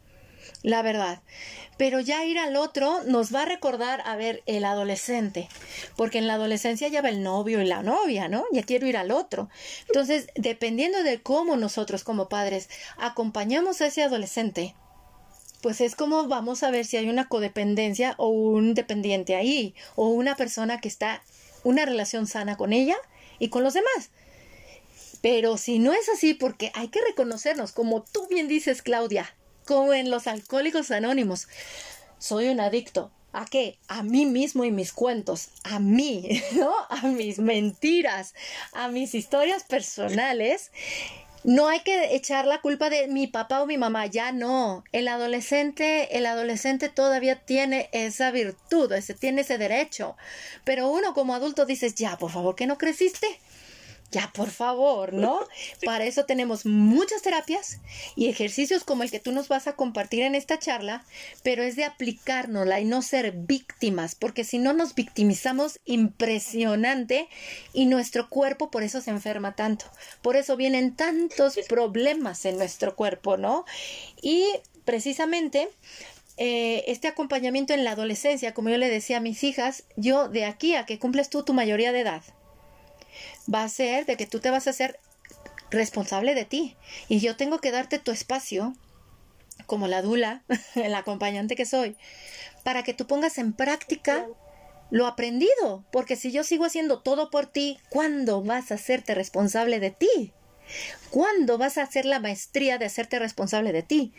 La 0.62 0.82
verdad 0.82 1.22
pero 1.80 1.98
ya 1.98 2.26
ir 2.26 2.38
al 2.38 2.56
otro 2.56 3.02
nos 3.04 3.34
va 3.34 3.44
a 3.44 3.46
recordar 3.46 4.02
a 4.04 4.14
ver 4.14 4.42
el 4.44 4.66
adolescente, 4.66 5.48
porque 5.96 6.18
en 6.18 6.26
la 6.26 6.34
adolescencia 6.34 6.88
ya 6.88 7.00
va 7.00 7.08
el 7.08 7.22
novio 7.22 7.62
y 7.62 7.64
la 7.64 7.82
novia, 7.82 8.28
¿no? 8.28 8.44
Ya 8.52 8.64
quiero 8.64 8.86
ir 8.86 8.98
al 8.98 9.10
otro. 9.10 9.48
Entonces, 9.86 10.26
dependiendo 10.34 11.02
de 11.02 11.22
cómo 11.22 11.56
nosotros 11.56 12.04
como 12.04 12.28
padres 12.28 12.68
acompañamos 12.98 13.80
a 13.80 13.86
ese 13.86 14.02
adolescente, 14.02 14.74
pues 15.62 15.80
es 15.80 15.96
como 15.96 16.28
vamos 16.28 16.62
a 16.64 16.70
ver 16.70 16.84
si 16.84 16.98
hay 16.98 17.08
una 17.08 17.28
codependencia 17.28 18.14
o 18.18 18.28
un 18.28 18.74
dependiente 18.74 19.34
ahí, 19.34 19.74
o 19.96 20.08
una 20.08 20.36
persona 20.36 20.82
que 20.82 20.88
está 20.88 21.22
una 21.64 21.86
relación 21.86 22.26
sana 22.26 22.58
con 22.58 22.74
ella 22.74 22.96
y 23.38 23.48
con 23.48 23.64
los 23.64 23.72
demás. 23.72 24.10
Pero 25.22 25.56
si 25.56 25.78
no 25.78 25.94
es 25.94 26.10
así, 26.10 26.34
porque 26.34 26.72
hay 26.74 26.88
que 26.88 27.00
reconocernos, 27.00 27.72
como 27.72 28.02
tú 28.02 28.26
bien 28.28 28.48
dices, 28.48 28.82
Claudia, 28.82 29.34
como 29.70 29.94
en 29.94 30.10
los 30.10 30.26
alcohólicos 30.26 30.90
anónimos. 30.90 31.46
Soy 32.18 32.48
un 32.48 32.58
adicto. 32.58 33.12
¿A 33.32 33.44
qué? 33.44 33.78
A 33.86 34.02
mí 34.02 34.26
mismo 34.26 34.64
y 34.64 34.72
mis 34.72 34.92
cuentos, 34.92 35.50
a 35.62 35.78
mí, 35.78 36.42
¿no? 36.54 36.72
A 36.88 37.06
mis 37.06 37.38
mentiras, 37.38 38.34
a 38.72 38.88
mis 38.88 39.14
historias 39.14 39.62
personales. 39.62 40.72
No 41.44 41.68
hay 41.68 41.80
que 41.80 42.16
echar 42.16 42.46
la 42.46 42.60
culpa 42.60 42.90
de 42.90 43.06
mi 43.06 43.28
papá 43.28 43.62
o 43.62 43.66
mi 43.66 43.78
mamá, 43.78 44.06
ya 44.06 44.32
no. 44.32 44.82
El 44.90 45.06
adolescente, 45.06 46.18
el 46.18 46.26
adolescente 46.26 46.88
todavía 46.88 47.36
tiene 47.36 47.88
esa 47.92 48.32
virtud, 48.32 48.92
tiene 49.20 49.42
ese 49.42 49.56
derecho. 49.56 50.16
Pero 50.64 50.90
uno 50.90 51.14
como 51.14 51.32
adulto 51.32 51.64
dices, 51.64 51.94
ya, 51.94 52.18
por 52.18 52.32
favor, 52.32 52.56
que 52.56 52.66
no 52.66 52.76
creciste 52.76 53.38
ya 54.10 54.30
por 54.34 54.50
favor, 54.50 55.12
¿no? 55.12 55.40
Para 55.84 56.04
eso 56.04 56.24
tenemos 56.24 56.66
muchas 56.66 57.22
terapias 57.22 57.78
y 58.16 58.28
ejercicios 58.28 58.84
como 58.84 59.02
el 59.02 59.10
que 59.10 59.20
tú 59.20 59.32
nos 59.32 59.48
vas 59.48 59.66
a 59.66 59.74
compartir 59.74 60.22
en 60.22 60.34
esta 60.34 60.58
charla, 60.58 61.04
pero 61.42 61.62
es 61.62 61.76
de 61.76 61.84
aplicárnosla 61.84 62.80
y 62.80 62.84
no 62.84 63.02
ser 63.02 63.32
víctimas, 63.32 64.14
porque 64.14 64.44
si 64.44 64.58
no 64.58 64.72
nos 64.72 64.94
victimizamos 64.94 65.80
impresionante 65.84 67.28
y 67.72 67.86
nuestro 67.86 68.28
cuerpo 68.28 68.70
por 68.70 68.82
eso 68.82 69.00
se 69.00 69.10
enferma 69.10 69.54
tanto. 69.54 69.86
Por 70.22 70.36
eso 70.36 70.56
vienen 70.56 70.94
tantos 70.94 71.58
problemas 71.68 72.44
en 72.44 72.58
nuestro 72.58 72.96
cuerpo, 72.96 73.36
¿no? 73.36 73.64
Y 74.20 74.46
precisamente 74.84 75.68
eh, 76.36 76.84
este 76.86 77.06
acompañamiento 77.06 77.74
en 77.74 77.84
la 77.84 77.92
adolescencia, 77.92 78.54
como 78.54 78.70
yo 78.70 78.78
le 78.78 78.88
decía 78.88 79.18
a 79.18 79.20
mis 79.20 79.44
hijas, 79.44 79.84
yo 79.96 80.28
de 80.28 80.46
aquí 80.46 80.74
a 80.74 80.86
que 80.86 80.98
cumples 80.98 81.28
tú 81.28 81.42
tu 81.42 81.52
mayoría 81.52 81.92
de 81.92 82.00
edad, 82.00 82.22
va 83.52 83.64
a 83.64 83.68
ser 83.68 84.06
de 84.06 84.16
que 84.16 84.26
tú 84.26 84.40
te 84.40 84.50
vas 84.50 84.66
a 84.66 84.70
hacer 84.70 84.98
responsable 85.70 86.34
de 86.34 86.44
ti. 86.44 86.76
Y 87.08 87.20
yo 87.20 87.36
tengo 87.36 87.58
que 87.58 87.70
darte 87.70 87.98
tu 87.98 88.10
espacio, 88.10 88.74
como 89.66 89.88
la 89.88 90.02
dula, 90.02 90.42
el 90.74 90.94
acompañante 90.94 91.56
que 91.56 91.66
soy, 91.66 91.96
para 92.64 92.82
que 92.82 92.94
tú 92.94 93.06
pongas 93.06 93.38
en 93.38 93.52
práctica 93.52 94.26
lo 94.90 95.06
aprendido. 95.06 95.84
Porque 95.92 96.16
si 96.16 96.32
yo 96.32 96.44
sigo 96.44 96.64
haciendo 96.64 97.00
todo 97.00 97.30
por 97.30 97.46
ti, 97.46 97.78
¿cuándo 97.88 98.42
vas 98.42 98.70
a 98.70 98.74
hacerte 98.74 99.14
responsable 99.14 99.80
de 99.80 99.90
ti? 99.90 100.32
¿Cuándo 101.10 101.58
vas 101.58 101.78
a 101.78 101.82
hacer 101.82 102.04
la 102.04 102.20
maestría 102.20 102.78
de 102.78 102.86
hacerte 102.86 103.18
responsable 103.18 103.72
de 103.72 103.82
ti? 103.82 104.12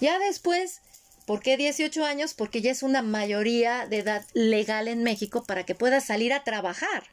Ya 0.00 0.18
después, 0.18 0.80
¿por 1.24 1.40
qué 1.40 1.56
18 1.56 2.04
años? 2.04 2.34
Porque 2.34 2.60
ya 2.60 2.70
es 2.70 2.82
una 2.82 3.02
mayoría 3.02 3.86
de 3.86 3.98
edad 3.98 4.24
legal 4.34 4.88
en 4.88 5.02
México 5.02 5.44
para 5.44 5.64
que 5.64 5.74
puedas 5.74 6.04
salir 6.04 6.32
a 6.32 6.44
trabajar. 6.44 7.04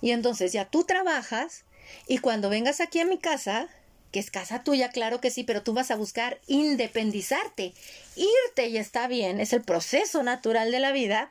Y 0.00 0.10
entonces 0.12 0.52
ya 0.52 0.64
tú 0.64 0.84
trabajas 0.84 1.64
y 2.06 2.18
cuando 2.18 2.50
vengas 2.50 2.80
aquí 2.80 3.00
a 3.00 3.04
mi 3.04 3.18
casa, 3.18 3.68
que 4.12 4.20
es 4.20 4.30
casa 4.30 4.62
tuya, 4.64 4.90
claro 4.90 5.20
que 5.20 5.30
sí, 5.30 5.44
pero 5.44 5.62
tú 5.62 5.74
vas 5.74 5.90
a 5.90 5.96
buscar 5.96 6.40
independizarte, 6.46 7.74
irte 8.16 8.68
y 8.68 8.76
está 8.76 9.06
bien, 9.06 9.40
es 9.40 9.52
el 9.52 9.62
proceso 9.62 10.22
natural 10.22 10.70
de 10.70 10.80
la 10.80 10.92
vida, 10.92 11.30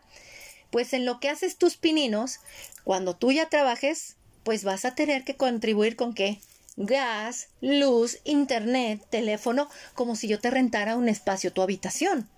pues 0.69 0.93
en 0.93 1.05
lo 1.05 1.19
que 1.19 1.29
haces 1.29 1.57
tus 1.57 1.77
pininos, 1.77 2.39
cuando 2.83 3.15
tú 3.15 3.31
ya 3.31 3.49
trabajes, 3.49 4.15
pues 4.43 4.63
vas 4.63 4.85
a 4.85 4.95
tener 4.95 5.23
que 5.23 5.35
contribuir 5.35 5.95
con 5.95 6.13
qué? 6.13 6.39
Gas, 6.75 7.49
luz, 7.59 8.19
internet, 8.23 9.01
teléfono, 9.09 9.69
como 9.95 10.15
si 10.15 10.27
yo 10.27 10.39
te 10.39 10.51
rentara 10.51 10.95
un 10.95 11.09
espacio, 11.09 11.51
tu 11.51 11.61
habitación. 11.61 12.29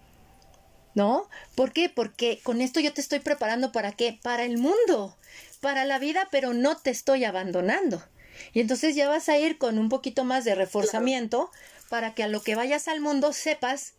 ¿No? 1.00 1.30
¿Por 1.56 1.72
qué? 1.72 1.88
Porque 1.88 2.42
con 2.44 2.60
esto 2.60 2.82
yo 2.82 2.92
te 2.92 3.00
estoy 3.00 3.20
preparando 3.20 3.72
para 3.72 3.94
qué? 3.94 4.20
Para 4.22 4.44
el 4.44 4.58
mundo, 4.58 5.16
para 5.62 5.86
la 5.86 5.98
vida, 5.98 6.28
pero 6.30 6.54
no 6.54 6.76
te 6.76 6.90
estoy 6.90 7.24
abandonando. 7.24 8.04
Y 8.52 8.60
entonces 8.60 8.98
ya 8.98 9.08
vas 9.08 9.30
a 9.30 9.38
ir 9.38 9.58
con 9.58 9.80
un 9.80 9.88
poquito 9.88 10.26
más 10.26 10.44
de 10.44 10.56
reforzamiento 10.56 11.52
para 11.88 12.14
que 12.16 12.24
a 12.24 12.28
lo 12.28 12.42
que 12.42 12.56
vayas 12.56 12.90
al 12.90 13.00
mundo 13.00 13.32
sepas 13.32 13.94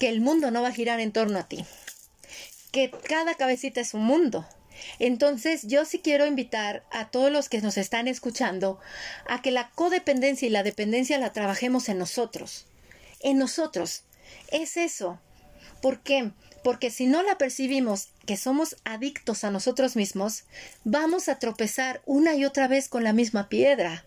que 0.00 0.08
el 0.08 0.20
mundo 0.20 0.50
no 0.50 0.60
va 0.60 0.70
a 0.70 0.72
girar 0.72 0.98
en 0.98 1.12
torno 1.12 1.38
a 1.38 1.46
ti, 1.46 1.64
que 2.72 2.90
cada 2.90 3.36
cabecita 3.36 3.80
es 3.80 3.94
un 3.94 4.02
mundo. 4.02 4.44
Entonces 4.98 5.68
yo 5.68 5.84
sí 5.84 6.00
quiero 6.00 6.26
invitar 6.26 6.82
a 6.90 7.12
todos 7.12 7.30
los 7.30 7.48
que 7.48 7.60
nos 7.60 7.76
están 7.76 8.08
escuchando 8.08 8.80
a 9.28 9.40
que 9.40 9.52
la 9.52 9.70
codependencia 9.70 10.48
y 10.48 10.50
la 10.50 10.64
dependencia 10.64 11.16
la 11.18 11.32
trabajemos 11.32 11.88
en 11.88 11.98
nosotros, 11.98 12.66
en 13.20 13.38
nosotros. 13.38 14.02
Es 14.50 14.76
eso. 14.76 15.20
¿Por 15.80 16.00
qué? 16.00 16.30
Porque 16.62 16.90
si 16.90 17.06
no 17.06 17.22
la 17.22 17.38
percibimos 17.38 18.08
que 18.26 18.36
somos 18.36 18.76
adictos 18.84 19.44
a 19.44 19.50
nosotros 19.50 19.96
mismos, 19.96 20.44
vamos 20.84 21.28
a 21.28 21.38
tropezar 21.38 22.02
una 22.04 22.34
y 22.34 22.44
otra 22.44 22.68
vez 22.68 22.88
con 22.88 23.02
la 23.02 23.12
misma 23.12 23.48
piedra. 23.48 24.04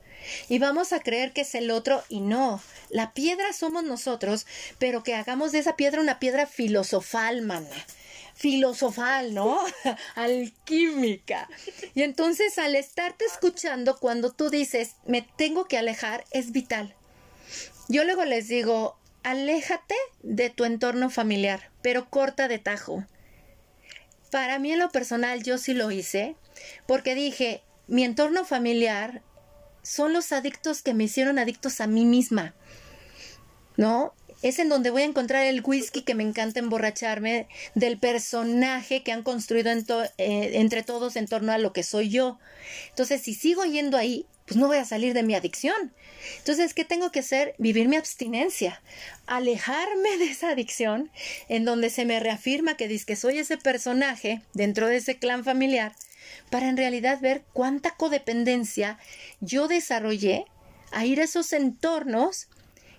Y 0.49 0.59
vamos 0.59 0.93
a 0.93 0.99
creer 0.99 1.33
que 1.33 1.41
es 1.41 1.55
el 1.55 1.71
otro 1.71 2.03
y 2.09 2.21
no. 2.21 2.61
La 2.89 3.13
piedra 3.13 3.51
somos 3.53 3.83
nosotros, 3.83 4.45
pero 4.79 5.03
que 5.03 5.15
hagamos 5.15 5.51
de 5.51 5.59
esa 5.59 5.75
piedra 5.75 6.01
una 6.01 6.19
piedra 6.19 6.45
filosofal, 6.45 7.41
mana. 7.41 7.67
Filosofal, 8.35 9.33
¿no? 9.33 9.59
Alquímica. 10.15 11.49
Y 11.93 12.03
entonces 12.03 12.57
al 12.57 12.75
estarte 12.75 13.25
escuchando, 13.25 13.97
cuando 13.97 14.31
tú 14.31 14.49
dices, 14.49 14.95
me 15.05 15.21
tengo 15.21 15.65
que 15.65 15.77
alejar, 15.77 16.23
es 16.31 16.51
vital. 16.51 16.95
Yo 17.89 18.03
luego 18.05 18.25
les 18.25 18.47
digo, 18.47 18.97
aléjate 19.23 19.95
de 20.21 20.49
tu 20.49 20.65
entorno 20.65 21.09
familiar, 21.09 21.71
pero 21.81 22.09
corta 22.09 22.47
de 22.47 22.59
tajo. 22.59 23.05
Para 24.31 24.59
mí 24.59 24.71
en 24.71 24.79
lo 24.79 24.89
personal 24.89 25.43
yo 25.43 25.57
sí 25.57 25.73
lo 25.73 25.91
hice, 25.91 26.35
porque 26.87 27.15
dije, 27.15 27.63
mi 27.87 28.03
entorno 28.03 28.45
familiar 28.45 29.21
son 29.81 30.13
los 30.13 30.31
adictos 30.31 30.81
que 30.81 30.93
me 30.93 31.05
hicieron 31.05 31.39
adictos 31.39 31.81
a 31.81 31.87
mí 31.87 32.05
misma. 32.05 32.53
¿No? 33.77 34.13
Es 34.41 34.59
en 34.59 34.69
donde 34.69 34.89
voy 34.89 35.03
a 35.03 35.05
encontrar 35.05 35.45
el 35.45 35.61
whisky 35.63 36.01
que 36.01 36.15
me 36.15 36.23
encanta 36.23 36.59
emborracharme 36.59 37.47
del 37.75 37.97
personaje 37.97 39.01
que 39.01 39.11
han 39.11 39.23
construido 39.23 39.71
eh, 39.71 40.07
entre 40.17 40.83
todos 40.83 41.15
en 41.15 41.27
torno 41.27 41.53
a 41.53 41.57
lo 41.57 41.71
que 41.71 41.83
soy 41.83 42.09
yo. 42.09 42.39
Entonces, 42.89 43.21
si 43.21 43.33
sigo 43.33 43.63
yendo 43.63 43.97
ahí, 43.97 44.27
pues 44.45 44.57
no 44.57 44.67
voy 44.67 44.77
a 44.77 44.85
salir 44.85 45.13
de 45.13 45.23
mi 45.23 45.35
adicción. 45.35 45.93
Entonces, 46.39 46.73
¿qué 46.73 46.85
tengo 46.85 47.11
que 47.11 47.19
hacer? 47.19 47.55
Vivir 47.57 47.87
mi 47.87 47.95
abstinencia, 47.95 48.81
alejarme 49.25 50.17
de 50.17 50.25
esa 50.25 50.49
adicción 50.49 51.11
en 51.49 51.65
donde 51.65 51.89
se 51.89 52.05
me 52.05 52.19
reafirma 52.19 52.75
que 52.75 52.87
dice 52.87 53.15
soy 53.15 53.37
ese 53.39 53.57
personaje 53.57 54.41
dentro 54.53 54.87
de 54.87 54.97
ese 54.97 55.17
clan 55.17 55.43
familiar 55.43 55.93
para 56.49 56.69
en 56.69 56.77
realidad 56.77 57.19
ver 57.21 57.43
cuánta 57.53 57.91
codependencia 57.91 58.97
yo 59.41 59.67
desarrollé 59.67 60.45
a 60.91 61.05
ir 61.05 61.19
a 61.19 61.25
esos 61.25 61.53
entornos 61.53 62.47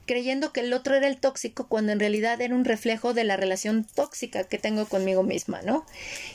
creyendo 0.06 0.52
que 0.52 0.60
el 0.60 0.72
otro 0.72 0.94
era 0.94 1.06
el 1.06 1.18
tóxico 1.18 1.66
cuando 1.68 1.92
en 1.92 2.00
realidad 2.00 2.40
era 2.40 2.54
un 2.54 2.64
reflejo 2.64 3.14
de 3.14 3.24
la 3.24 3.36
relación 3.36 3.84
tóxica 3.84 4.44
que 4.44 4.58
tengo 4.58 4.86
conmigo 4.86 5.22
misma, 5.22 5.62
¿no? 5.62 5.86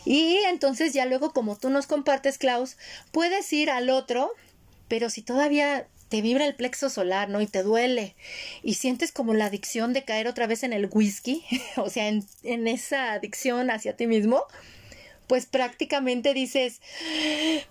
Y 0.05 0.37
entonces 0.47 0.93
ya 0.93 1.05
luego 1.05 1.33
como 1.33 1.55
tú 1.55 1.69
nos 1.69 1.85
compartes, 1.85 2.37
Klaus, 2.37 2.77
puedes 3.11 3.51
ir 3.53 3.69
al 3.69 3.89
otro 3.89 4.31
pero 4.89 5.09
si 5.09 5.21
todavía 5.21 5.87
te 6.09 6.21
vibra 6.21 6.45
el 6.45 6.55
plexo 6.55 6.89
solar, 6.89 7.29
¿no? 7.29 7.39
Y 7.39 7.47
te 7.47 7.63
duele 7.63 8.15
y 8.63 8.73
sientes 8.73 9.11
como 9.13 9.33
la 9.33 9.45
adicción 9.45 9.93
de 9.93 10.03
caer 10.03 10.27
otra 10.27 10.47
vez 10.47 10.63
en 10.63 10.73
el 10.73 10.89
whisky, 10.91 11.45
o 11.77 11.89
sea, 11.89 12.09
en, 12.09 12.25
en 12.43 12.67
esa 12.67 13.13
adicción 13.13 13.69
hacia 13.69 13.95
ti 13.95 14.07
mismo, 14.07 14.43
pues 15.29 15.45
prácticamente 15.45 16.33
dices, 16.33 16.81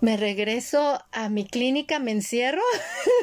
me 0.00 0.16
regreso 0.16 1.04
a 1.10 1.28
mi 1.28 1.44
clínica, 1.44 1.98
me 1.98 2.12
encierro 2.12 2.62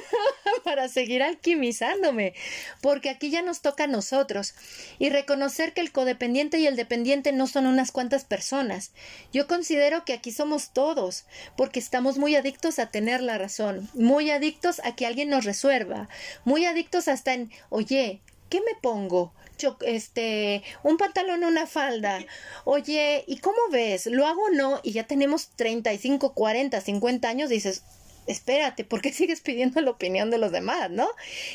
para 0.65 0.89
seguir 0.89 1.23
alquimizándome, 1.23 2.33
porque 2.81 3.09
aquí 3.09 3.29
ya 3.29 3.41
nos 3.41 3.61
toca 3.61 3.85
a 3.85 3.87
nosotros 3.87 4.53
y 4.99 5.09
reconocer 5.09 5.71
que 5.73 5.79
el 5.79 5.93
codependiente 5.93 6.59
y 6.59 6.67
el 6.67 6.75
dependiente 6.75 7.31
no 7.31 7.47
son 7.47 7.65
unas 7.65 7.93
cuantas 7.93 8.25
personas. 8.25 8.91
Yo 9.31 9.47
considero 9.47 10.03
que 10.03 10.11
aquí 10.11 10.33
somos 10.33 10.73
todos, 10.73 11.23
porque 11.55 11.79
estamos 11.79 12.17
muy 12.17 12.35
adictos 12.35 12.77
a 12.77 12.91
tener 12.91 13.21
la 13.21 13.37
razón, 13.37 13.89
muy 13.93 14.31
adictos 14.31 14.81
a 14.83 14.97
que 14.97 15.05
alguien 15.05 15.29
nos 15.29 15.45
resuelva, 15.45 16.09
muy 16.43 16.65
adictos 16.65 17.07
hasta 17.07 17.33
en, 17.33 17.51
oye, 17.69 18.21
¿qué 18.55 18.61
me 18.61 18.79
pongo? 18.81 19.33
este, 19.81 20.63
un 20.83 20.97
pantalón, 20.97 21.43
una 21.43 21.67
falda. 21.67 22.19
Oye, 22.63 23.25
¿y 23.27 23.37
cómo 23.37 23.57
ves? 23.69 24.05
¿Lo 24.05 24.27
hago 24.27 24.43
o 24.43 24.49
no? 24.49 24.79
Y 24.83 24.91
ya 24.91 25.07
tenemos 25.07 25.49
35, 25.55 26.33
40, 26.33 26.79
50 26.79 27.27
años, 27.27 27.49
dices, 27.49 27.83
espérate, 28.27 28.85
¿por 28.85 29.01
qué 29.01 29.11
sigues 29.13 29.41
pidiendo 29.41 29.81
la 29.81 29.91
opinión 29.91 30.29
de 30.29 30.37
los 30.37 30.51
demás, 30.53 30.89
no? 30.89 31.07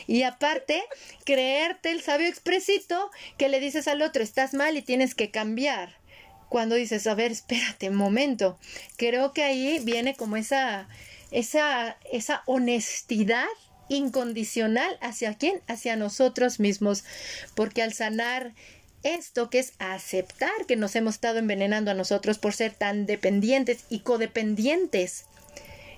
Y 0.07 0.24
aparte, 0.24 0.82
creerte 1.24 1.90
el 1.90 2.03
sabio 2.03 2.28
expresito 2.28 3.11
que 3.38 3.48
le 3.48 3.61
dices 3.61 3.88
al 3.88 4.03
otro, 4.03 4.22
estás 4.22 4.53
mal 4.53 4.76
y 4.76 4.82
tienes 4.82 5.14
que 5.14 5.30
cambiar. 5.30 5.96
Cuando 6.51 6.74
dices, 6.74 7.07
a 7.07 7.14
ver, 7.14 7.32
espérate, 7.32 7.88
un 7.88 7.96
momento. 7.96 8.59
Creo 8.96 9.32
que 9.32 9.44
ahí 9.44 9.78
viene 9.84 10.16
como 10.16 10.36
esa, 10.36 10.88
esa, 11.30 11.96
esa 12.11 12.42
honestidad 12.44 13.46
incondicional 13.91 14.97
hacia 15.03 15.34
quién? 15.34 15.61
Hacia 15.68 15.97
nosotros 15.97 16.59
mismos. 16.59 17.05
Porque 17.55 17.82
al 17.82 17.93
sanar 17.93 18.55
esto 19.03 19.51
que 19.51 19.59
es 19.59 19.74
aceptar 19.78 20.66
que 20.66 20.76
nos 20.76 20.97
hemos 20.97 21.14
estado 21.14 21.38
envenenando 21.38 21.91
a 21.91 21.95
nosotros 21.95 22.38
por 22.38 22.55
ser 22.55 22.72
tan 22.72 23.05
dependientes 23.05 23.84
y 23.91 24.01
codependientes 24.01 25.26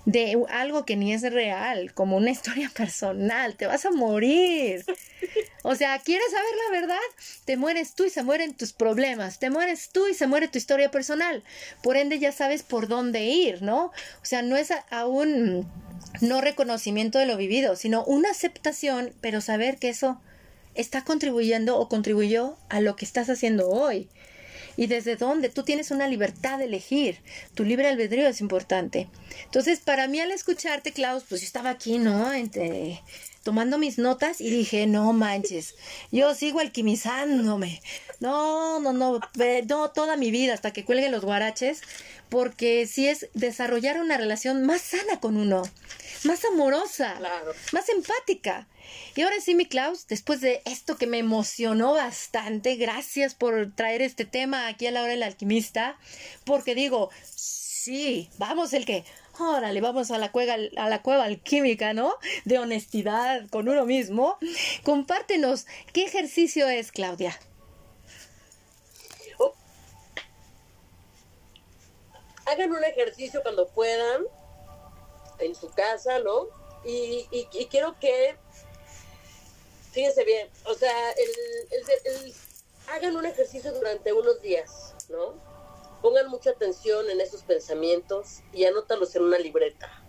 de 0.04 0.44
algo 0.48 0.84
que 0.84 0.96
ni 0.96 1.12
es 1.12 1.22
real, 1.22 1.94
como 1.94 2.16
una 2.16 2.30
historia 2.30 2.70
personal, 2.76 3.56
te 3.56 3.66
vas 3.66 3.84
a 3.84 3.90
morir. 3.90 4.84
O 5.62 5.74
sea, 5.76 5.98
¿quieres 6.00 6.30
saber 6.30 6.50
la 6.66 6.80
verdad? 6.80 7.02
Te 7.44 7.56
mueres 7.56 7.94
tú 7.94 8.04
y 8.04 8.10
se 8.10 8.22
mueren 8.22 8.54
tus 8.54 8.72
problemas, 8.72 9.38
te 9.38 9.50
mueres 9.50 9.90
tú 9.90 10.08
y 10.08 10.14
se 10.14 10.26
muere 10.26 10.48
tu 10.48 10.58
historia 10.58 10.90
personal. 10.90 11.44
Por 11.82 11.96
ende 11.96 12.18
ya 12.18 12.32
sabes 12.32 12.62
por 12.62 12.88
dónde 12.88 13.24
ir, 13.24 13.62
¿no? 13.62 13.86
O 13.86 14.24
sea, 14.24 14.42
no 14.42 14.56
es 14.56 14.72
aún 14.90 15.70
no 16.20 16.40
reconocimiento 16.40 17.18
de 17.18 17.26
lo 17.26 17.36
vivido, 17.36 17.76
sino 17.76 18.04
una 18.04 18.30
aceptación, 18.30 19.12
pero 19.20 19.40
saber 19.40 19.78
que 19.78 19.88
eso 19.88 20.20
está 20.74 21.04
contribuyendo 21.04 21.78
o 21.78 21.88
contribuyó 21.88 22.56
a 22.68 22.80
lo 22.80 22.96
que 22.96 23.04
estás 23.04 23.30
haciendo 23.30 23.68
hoy. 23.68 24.08
Y 24.76 24.86
desde 24.86 25.16
dónde 25.16 25.48
tú 25.48 25.62
tienes 25.62 25.90
una 25.90 26.08
libertad 26.08 26.58
de 26.58 26.64
elegir. 26.64 27.18
Tu 27.54 27.64
libre 27.64 27.88
albedrío 27.88 28.28
es 28.28 28.40
importante. 28.40 29.08
Entonces, 29.44 29.80
para 29.80 30.08
mí 30.08 30.20
al 30.20 30.30
escucharte, 30.30 30.92
Klaus, 30.92 31.24
pues 31.28 31.40
yo 31.40 31.46
estaba 31.46 31.70
aquí, 31.70 31.98
¿no? 31.98 32.32
Entre 32.32 33.00
tomando 33.42 33.78
mis 33.78 33.98
notas 33.98 34.40
y 34.40 34.50
dije, 34.50 34.86
no 34.86 35.12
manches, 35.12 35.74
yo 36.10 36.34
sigo 36.34 36.60
alquimizándome. 36.60 37.82
No, 38.20 38.80
no, 38.80 38.92
no, 38.92 39.20
no, 39.66 39.90
toda 39.90 40.16
mi 40.16 40.30
vida 40.30 40.54
hasta 40.54 40.72
que 40.72 40.84
cuelguen 40.84 41.12
los 41.12 41.24
guaraches, 41.24 41.82
porque 42.28 42.86
si 42.86 43.08
es 43.08 43.28
desarrollar 43.34 44.00
una 44.00 44.16
relación 44.16 44.64
más 44.64 44.80
sana 44.80 45.20
con 45.20 45.36
uno, 45.36 45.62
más 46.24 46.44
amorosa, 46.44 47.18
más 47.72 47.88
empática. 47.88 48.68
Y 49.14 49.22
ahora 49.22 49.40
sí, 49.40 49.54
mi 49.54 49.66
Klaus, 49.66 50.06
después 50.06 50.40
de 50.40 50.62
esto 50.64 50.96
que 50.96 51.06
me 51.06 51.18
emocionó 51.18 51.94
bastante, 51.94 52.76
gracias 52.76 53.34
por 53.34 53.74
traer 53.74 54.02
este 54.02 54.24
tema 54.24 54.68
aquí 54.68 54.86
a 54.86 54.90
la 54.90 55.02
hora 55.02 55.12
del 55.12 55.22
alquimista, 55.22 55.98
porque 56.44 56.74
digo, 56.74 57.10
sí, 57.24 58.30
vamos 58.38 58.72
el 58.72 58.86
que, 58.86 59.04
órale, 59.38 59.80
vamos 59.80 60.10
a 60.10 60.18
la 60.18 60.32
cueva, 60.32 60.54
a 60.76 60.88
la 60.88 61.02
cueva 61.02 61.24
alquímica, 61.24 61.92
¿no? 61.94 62.14
De 62.44 62.58
honestidad 62.58 63.48
con 63.50 63.68
uno 63.68 63.84
mismo. 63.84 64.38
Compártenos, 64.82 65.66
¿qué 65.92 66.04
ejercicio 66.04 66.68
es, 66.68 66.92
Claudia? 66.92 67.38
Oh. 69.38 69.52
Hagan 72.46 72.72
un 72.72 72.84
ejercicio 72.84 73.42
cuando 73.42 73.68
puedan, 73.68 74.22
en 75.42 75.54
su 75.54 75.70
casa, 75.70 76.18
¿no? 76.20 76.46
Y, 76.84 77.26
quiero 77.70 77.98
que, 77.98 78.36
fíjense 79.92 80.24
bien, 80.24 80.48
o 80.64 80.74
sea, 80.74 81.12
el, 81.12 82.34
hagan 82.88 83.16
un 83.16 83.26
ejercicio 83.26 83.72
durante 83.72 84.12
unos 84.12 84.40
días, 84.42 84.94
¿no? 85.08 85.34
Pongan 86.00 86.28
mucha 86.28 86.50
atención 86.50 87.08
en 87.10 87.20
esos 87.20 87.42
pensamientos 87.42 88.40
y 88.52 88.64
anótalos 88.64 89.14
en 89.14 89.22
una 89.22 89.38
libreta 89.38 90.02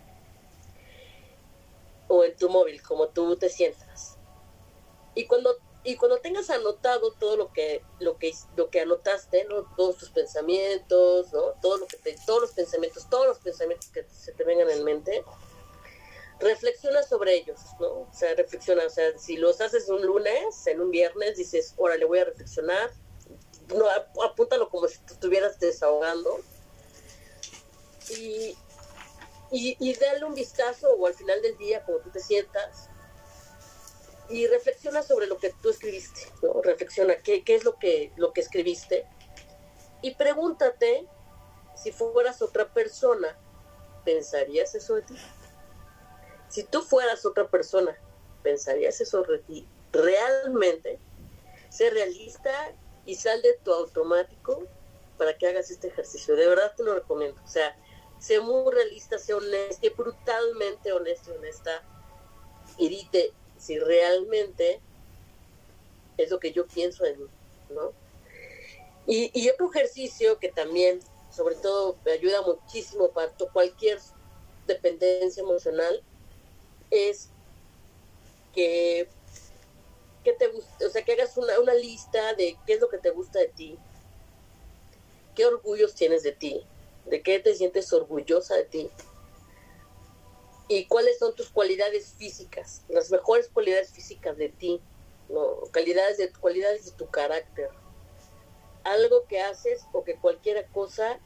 o 2.08 2.24
en 2.24 2.36
tu 2.36 2.48
móvil, 2.48 2.82
como 2.82 3.08
tú 3.08 3.36
te 3.36 3.48
sientas. 3.48 4.16
Y 5.14 5.26
cuando 5.26 5.56
y 5.86 5.96
cuando 5.96 6.16
tengas 6.18 6.48
anotado 6.48 7.12
todo 7.12 7.36
lo 7.36 7.52
que 7.52 7.82
lo 8.00 8.16
que 8.16 8.32
lo 8.56 8.70
que 8.70 8.80
anotaste, 8.80 9.44
¿no? 9.44 9.70
todos 9.76 9.98
tus 9.98 10.10
pensamientos, 10.10 11.30
¿no? 11.32 11.52
todo 11.60 11.76
lo 11.76 11.86
que 11.86 11.98
todos 12.26 12.40
los 12.40 12.52
pensamientos, 12.52 13.08
todos 13.10 13.26
los 13.26 13.38
pensamientos 13.38 13.90
que 13.90 14.04
se 14.04 14.32
te 14.32 14.44
vengan 14.44 14.70
en 14.70 14.82
mente, 14.82 15.22
reflexiona 16.44 17.02
sobre 17.02 17.34
ellos, 17.34 17.58
¿no? 17.80 17.86
O 17.86 18.08
sea, 18.12 18.34
reflexiona, 18.34 18.84
o 18.86 18.90
sea, 18.90 19.18
si 19.18 19.36
los 19.36 19.60
haces 19.60 19.88
un 19.88 20.04
lunes, 20.04 20.66
en 20.66 20.80
un 20.80 20.90
viernes, 20.90 21.36
dices, 21.36 21.74
órale, 21.76 22.04
voy 22.04 22.20
a 22.20 22.24
reflexionar, 22.24 22.90
apúntalo 24.24 24.68
como 24.68 24.86
si 24.86 24.98
te 24.98 25.14
estuvieras 25.14 25.58
desahogando 25.58 26.38
y, 28.10 28.56
y, 29.50 29.94
dale 29.94 30.24
un 30.24 30.34
vistazo 30.34 30.92
o 30.92 31.06
al 31.06 31.14
final 31.14 31.40
del 31.40 31.56
día, 31.56 31.82
como 31.84 31.98
tú 31.98 32.10
te 32.10 32.20
sientas, 32.20 32.88
y 34.28 34.46
reflexiona 34.46 35.02
sobre 35.02 35.26
lo 35.26 35.38
que 35.38 35.52
tú 35.62 35.70
escribiste, 35.70 36.20
¿no? 36.42 36.60
Reflexiona 36.62 37.16
qué, 37.16 37.42
qué 37.44 37.54
es 37.54 37.64
lo 37.64 37.78
que, 37.78 38.12
lo 38.16 38.32
que 38.32 38.40
escribiste 38.40 39.06
y 40.02 40.14
pregúntate 40.14 41.06
si 41.74 41.92
fueras 41.92 42.42
otra 42.42 42.72
persona, 42.72 43.38
¿pensarías 44.04 44.74
eso 44.74 44.96
de 44.96 45.02
ti? 45.02 45.16
Si 46.54 46.62
tú 46.62 46.82
fueras 46.82 47.26
otra 47.26 47.48
persona, 47.48 47.98
¿pensarías 48.44 49.00
eso 49.00 49.24
de 49.24 49.38
ti? 49.38 49.66
Realmente, 49.90 51.00
ser 51.68 51.94
realista 51.94 52.72
y 53.04 53.16
sal 53.16 53.42
de 53.42 53.54
tu 53.64 53.72
automático 53.72 54.62
para 55.18 55.36
que 55.36 55.48
hagas 55.48 55.72
este 55.72 55.88
ejercicio. 55.88 56.36
De 56.36 56.46
verdad 56.46 56.72
te 56.76 56.84
lo 56.84 56.94
recomiendo. 56.94 57.42
O 57.44 57.48
sea, 57.48 57.76
sé 58.20 58.38
muy 58.38 58.72
realista, 58.72 59.18
sé 59.18 59.34
honesta, 59.34 59.84
brutalmente 59.96 60.92
honesta 60.92 61.32
y 61.32 61.36
honesta. 61.38 61.82
Y 62.78 62.88
dite 62.88 63.32
si 63.58 63.80
realmente 63.80 64.80
es 66.18 66.30
lo 66.30 66.38
que 66.38 66.52
yo 66.52 66.68
pienso 66.68 67.04
en 67.04 67.18
mí, 67.18 67.28
¿no? 67.70 67.92
Y, 69.08 69.32
y 69.34 69.50
otro 69.50 69.72
ejercicio 69.72 70.38
que 70.38 70.52
también, 70.52 71.00
sobre 71.32 71.56
todo, 71.56 71.96
me 72.04 72.12
ayuda 72.12 72.42
muchísimo 72.42 73.08
para 73.08 73.32
cualquier 73.52 73.98
dependencia 74.68 75.42
emocional 75.42 76.00
es 76.90 77.30
que 78.54 79.08
que 80.22 80.32
te 80.32 80.46
o 80.48 80.90
sea, 80.90 81.04
que 81.04 81.12
hagas 81.12 81.36
una, 81.36 81.60
una 81.60 81.74
lista 81.74 82.32
de 82.34 82.56
qué 82.66 82.74
es 82.74 82.80
lo 82.80 82.88
que 82.88 82.98
te 82.98 83.10
gusta 83.10 83.38
de 83.38 83.48
ti, 83.48 83.78
qué 85.34 85.44
orgullos 85.44 85.94
tienes 85.94 86.22
de 86.22 86.32
ti, 86.32 86.64
de 87.04 87.22
qué 87.22 87.40
te 87.40 87.54
sientes 87.54 87.92
orgullosa 87.92 88.54
de 88.56 88.64
ti 88.64 88.90
y 90.68 90.86
cuáles 90.86 91.18
son 91.18 91.34
tus 91.34 91.50
cualidades 91.50 92.14
físicas, 92.16 92.82
las 92.88 93.10
mejores 93.10 93.48
cualidades 93.48 93.90
físicas 93.90 94.36
de 94.36 94.48
ti, 94.48 94.80
¿no? 95.28 95.58
cualidades, 95.72 96.18
de, 96.18 96.32
cualidades 96.32 96.86
de 96.86 96.92
tu 96.92 97.06
carácter. 97.08 97.68
Algo 98.82 99.24
que 99.26 99.40
haces 99.40 99.82
o 99.92 100.04
que 100.04 100.16
cualquier 100.16 100.66
cosa 100.68 101.18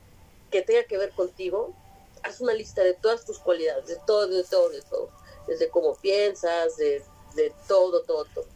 que 0.50 0.62
tenga 0.62 0.84
que 0.84 0.98
ver 0.98 1.12
contigo, 1.12 1.74
haz 2.22 2.40
una 2.40 2.52
lista 2.52 2.82
de 2.82 2.94
todas 2.94 3.24
tus 3.24 3.38
cualidades, 3.38 3.86
de 3.86 3.96
todo, 4.06 4.26
de 4.26 4.44
todo, 4.44 4.70
de 4.70 4.82
todo. 4.82 5.10
Desde 5.48 5.68
cómo 5.70 5.96
piensas, 5.96 6.76
de, 6.76 7.02
de 7.34 7.52
todo, 7.66 8.02
todo, 8.02 8.24
todo. 8.26 8.46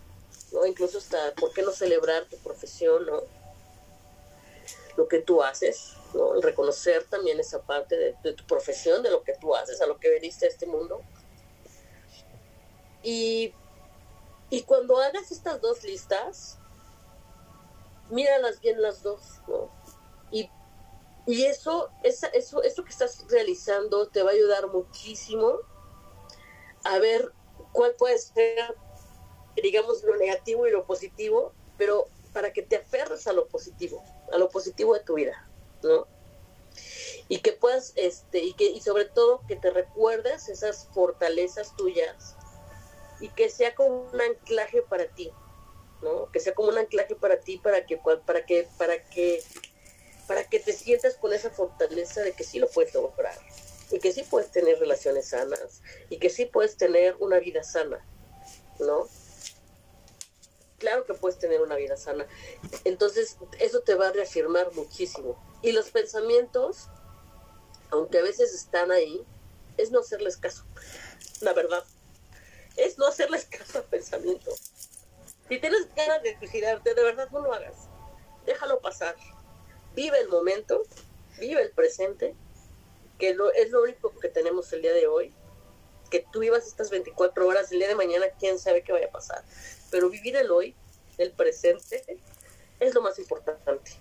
¿no? 0.53 0.67
Incluso 0.67 0.99
hasta, 0.99 1.35
¿por 1.35 1.53
qué 1.53 1.63
no 1.63 1.73
celebrar 1.73 2.27
tu 2.27 2.37
profesión, 2.39 3.07
¿no? 3.07 3.23
Lo 4.97 5.09
que 5.09 5.21
tú 5.21 5.43
haces, 5.43 5.95
¿no? 6.15 6.35
reconocer 6.41 7.05
también 7.05 7.41
esa 7.41 7.63
parte 7.63 7.97
de, 7.97 8.33
tu 8.35 8.47
profesión, 8.47 9.03
de 9.03 9.11
lo 9.11 9.23
que 9.23 9.35
tú 9.41 9.55
haces, 9.57 9.81
a 9.81 9.87
lo 9.87 9.99
que 9.99 10.11
veniste 10.11 10.47
a 10.47 10.49
este 10.49 10.67
mundo. 10.67 11.01
Y, 13.03 13.55
y 14.51 14.63
cuando 14.63 14.99
hagas 14.99 15.33
estas 15.33 15.61
dos 15.61 15.83
listas, 15.83 16.59
míralas 18.11 18.61
bien 18.61 18.81
las 18.83 19.03
dos, 19.03 19.23
¿no? 19.49 19.71
Y, 20.31 20.51
y 21.27 21.45
eso, 21.45 21.91
esa, 22.03 22.27
eso, 22.29 22.63
eso 22.63 22.85
que 22.85 22.91
estás 22.91 23.25
realizando 23.29 24.09
te 24.09 24.23
va 24.23 24.31
a 24.31 24.35
ayudar 24.35 24.67
muchísimo 24.69 25.59
a 26.85 26.99
ver 26.99 27.33
cuál 27.73 27.95
puede 27.95 28.19
ser 28.19 28.75
digamos, 29.61 30.03
lo 30.05 30.17
negativo 30.17 30.67
y 30.67 30.71
lo 30.71 30.85
positivo, 30.85 31.53
pero 31.77 32.07
para 32.33 32.53
que 32.53 32.63
te 32.63 32.77
aferres 32.77 33.27
a 33.27 33.33
lo 33.33 33.47
positivo, 33.49 34.03
a 34.33 34.39
lo 34.39 34.49
positivo 34.49 34.95
de 34.95 35.01
tu 35.01 35.15
vida, 35.15 35.47
¿no? 35.83 36.07
Y 37.29 37.41
que 37.41 37.53
puedas, 37.53 37.93
este, 37.97 38.39
y 38.39 38.55
que, 38.55 38.65
y 38.65 38.81
sobre 38.81 39.05
todo 39.05 39.43
que 39.47 39.57
te 39.57 39.71
recuerdes 39.71 40.49
esas 40.49 40.89
fortalezas 40.95 41.77
tuyas 41.77 42.37
y 43.21 43.29
que 43.29 43.51
sea 43.51 43.75
como 43.75 44.11
un 44.11 44.21
anclaje 44.21 44.83
para 44.83 45.07
ti, 45.07 45.31
¿no? 46.01 46.31
Que 46.33 46.41
sea 46.41 46.55
como 46.55 46.69
un 46.69 46.79
anclaje 46.79 47.15
para 47.15 47.41
ti, 47.41 47.59
para 47.59 47.85
que, 47.85 47.99
para 47.99 48.47
que, 48.47 48.69
para 48.79 49.03
que, 49.11 49.43
para 50.27 50.45
que 50.45 50.61
te 50.61 50.73
sientas 50.73 51.17
con 51.17 51.33
esa 51.33 51.51
fortaleza 51.51 52.23
de 52.23 52.33
que 52.33 52.45
sí 52.45 52.59
lo 52.59 52.69
puedes 52.69 52.95
lograr 52.95 53.37
y 53.93 53.99
que 53.99 54.13
sí 54.13 54.25
puedes 54.29 54.51
tener 54.51 54.79
relaciones 54.79 55.29
sanas 55.29 55.83
y 56.11 56.19
que 56.19 56.31
sí 56.31 56.47
puedes 56.47 56.77
tener 56.77 57.17
una 57.21 57.39
vida 57.39 57.63
sana, 57.63 58.05
¿no? 58.81 59.07
claro 60.83 61.07
que 61.07 61.15
puedes 61.15 61.39
tener 61.39 61.63
una 61.63 61.77
vida 61.77 61.97
sana. 61.97 62.27
Entonces, 62.85 63.37
eso 63.61 63.83
te 63.83 63.95
va 63.95 64.09
a 64.09 64.13
reafirmar 64.13 64.73
muchísimo. 64.73 65.41
Y 65.63 65.71
los 65.71 65.91
pensamientos, 65.91 66.89
aunque 67.93 68.19
a 68.19 68.23
veces 68.23 68.53
están 68.53 68.91
ahí, 68.91 69.25
es 69.77 69.93
no 69.93 70.01
hacerles 70.01 70.37
caso. 70.39 70.65
La 71.41 71.53
verdad. 71.53 71.85
Es 72.77 72.99
no 72.99 73.07
hacerles 73.07 73.45
caso 73.59 73.79
al 73.79 73.85
pensamiento. 73.85 74.51
Si 75.49 75.61
tienes 75.61 75.95
ganas 75.95 76.21
de 76.25 76.37
suicidarte, 76.37 76.95
de 76.95 77.03
verdad 77.05 77.29
no 77.31 77.43
lo 77.43 77.55
hagas. 77.55 77.77
Déjalo 78.45 78.81
pasar. 78.81 79.15
Vive 79.95 80.19
el 80.19 80.29
momento, 80.29 80.83
vive 81.39 81.63
el 81.63 81.71
presente, 81.71 82.35
que 83.23 83.35
lo, 83.35 83.53
es 83.53 83.71
lo 83.71 83.85
único 83.85 84.13
que 84.19 84.29
tenemos 84.29 84.73
el 84.73 84.83
día 84.83 84.93
de 84.93 85.07
hoy. 85.07 85.33
Que 86.11 86.27
tú 86.33 86.41
vivas 86.41 86.67
estas 86.67 86.91
24 86.91 87.47
horas, 87.47 87.71
el 87.71 87.79
día 87.79 87.87
de 87.87 87.95
mañana, 87.95 88.27
quién 88.37 88.59
sabe 88.59 88.83
qué 88.83 88.91
vaya 88.91 89.07
a 89.07 89.13
pasar 89.13 89.45
pero 89.93 90.09
vivir 90.09 90.35
el 90.37 90.51
hoy, 90.51 90.75
el 91.19 91.31
presente, 91.33 92.03
es 92.81 92.95
lo 92.95 93.03
más 93.03 93.21
importante. 93.21 93.93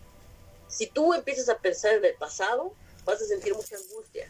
Si 0.68 0.88
tú 0.88 1.14
empiezas 1.14 1.50
a 1.50 1.60
pensar 1.60 1.94
en 1.96 2.06
el 2.06 2.16
pasado, 2.16 2.74
vas 3.04 3.22
a 3.22 3.26
sentir 3.26 3.54
mucha 3.54 3.76
angustia. 3.76 4.28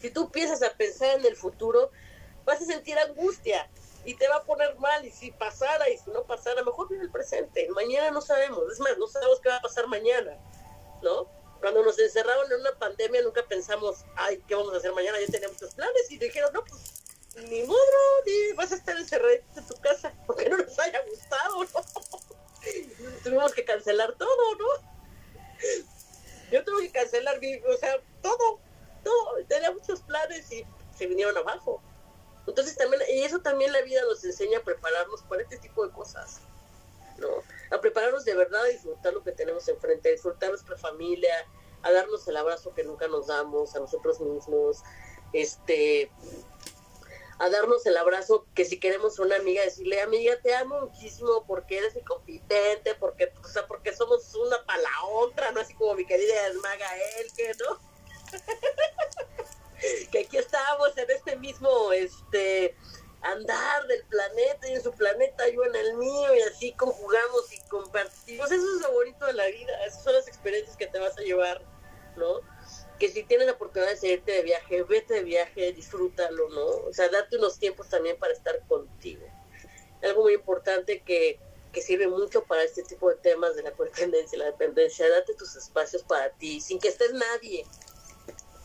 Si 0.00 0.10
tú 0.10 0.24
empiezas 0.24 0.62
a 0.62 0.74
pensar 0.74 1.18
en 1.18 1.24
el 1.24 1.36
futuro, 1.36 1.90
vas 2.44 2.60
a 2.60 2.64
sentir 2.66 2.98
angustia 2.98 3.70
y 4.04 4.16
te 4.16 4.28
va 4.28 4.36
a 4.36 4.44
poner 4.44 4.76
mal. 4.78 5.06
Y 5.06 5.12
si 5.12 5.30
pasara 5.30 5.88
y 5.88 5.96
si 5.96 6.10
no 6.10 6.24
pasara, 6.24 6.62
mejor 6.64 6.88
vive 6.88 7.04
el 7.04 7.10
presente. 7.10 7.68
Mañana 7.70 8.10
no 8.10 8.20
sabemos. 8.20 8.60
Es 8.70 8.80
más, 8.80 8.98
no 8.98 9.06
sabemos 9.06 9.40
qué 9.40 9.48
va 9.48 9.56
a 9.56 9.62
pasar 9.62 9.86
mañana, 9.86 10.36
¿no? 11.02 11.39
Cuando 11.60 11.82
nos 11.84 11.98
encerraron 11.98 12.50
en 12.50 12.60
una 12.60 12.72
pandemia, 12.78 13.22
nunca 13.22 13.44
pensamos, 13.46 14.04
ay, 14.16 14.42
¿qué 14.48 14.54
vamos 14.54 14.72
a 14.74 14.78
hacer 14.78 14.92
mañana? 14.92 15.18
Ya 15.20 15.26
teníamos 15.26 15.60
muchos 15.60 15.74
planes 15.74 16.10
y 16.10 16.18
dijeron, 16.18 16.50
no, 16.54 16.64
pues 16.64 17.00
ni 17.36 17.62
modo, 17.62 17.78
ni 18.26 18.52
vas 18.54 18.72
a 18.72 18.76
estar 18.76 18.96
encerrado 18.96 19.30
en 19.30 19.66
tu 19.66 19.74
casa, 19.80 20.12
porque 20.26 20.48
no 20.48 20.56
nos 20.56 20.78
haya 20.78 21.00
gustado, 21.08 21.64
¿no? 21.64 21.80
Tuvimos 23.22 23.52
que 23.52 23.64
cancelar 23.64 24.14
todo, 24.16 24.54
¿no? 24.56 24.66
Yo 26.50 26.64
tuve 26.64 26.82
que 26.86 26.92
cancelar, 26.92 27.38
o 27.68 27.76
sea, 27.76 28.00
todo, 28.22 28.58
todo, 29.04 29.44
tenía 29.48 29.70
muchos 29.70 30.00
planes 30.00 30.50
y 30.50 30.66
se 30.96 31.06
vinieron 31.06 31.36
abajo. 31.36 31.82
Entonces 32.46 32.76
también, 32.76 33.02
y 33.08 33.22
eso 33.22 33.40
también 33.40 33.72
la 33.72 33.82
vida 33.82 34.02
nos 34.02 34.24
enseña 34.24 34.58
a 34.58 34.62
prepararnos 34.62 35.22
para 35.22 35.42
este 35.42 35.58
tipo 35.58 35.86
de 35.86 35.92
cosas, 35.92 36.40
¿no? 37.18 37.28
A 37.70 37.80
prepararnos 37.80 38.24
de 38.24 38.34
verdad 38.34 38.62
a 38.62 38.68
disfrutar 38.68 39.12
lo 39.12 39.22
que 39.22 39.32
tenemos 39.32 39.68
enfrente, 39.68 40.08
a 40.08 40.12
disfrutar 40.12 40.50
nuestra 40.50 40.76
familia, 40.76 41.34
a 41.82 41.92
darnos 41.92 42.26
el 42.28 42.36
abrazo 42.36 42.74
que 42.74 42.84
nunca 42.84 43.08
nos 43.08 43.28
damos 43.28 43.74
a 43.74 43.80
nosotros 43.80 44.20
mismos, 44.20 44.82
este, 45.32 46.10
a 47.38 47.48
darnos 47.48 47.86
el 47.86 47.96
abrazo, 47.96 48.46
que 48.54 48.66
si 48.66 48.78
queremos 48.78 49.18
una 49.18 49.36
amiga, 49.36 49.62
decirle, 49.62 50.02
amiga, 50.02 50.34
te 50.42 50.54
amo 50.54 50.80
muchísimo 50.82 51.44
porque 51.46 51.78
eres 51.78 51.94
mi 51.94 52.02
competente, 52.02 52.94
porque, 52.96 53.32
o 53.42 53.66
porque 53.66 53.94
somos 53.94 54.34
una 54.34 54.62
para 54.66 54.82
la 54.82 55.04
otra, 55.10 55.50
¿no? 55.52 55.60
Así 55.60 55.72
como 55.74 55.94
mi 55.94 56.04
querida 56.04 56.34
Maga 56.62 56.86
que 57.34 57.52
¿no? 57.64 57.80
que 60.12 60.18
aquí 60.20 60.36
estamos 60.36 60.96
en 60.98 61.10
este 61.10 61.36
mismo 61.36 61.92
este 61.92 62.76
andar 63.22 63.86
del 63.86 64.04
planeta 64.04 64.68
y 64.68 64.74
en 64.74 64.82
su 64.82 64.92
planeta 64.92 65.48
yo 65.48 65.64
en 65.64 65.74
el 65.74 65.94
mío 65.96 66.34
y 66.34 66.40
así 66.42 66.72
conjugamos 66.72 67.52
y 67.52 67.60
compartimos. 67.68 68.50
Eso 68.50 68.76
es 68.76 68.82
lo 68.82 68.92
bonito 68.92 69.26
de 69.26 69.34
la 69.34 69.46
vida, 69.46 69.84
esas 69.86 70.02
son 70.02 70.14
las 70.14 70.28
experiencias 70.28 70.76
que 70.76 70.86
te 70.86 70.98
vas 70.98 71.16
a 71.18 71.22
llevar, 71.22 71.62
¿no? 72.16 72.40
Que 72.98 73.08
si 73.08 73.22
tienes 73.24 73.46
la 73.46 73.54
oportunidad 73.54 73.98
de 73.98 74.08
irte 74.08 74.32
de 74.32 74.42
viaje, 74.42 74.82
vete 74.84 75.14
de 75.14 75.22
viaje, 75.24 75.72
disfrútalo, 75.72 76.48
¿no? 76.50 76.66
O 76.88 76.92
sea, 76.92 77.08
date 77.08 77.36
unos 77.36 77.58
tiempos 77.58 77.88
también 77.88 78.18
para 78.18 78.32
estar 78.32 78.58
contigo. 78.66 79.26
Algo 80.02 80.22
muy 80.22 80.34
importante 80.34 81.02
que, 81.02 81.38
que 81.72 81.82
sirve 81.82 82.08
mucho 82.08 82.44
para 82.44 82.62
este 82.62 82.82
tipo 82.82 83.10
de 83.10 83.16
temas 83.16 83.54
de 83.54 83.62
la 83.62 83.72
codependencia 83.72 84.38
la 84.38 84.46
dependencia, 84.46 85.08
date 85.08 85.34
tus 85.34 85.56
espacios 85.56 86.02
para 86.02 86.30
ti, 86.30 86.60
sin 86.60 86.78
que 86.78 86.88
estés 86.88 87.12
nadie, 87.12 87.66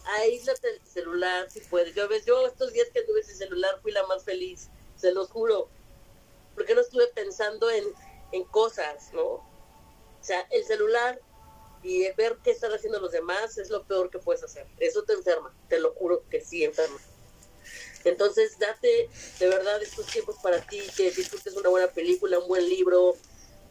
aíslate 0.05 0.67
del 0.67 0.85
celular 0.85 1.49
si 1.49 1.61
puedes. 1.61 1.95
Yo, 1.95 2.07
ves, 2.07 2.25
yo 2.25 2.45
estos 2.47 2.73
días 2.73 2.89
que 2.93 3.03
tuve 3.03 3.21
ese 3.21 3.35
celular 3.35 3.79
fui 3.81 3.91
la 3.91 4.05
más 4.07 4.23
feliz, 4.23 4.69
se 4.95 5.11
los 5.11 5.29
juro. 5.29 5.69
Porque 6.53 6.75
no 6.75 6.81
estuve 6.81 7.07
pensando 7.07 7.69
en, 7.69 7.83
en 8.31 8.43
cosas, 8.45 9.11
¿no? 9.13 9.23
O 9.25 10.21
sea, 10.21 10.47
el 10.51 10.63
celular 10.65 11.19
y 11.83 12.11
ver 12.13 12.37
qué 12.43 12.51
están 12.51 12.73
haciendo 12.73 12.99
los 12.99 13.11
demás 13.11 13.57
es 13.57 13.69
lo 13.69 13.83
peor 13.83 14.09
que 14.09 14.17
puedes 14.17 14.43
hacer. 14.43 14.65
Eso 14.79 15.03
te 15.03 15.13
enferma, 15.13 15.55
te 15.69 15.79
lo 15.79 15.93
juro 15.93 16.23
que 16.29 16.41
sí 16.41 16.63
enferma. 16.63 16.97
Entonces, 18.03 18.57
date 18.57 19.09
de 19.39 19.47
verdad 19.47 19.81
estos 19.81 20.05
tiempos 20.07 20.35
para 20.41 20.61
ti, 20.61 20.81
que 20.95 21.11
disfrutes 21.11 21.55
una 21.55 21.69
buena 21.69 21.91
película, 21.91 22.39
un 22.39 22.47
buen 22.47 22.67
libro, 22.67 23.15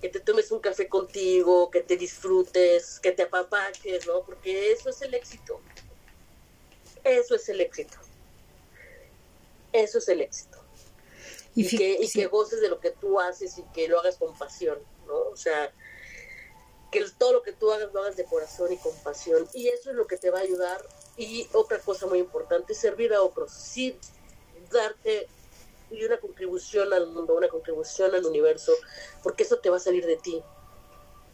que 0.00 0.08
te 0.08 0.20
tomes 0.20 0.50
un 0.50 0.60
café 0.60 0.88
contigo, 0.88 1.70
que 1.70 1.80
te 1.80 1.96
disfrutes, 1.96 3.00
que 3.00 3.12
te 3.12 3.22
apapaches, 3.22 4.06
¿no? 4.06 4.22
Porque 4.24 4.72
eso 4.72 4.90
es 4.90 5.02
el 5.02 5.14
éxito. 5.14 5.60
Eso 7.04 7.34
es 7.34 7.48
el 7.48 7.60
éxito. 7.60 7.96
Eso 9.72 9.98
es 9.98 10.08
el 10.08 10.20
éxito. 10.22 10.58
Y, 11.54 11.68
que, 11.68 11.98
que 12.12 12.26
goces 12.26 12.60
de 12.60 12.68
lo 12.68 12.80
que 12.80 12.90
tú 12.90 13.20
haces 13.20 13.58
y 13.58 13.62
que 13.74 13.86
lo 13.86 14.00
hagas 14.00 14.16
con 14.16 14.36
pasión, 14.36 14.78
¿no? 15.06 15.18
O 15.28 15.36
sea, 15.36 15.72
que 16.90 17.04
todo 17.18 17.32
lo 17.32 17.42
que 17.42 17.52
tú 17.52 17.70
hagas 17.70 17.92
lo 17.92 18.00
hagas 18.02 18.16
de 18.16 18.24
corazón 18.24 18.72
y 18.72 18.76
con 18.76 18.94
pasión. 19.02 19.48
Y 19.52 19.68
eso 19.68 19.90
es 19.90 19.96
lo 19.96 20.06
que 20.06 20.16
te 20.16 20.30
va 20.30 20.38
a 20.38 20.42
ayudar. 20.42 20.84
Y 21.16 21.48
otra 21.52 21.78
cosa 21.78 22.06
muy 22.06 22.18
importante, 22.18 22.74
servir 22.74 23.12
a 23.12 23.22
otros. 23.22 23.52
Sí, 23.52 23.98
darte 24.70 25.28
una 25.90 26.18
contribución 26.18 26.92
al 26.92 27.06
mundo, 27.08 27.34
una 27.34 27.48
contribución 27.48 28.14
al 28.14 28.24
universo, 28.24 28.72
porque 29.22 29.42
eso 29.42 29.58
te 29.58 29.70
va 29.70 29.76
a 29.76 29.80
salir 29.80 30.06
de 30.06 30.16
ti, 30.16 30.42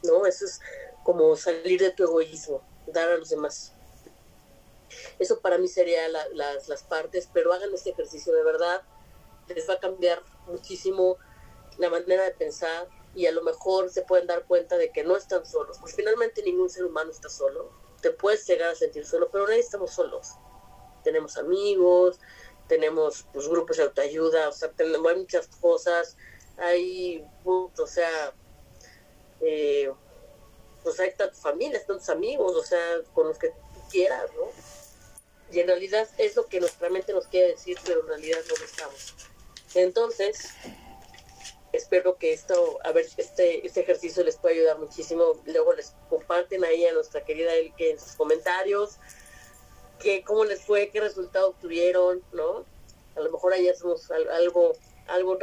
¿no? 0.03 0.27
Eso 0.27 0.45
es 0.45 0.61
como 1.05 1.37
salir 1.37 1.81
de 1.81 1.91
tu 1.91 2.05
egoísmo, 2.05 2.62
dar 2.87 3.09
a 3.11 3.16
los 3.16 3.31
demás. 3.31 3.73
Eso 5.18 5.41
para 5.41 5.59
mí 5.59 5.68
sería 5.68 6.09
las, 6.09 6.68
las 6.68 6.82
partes, 6.84 7.28
pero 7.32 7.53
hagan 7.53 7.72
este 7.74 7.91
ejercicio 7.91 8.34
de 8.34 8.43
verdad, 8.43 8.82
les 9.49 9.68
va 9.68 9.74
a 9.74 9.80
cambiar 9.80 10.22
muchísimo 10.47 11.16
la 11.78 11.91
manera 11.91 12.24
de 12.24 12.32
pensar 12.32 12.88
y 13.14 13.26
a 13.26 13.32
lo 13.32 13.43
mejor 13.43 13.91
se 13.91 14.03
pueden 14.03 14.26
dar 14.26 14.45
cuenta 14.45 14.76
de 14.76 14.91
que 14.91 15.03
no 15.03 15.16
están 15.16 15.45
solos, 15.45 15.78
porque 15.78 15.97
finalmente 15.97 16.43
ningún 16.43 16.70
ser 16.70 16.84
humano 16.84 17.11
está 17.11 17.28
solo, 17.28 17.70
te 18.01 18.11
puedes 18.11 18.47
llegar 18.47 18.70
a 18.70 18.74
sentir 18.74 19.05
solo, 19.05 19.28
pero 19.30 19.47
nadie 19.47 19.61
estamos 19.61 19.93
solos. 19.93 20.28
Tenemos 21.03 21.36
amigos, 21.36 22.18
tenemos 22.68 23.26
pues, 23.32 23.49
grupos 23.49 23.78
de 23.78 23.84
autoayuda, 23.84 24.49
o 24.49 24.53
sea, 24.53 24.70
tenemos 24.70 25.16
muchas 25.16 25.49
cosas, 25.61 26.16
hay, 26.57 27.24
o 27.45 27.86
sea, 27.86 28.34
eh, 29.41 29.93
pues 30.82 31.01
hay 31.01 31.14
tantas 31.14 31.41
familias, 31.41 31.86
tantos 31.86 32.09
amigos, 32.11 32.55
o 32.55 32.62
sea, 32.62 33.03
con 33.12 33.28
los 33.28 33.38
que 33.38 33.53
quieras, 33.91 34.30
¿no? 34.36 34.47
Y 35.53 35.61
en 35.61 35.67
realidad 35.67 36.09
es 36.19 36.37
lo 36.37 36.47
que 36.47 36.61
nuestra 36.61 36.89
mente 36.91 37.13
nos 37.13 37.27
quiere 37.27 37.49
decir, 37.49 37.77
pero 37.85 38.01
en 38.01 38.09
realidad 38.09 38.39
no 38.49 38.57
lo 38.57 38.65
estamos. 38.65 39.15
Entonces, 39.75 40.51
espero 41.73 42.17
que 42.17 42.33
esto, 42.33 42.79
a 42.85 42.93
ver, 42.93 43.07
este, 43.17 43.67
este 43.67 43.81
ejercicio 43.81 44.23
les 44.25 44.37
pueda 44.37 44.55
ayudar 44.55 44.79
muchísimo. 44.79 45.35
Luego 45.47 45.73
les 45.75 45.95
comparten 46.09 46.65
ahí 46.65 46.87
a 46.87 46.93
nuestra 46.93 47.25
querida 47.25 47.55
Elke 47.55 47.91
en 47.91 47.99
sus 47.99 48.13
comentarios 48.13 48.99
que 50.01 50.23
cómo 50.23 50.45
les 50.45 50.63
fue, 50.63 50.91
qué 50.91 51.01
resultado 51.01 51.51
obtuvieron, 51.51 52.23
¿no? 52.33 52.65
A 53.17 53.21
lo 53.21 53.31
mejor 53.31 53.53
ahí 53.53 53.69
hacemos 53.69 54.11
algo, 54.11 54.73
algo, 55.07 55.39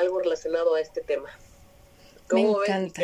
algo 0.00 0.18
relacionado 0.20 0.74
a 0.74 0.80
este 0.80 1.02
tema. 1.02 1.28
Me 2.30 2.42
encanta. 2.42 3.02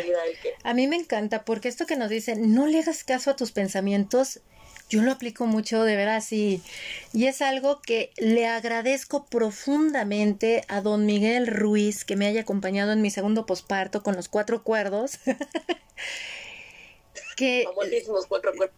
a 0.65 0.75
mí 0.75 0.87
me 0.87 0.97
encanta 0.97 1.45
porque 1.45 1.69
esto 1.69 1.87
que 1.87 1.97
nos 1.97 2.11
dicen, 2.11 2.55
no 2.55 2.67
le 2.67 2.81
hagas 2.81 3.05
caso 3.05 3.31
a 3.31 3.37
tus 3.37 3.53
pensamientos, 3.53 4.41
yo 4.89 5.03
lo 5.03 5.13
aplico 5.13 5.47
mucho 5.47 5.85
de 5.85 5.97
veras 5.97 6.33
y, 6.33 6.63
y 7.13 7.27
es 7.27 7.43
algo 7.43 7.81
que 7.81 8.11
le 8.17 8.47
agradezco 8.47 9.27
profundamente 9.27 10.65
a 10.69 10.81
don 10.81 11.07
Miguel 11.07 11.47
Ruiz 11.47 12.05
que 12.05 12.17
me 12.17 12.27
haya 12.27 12.43
acompañado 12.43 12.93
en 12.93 13.03
mi 13.03 13.11
segundo 13.11 13.47
posparto 13.47 14.03
con 14.03 14.15
los 14.15 14.29
cuatro 14.29 14.63
cuerdos. 14.63 15.19
que 17.37 17.67
cuatro 18.29 18.53
cuerdos. 18.57 18.77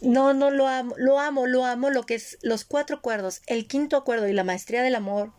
no, 0.00 0.34
no 0.34 0.50
lo 0.50 0.66
amo, 0.66 0.94
lo 0.98 1.18
amo, 1.18 1.46
lo 1.46 1.64
amo, 1.64 1.90
lo 1.90 2.04
que 2.04 2.16
es 2.16 2.38
los 2.42 2.64
cuatro 2.64 3.00
cuerdos, 3.00 3.42
el 3.46 3.66
quinto 3.66 3.96
acuerdo 3.96 4.28
y 4.28 4.32
la 4.32 4.44
maestría 4.44 4.82
del 4.82 4.94
amor 4.94 5.32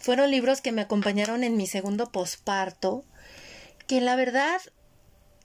fueron 0.00 0.30
libros 0.30 0.60
que 0.60 0.72
me 0.72 0.82
acompañaron 0.82 1.44
en 1.44 1.56
mi 1.56 1.66
segundo 1.66 2.10
posparto, 2.10 3.04
que 3.86 4.00
la 4.00 4.16
verdad 4.16 4.60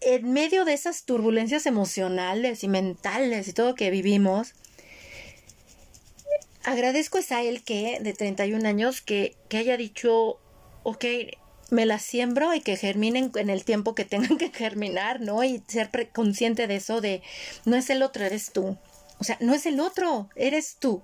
en 0.06 0.32
medio 0.32 0.66
de 0.66 0.74
esas 0.74 1.04
turbulencias 1.04 1.66
emocionales 1.66 2.64
y 2.64 2.68
mentales 2.68 3.47
y 3.47 3.54
todo 3.54 3.76
que 3.76 3.89
vivimos, 3.89 4.54
agradezco 6.64 7.20
a 7.30 7.41
él 7.41 7.64
que, 7.64 7.99
de 8.01 8.14
31 8.14 8.68
años, 8.68 9.01
que, 9.01 9.36
que 9.49 9.58
haya 9.58 9.78
dicho, 9.78 10.39
ok, 10.84 11.06
me 11.70 11.86
las 11.86 12.04
siembro 12.04 12.54
y 12.54 12.62
que 12.62 12.78
germinen 12.78 13.32
en 13.36 13.49
el 13.49 13.64
tiempo 13.66 13.95
que 13.95 14.06
tengan 14.06 14.38
que 14.38 14.49
germinar, 14.49 15.22
¿no? 15.22 15.43
Y 15.43 15.64
ser 15.68 15.89
consciente 16.12 16.68
de 16.68 16.76
eso, 16.76 17.01
de 17.01 17.22
no 17.66 17.76
es 17.76 17.89
el 17.89 18.04
otro, 18.04 18.26
eres 18.26 18.51
tú. 18.51 18.78
O 19.20 19.24
sea, 19.24 19.38
no 19.39 19.54
es 19.54 19.66
el 19.66 19.80
otro, 19.80 20.30
eres 20.36 20.78
tú 20.80 21.01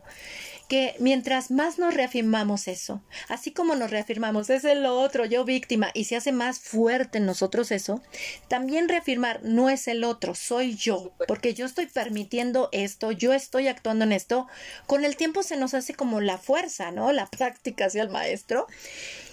que 0.70 0.96
mientras 1.00 1.50
más 1.50 1.80
nos 1.80 1.96
reafirmamos 1.96 2.68
eso, 2.68 3.02
así 3.28 3.52
como 3.52 3.76
nos 3.76 3.90
reafirmamos, 3.90 4.52
es 4.52 4.64
el 4.64 4.86
otro, 4.86 5.26
yo 5.26 5.44
víctima, 5.44 5.90
y 5.96 6.04
se 6.04 6.16
hace 6.16 6.32
más 6.32 6.60
fuerte 6.60 7.18
en 7.18 7.26
nosotros 7.26 7.72
eso, 7.72 8.04
también 8.48 8.88
reafirmar, 8.88 9.42
no 9.44 9.70
es 9.72 9.88
el 9.88 10.04
otro, 10.04 10.36
soy 10.36 10.76
yo, 10.76 11.12
porque 11.28 11.56
yo 11.56 11.66
estoy 11.66 11.88
permitiendo 11.88 12.70
esto, 12.72 13.12
yo 13.12 13.34
estoy 13.34 13.68
actuando 13.68 14.06
en 14.06 14.12
esto, 14.12 14.48
con 14.86 15.06
el 15.06 15.18
tiempo 15.18 15.42
se 15.42 15.58
nos 15.58 15.74
hace 15.74 15.96
como 15.96 16.22
la 16.22 16.38
fuerza, 16.38 16.92
¿no? 16.92 17.12
La 17.12 17.26
práctica 17.26 17.86
hacia 17.86 18.04
el 18.04 18.10
maestro. 18.10 18.68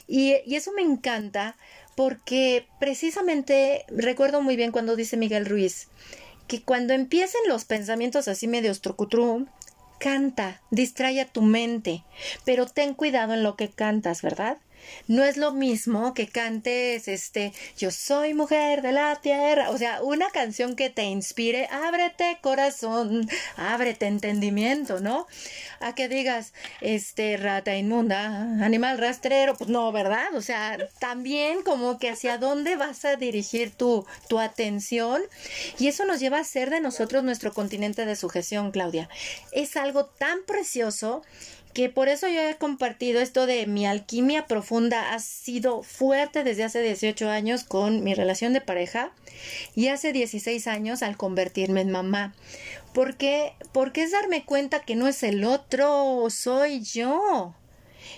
Y, 0.06 0.36
y 0.46 0.56
eso 0.56 0.72
me 0.72 0.82
encanta 0.82 1.56
porque 1.96 2.66
precisamente 2.80 3.84
recuerdo 3.88 4.40
muy 4.40 4.56
bien 4.56 4.72
cuando 4.72 4.96
dice 4.96 5.18
Miguel 5.18 5.44
Ruiz, 5.44 5.88
que 6.46 6.62
cuando 6.62 6.94
empiecen 6.94 7.42
los 7.46 7.66
pensamientos 7.66 8.26
así 8.26 8.48
medio 8.48 8.74
trucutrum, 8.80 9.48
Canta, 9.98 10.60
distrae 10.70 11.20
a 11.20 11.26
tu 11.26 11.42
mente, 11.42 12.04
pero 12.44 12.66
ten 12.66 12.94
cuidado 12.94 13.34
en 13.34 13.42
lo 13.42 13.56
que 13.56 13.70
cantas, 13.70 14.22
¿verdad? 14.22 14.58
No 15.06 15.24
es 15.24 15.36
lo 15.36 15.52
mismo 15.52 16.14
que 16.14 16.28
cantes 16.28 17.08
este 17.08 17.52
Yo 17.76 17.90
soy 17.90 18.34
mujer 18.34 18.82
de 18.82 18.92
la 18.92 19.16
tierra, 19.16 19.70
o 19.70 19.78
sea, 19.78 20.02
una 20.02 20.30
canción 20.30 20.76
que 20.76 20.90
te 20.90 21.04
inspire, 21.04 21.68
ábrete 21.70 22.38
corazón, 22.40 23.28
ábrete 23.56 24.06
entendimiento, 24.06 25.00
¿no? 25.00 25.26
A 25.80 25.94
que 25.94 26.08
digas 26.08 26.52
este 26.80 27.36
rata 27.36 27.76
inmunda, 27.76 28.42
animal 28.64 28.98
rastrero, 28.98 29.56
pues 29.56 29.70
no, 29.70 29.92
¿verdad? 29.92 30.34
O 30.34 30.42
sea, 30.42 30.78
también 30.98 31.62
como 31.62 31.98
que 31.98 32.10
hacia 32.10 32.38
dónde 32.38 32.76
vas 32.76 33.04
a 33.04 33.16
dirigir 33.16 33.70
tu 33.70 34.06
tu 34.28 34.38
atención 34.38 35.22
y 35.78 35.88
eso 35.88 36.04
nos 36.04 36.20
lleva 36.20 36.38
a 36.38 36.44
ser 36.44 36.70
de 36.70 36.80
nosotros 36.80 37.24
nuestro 37.24 37.52
continente 37.52 38.06
de 38.06 38.16
sujeción, 38.16 38.70
Claudia. 38.70 39.08
Es 39.52 39.76
algo 39.76 40.06
tan 40.06 40.38
precioso 40.46 41.22
que 41.76 41.90
por 41.90 42.08
eso 42.08 42.26
yo 42.26 42.40
he 42.40 42.56
compartido 42.56 43.20
esto 43.20 43.44
de 43.44 43.66
mi 43.66 43.84
alquimia 43.84 44.46
profunda 44.46 45.12
ha 45.12 45.18
sido 45.18 45.82
fuerte 45.82 46.42
desde 46.42 46.64
hace 46.64 46.80
18 46.80 47.28
años 47.28 47.64
con 47.64 48.02
mi 48.02 48.14
relación 48.14 48.54
de 48.54 48.62
pareja 48.62 49.12
y 49.74 49.88
hace 49.88 50.14
16 50.14 50.68
años 50.68 51.02
al 51.02 51.18
convertirme 51.18 51.82
en 51.82 51.90
mamá. 51.90 52.34
Porque, 52.94 53.52
porque 53.72 54.04
es 54.04 54.12
darme 54.12 54.46
cuenta 54.46 54.80
que 54.80 54.96
no 54.96 55.06
es 55.06 55.22
el 55.22 55.44
otro, 55.44 56.28
soy 56.30 56.80
yo. 56.80 57.54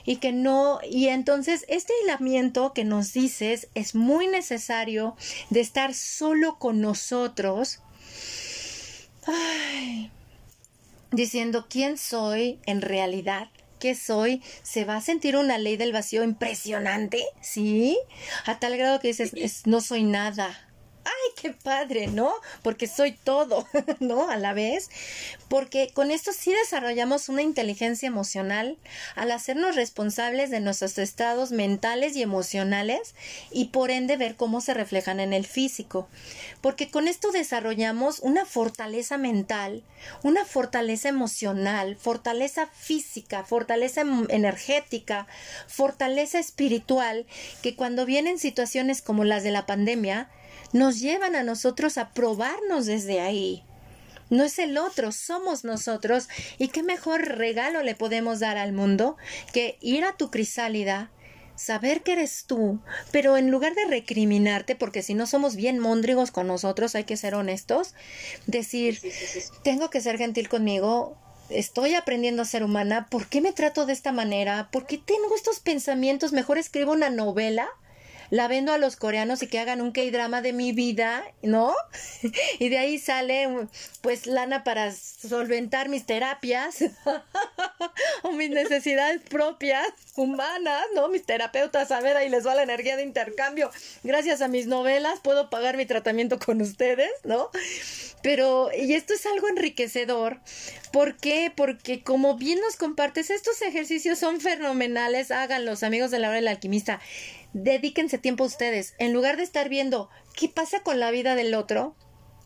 Y 0.04 0.18
que 0.18 0.30
no, 0.30 0.78
y 0.88 1.08
entonces 1.08 1.64
este 1.66 1.92
aislamiento 2.02 2.72
que 2.72 2.84
nos 2.84 3.12
dices 3.12 3.66
es 3.74 3.96
muy 3.96 4.28
necesario 4.28 5.16
de 5.50 5.58
estar 5.58 5.94
solo 5.94 6.60
con 6.60 6.80
nosotros. 6.80 7.80
Ay, 9.26 10.12
diciendo 11.12 11.66
quién 11.68 11.98
soy 11.98 12.60
en 12.66 12.82
realidad, 12.82 13.48
qué 13.78 13.94
soy, 13.94 14.42
se 14.62 14.84
va 14.84 14.96
a 14.96 15.00
sentir 15.00 15.36
una 15.36 15.58
ley 15.58 15.76
del 15.76 15.92
vacío 15.92 16.22
impresionante, 16.24 17.24
¿sí? 17.40 17.98
A 18.46 18.58
tal 18.58 18.76
grado 18.76 19.00
que 19.00 19.08
dices, 19.08 19.66
no 19.66 19.80
soy 19.80 20.02
nada. 20.02 20.67
¡Ay, 21.08 21.32
qué 21.40 21.50
padre, 21.52 22.06
¿no? 22.06 22.32
Porque 22.62 22.86
soy 22.86 23.12
todo, 23.12 23.66
¿no? 24.00 24.28
A 24.28 24.36
la 24.36 24.52
vez. 24.52 24.90
Porque 25.48 25.90
con 25.94 26.10
esto 26.10 26.32
sí 26.32 26.52
desarrollamos 26.52 27.28
una 27.28 27.42
inteligencia 27.42 28.06
emocional 28.06 28.76
al 29.14 29.30
hacernos 29.30 29.74
responsables 29.74 30.50
de 30.50 30.60
nuestros 30.60 30.98
estados 30.98 31.50
mentales 31.50 32.14
y 32.14 32.22
emocionales 32.22 33.14
y 33.50 33.66
por 33.66 33.90
ende 33.90 34.16
ver 34.16 34.36
cómo 34.36 34.60
se 34.60 34.74
reflejan 34.74 35.18
en 35.20 35.32
el 35.32 35.46
físico. 35.46 36.08
Porque 36.60 36.90
con 36.90 37.08
esto 37.08 37.32
desarrollamos 37.32 38.18
una 38.20 38.44
fortaleza 38.44 39.16
mental, 39.16 39.82
una 40.22 40.44
fortaleza 40.44 41.08
emocional, 41.08 41.96
fortaleza 41.96 42.66
física, 42.66 43.44
fortaleza 43.44 44.02
em, 44.02 44.26
energética, 44.28 45.26
fortaleza 45.66 46.38
espiritual, 46.38 47.26
que 47.62 47.76
cuando 47.76 48.04
vienen 48.04 48.38
situaciones 48.38 49.00
como 49.00 49.24
las 49.24 49.42
de 49.42 49.52
la 49.52 49.64
pandemia, 49.64 50.28
nos 50.72 51.00
llevan 51.00 51.36
a 51.36 51.42
nosotros 51.42 51.98
a 51.98 52.10
probarnos 52.10 52.86
desde 52.86 53.20
ahí. 53.20 53.64
No 54.30 54.44
es 54.44 54.58
el 54.58 54.76
otro, 54.76 55.12
somos 55.12 55.64
nosotros. 55.64 56.28
¿Y 56.58 56.68
qué 56.68 56.82
mejor 56.82 57.22
regalo 57.22 57.82
le 57.82 57.94
podemos 57.94 58.40
dar 58.40 58.58
al 58.58 58.72
mundo 58.72 59.16
que 59.52 59.78
ir 59.80 60.04
a 60.04 60.16
tu 60.16 60.30
crisálida, 60.30 61.10
saber 61.56 62.02
que 62.02 62.12
eres 62.12 62.44
tú, 62.46 62.80
pero 63.10 63.36
en 63.36 63.50
lugar 63.50 63.74
de 63.74 63.86
recriminarte, 63.86 64.76
porque 64.76 65.02
si 65.02 65.14
no 65.14 65.26
somos 65.26 65.56
bien 65.56 65.78
móndrigos 65.78 66.30
con 66.30 66.46
nosotros, 66.46 66.94
hay 66.94 67.04
que 67.04 67.16
ser 67.16 67.34
honestos, 67.34 67.94
decir, 68.46 69.00
tengo 69.64 69.90
que 69.90 70.00
ser 70.00 70.18
gentil 70.18 70.48
conmigo, 70.48 71.16
estoy 71.50 71.94
aprendiendo 71.94 72.42
a 72.42 72.46
ser 72.46 72.62
humana, 72.62 73.08
¿por 73.10 73.26
qué 73.26 73.40
me 73.40 73.52
trato 73.52 73.86
de 73.86 73.92
esta 73.92 74.12
manera? 74.12 74.68
¿Por 74.70 74.86
qué 74.86 74.98
tengo 74.98 75.34
estos 75.34 75.58
pensamientos? 75.58 76.32
Mejor 76.32 76.58
escribo 76.58 76.92
una 76.92 77.10
novela 77.10 77.68
la 78.30 78.48
vendo 78.48 78.72
a 78.72 78.78
los 78.78 78.96
coreanos 78.96 79.42
y 79.42 79.46
que 79.46 79.58
hagan 79.58 79.80
un 79.80 79.92
K-drama 79.92 80.42
de 80.42 80.52
mi 80.52 80.72
vida, 80.72 81.24
¿no? 81.42 81.74
y 82.58 82.68
de 82.68 82.78
ahí 82.78 82.98
sale 82.98 83.68
pues 84.00 84.26
lana 84.26 84.64
para 84.64 84.92
solventar 84.92 85.88
mis 85.88 86.06
terapias 86.06 86.84
o 88.22 88.32
mis 88.32 88.50
necesidades 88.50 89.22
propias, 89.28 89.86
humanas, 90.16 90.84
¿no? 90.94 91.08
Mis 91.08 91.24
terapeutas, 91.24 91.90
a 91.90 92.00
ver, 92.00 92.16
ahí 92.16 92.28
les 92.28 92.46
va 92.46 92.54
la 92.54 92.62
energía 92.62 92.96
de 92.96 93.02
intercambio. 93.02 93.70
Gracias 94.02 94.42
a 94.42 94.48
mis 94.48 94.66
novelas 94.66 95.20
puedo 95.20 95.50
pagar 95.50 95.76
mi 95.76 95.86
tratamiento 95.86 96.38
con 96.38 96.60
ustedes, 96.60 97.10
¿no? 97.24 97.50
Pero, 98.22 98.70
y 98.76 98.94
esto 98.94 99.14
es 99.14 99.26
algo 99.26 99.48
enriquecedor. 99.48 100.40
¿Por 100.92 101.16
qué? 101.16 101.52
Porque 101.54 102.02
como 102.02 102.36
bien 102.36 102.60
nos 102.60 102.76
compartes, 102.76 103.30
estos 103.30 103.62
ejercicios 103.62 104.18
son 104.18 104.40
fenomenales. 104.40 105.30
Háganlos, 105.30 105.82
amigos 105.82 106.10
de 106.10 106.18
la 106.18 106.28
hora 106.28 106.36
del 106.36 106.48
alquimista 106.48 107.00
dedíquense 107.52 108.18
tiempo 108.18 108.44
a 108.44 108.48
ustedes. 108.48 108.94
En 108.98 109.12
lugar 109.12 109.36
de 109.36 109.42
estar 109.42 109.68
viendo 109.68 110.10
qué 110.34 110.48
pasa 110.48 110.80
con 110.80 111.00
la 111.00 111.10
vida 111.10 111.34
del 111.34 111.54
otro, 111.54 111.94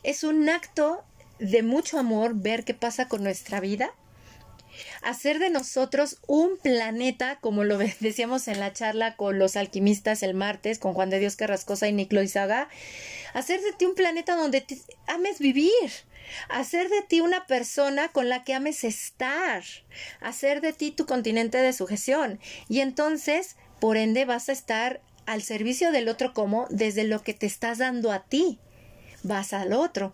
es 0.02 0.24
un 0.24 0.48
acto 0.48 1.04
de 1.38 1.62
mucho 1.62 1.98
amor 1.98 2.34
ver 2.34 2.64
qué 2.64 2.74
pasa 2.74 3.08
con 3.08 3.22
nuestra 3.22 3.60
vida. 3.60 3.92
Hacer 5.02 5.38
de 5.38 5.50
nosotros 5.50 6.18
un 6.26 6.56
planeta, 6.56 7.38
como 7.40 7.64
lo 7.64 7.78
decíamos 8.00 8.48
en 8.48 8.60
la 8.60 8.72
charla 8.72 9.16
con 9.16 9.38
los 9.38 9.56
alquimistas 9.56 10.22
el 10.22 10.34
martes, 10.34 10.78
con 10.78 10.94
Juan 10.94 11.10
de 11.10 11.18
Dios 11.18 11.36
Carrascosa 11.36 11.88
y 11.88 11.92
Nick 11.92 12.12
Loizaga, 12.12 12.68
hacer 13.34 13.60
de 13.60 13.72
ti 13.72 13.84
un 13.84 13.94
planeta 13.94 14.36
donde 14.36 14.64
ames 15.06 15.38
vivir, 15.38 15.70
hacer 16.48 16.88
de 16.88 17.02
ti 17.02 17.20
una 17.20 17.46
persona 17.46 18.08
con 18.08 18.28
la 18.28 18.44
que 18.44 18.54
ames 18.54 18.84
estar, 18.84 19.62
hacer 20.20 20.60
de 20.60 20.72
ti 20.72 20.90
tu 20.90 21.06
continente 21.06 21.58
de 21.58 21.72
sujeción. 21.72 22.40
Y 22.68 22.80
entonces 22.80 23.56
por 23.82 23.96
ende 23.96 24.24
vas 24.24 24.48
a 24.48 24.52
estar 24.52 25.00
al 25.26 25.42
servicio 25.42 25.90
del 25.90 26.08
otro 26.08 26.32
como 26.32 26.68
desde 26.70 27.02
lo 27.02 27.24
que 27.24 27.34
te 27.34 27.46
estás 27.46 27.78
dando 27.78 28.12
a 28.12 28.22
ti. 28.22 28.60
Vas 29.24 29.52
al 29.52 29.72
otro. 29.72 30.12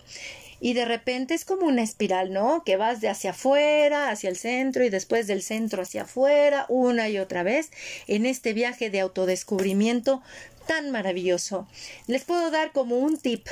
Y 0.59 0.73
de 0.73 0.87
repente 0.87 1.35
es 1.35 1.45
como 1.45 1.66
una 1.66 1.83
espiral, 1.83 2.33
¿no? 2.33 2.64
Que 2.64 2.79
vas 2.79 3.03
de 3.03 3.11
hacia 3.11 3.33
afuera, 3.33 4.09
hacia 4.09 4.31
el 4.31 4.39
centro 4.39 4.85
y 4.85 4.89
después 4.89 5.27
del 5.27 5.43
centro 5.43 5.83
hacia 5.83 6.05
afuera, 6.05 6.64
una 6.71 7.11
y 7.11 7.19
otra 7.19 7.43
vez, 7.43 7.71
en 8.07 8.25
este 8.25 8.55
viaje 8.55 8.89
de 8.89 9.01
autodescubrimiento 9.01 10.23
tan 10.66 10.91
maravilloso. 10.91 11.69
Les 12.07 12.25
puedo 12.25 12.51
dar 12.51 12.73
como 12.73 12.97
un 12.97 13.19
tip. 13.19 13.49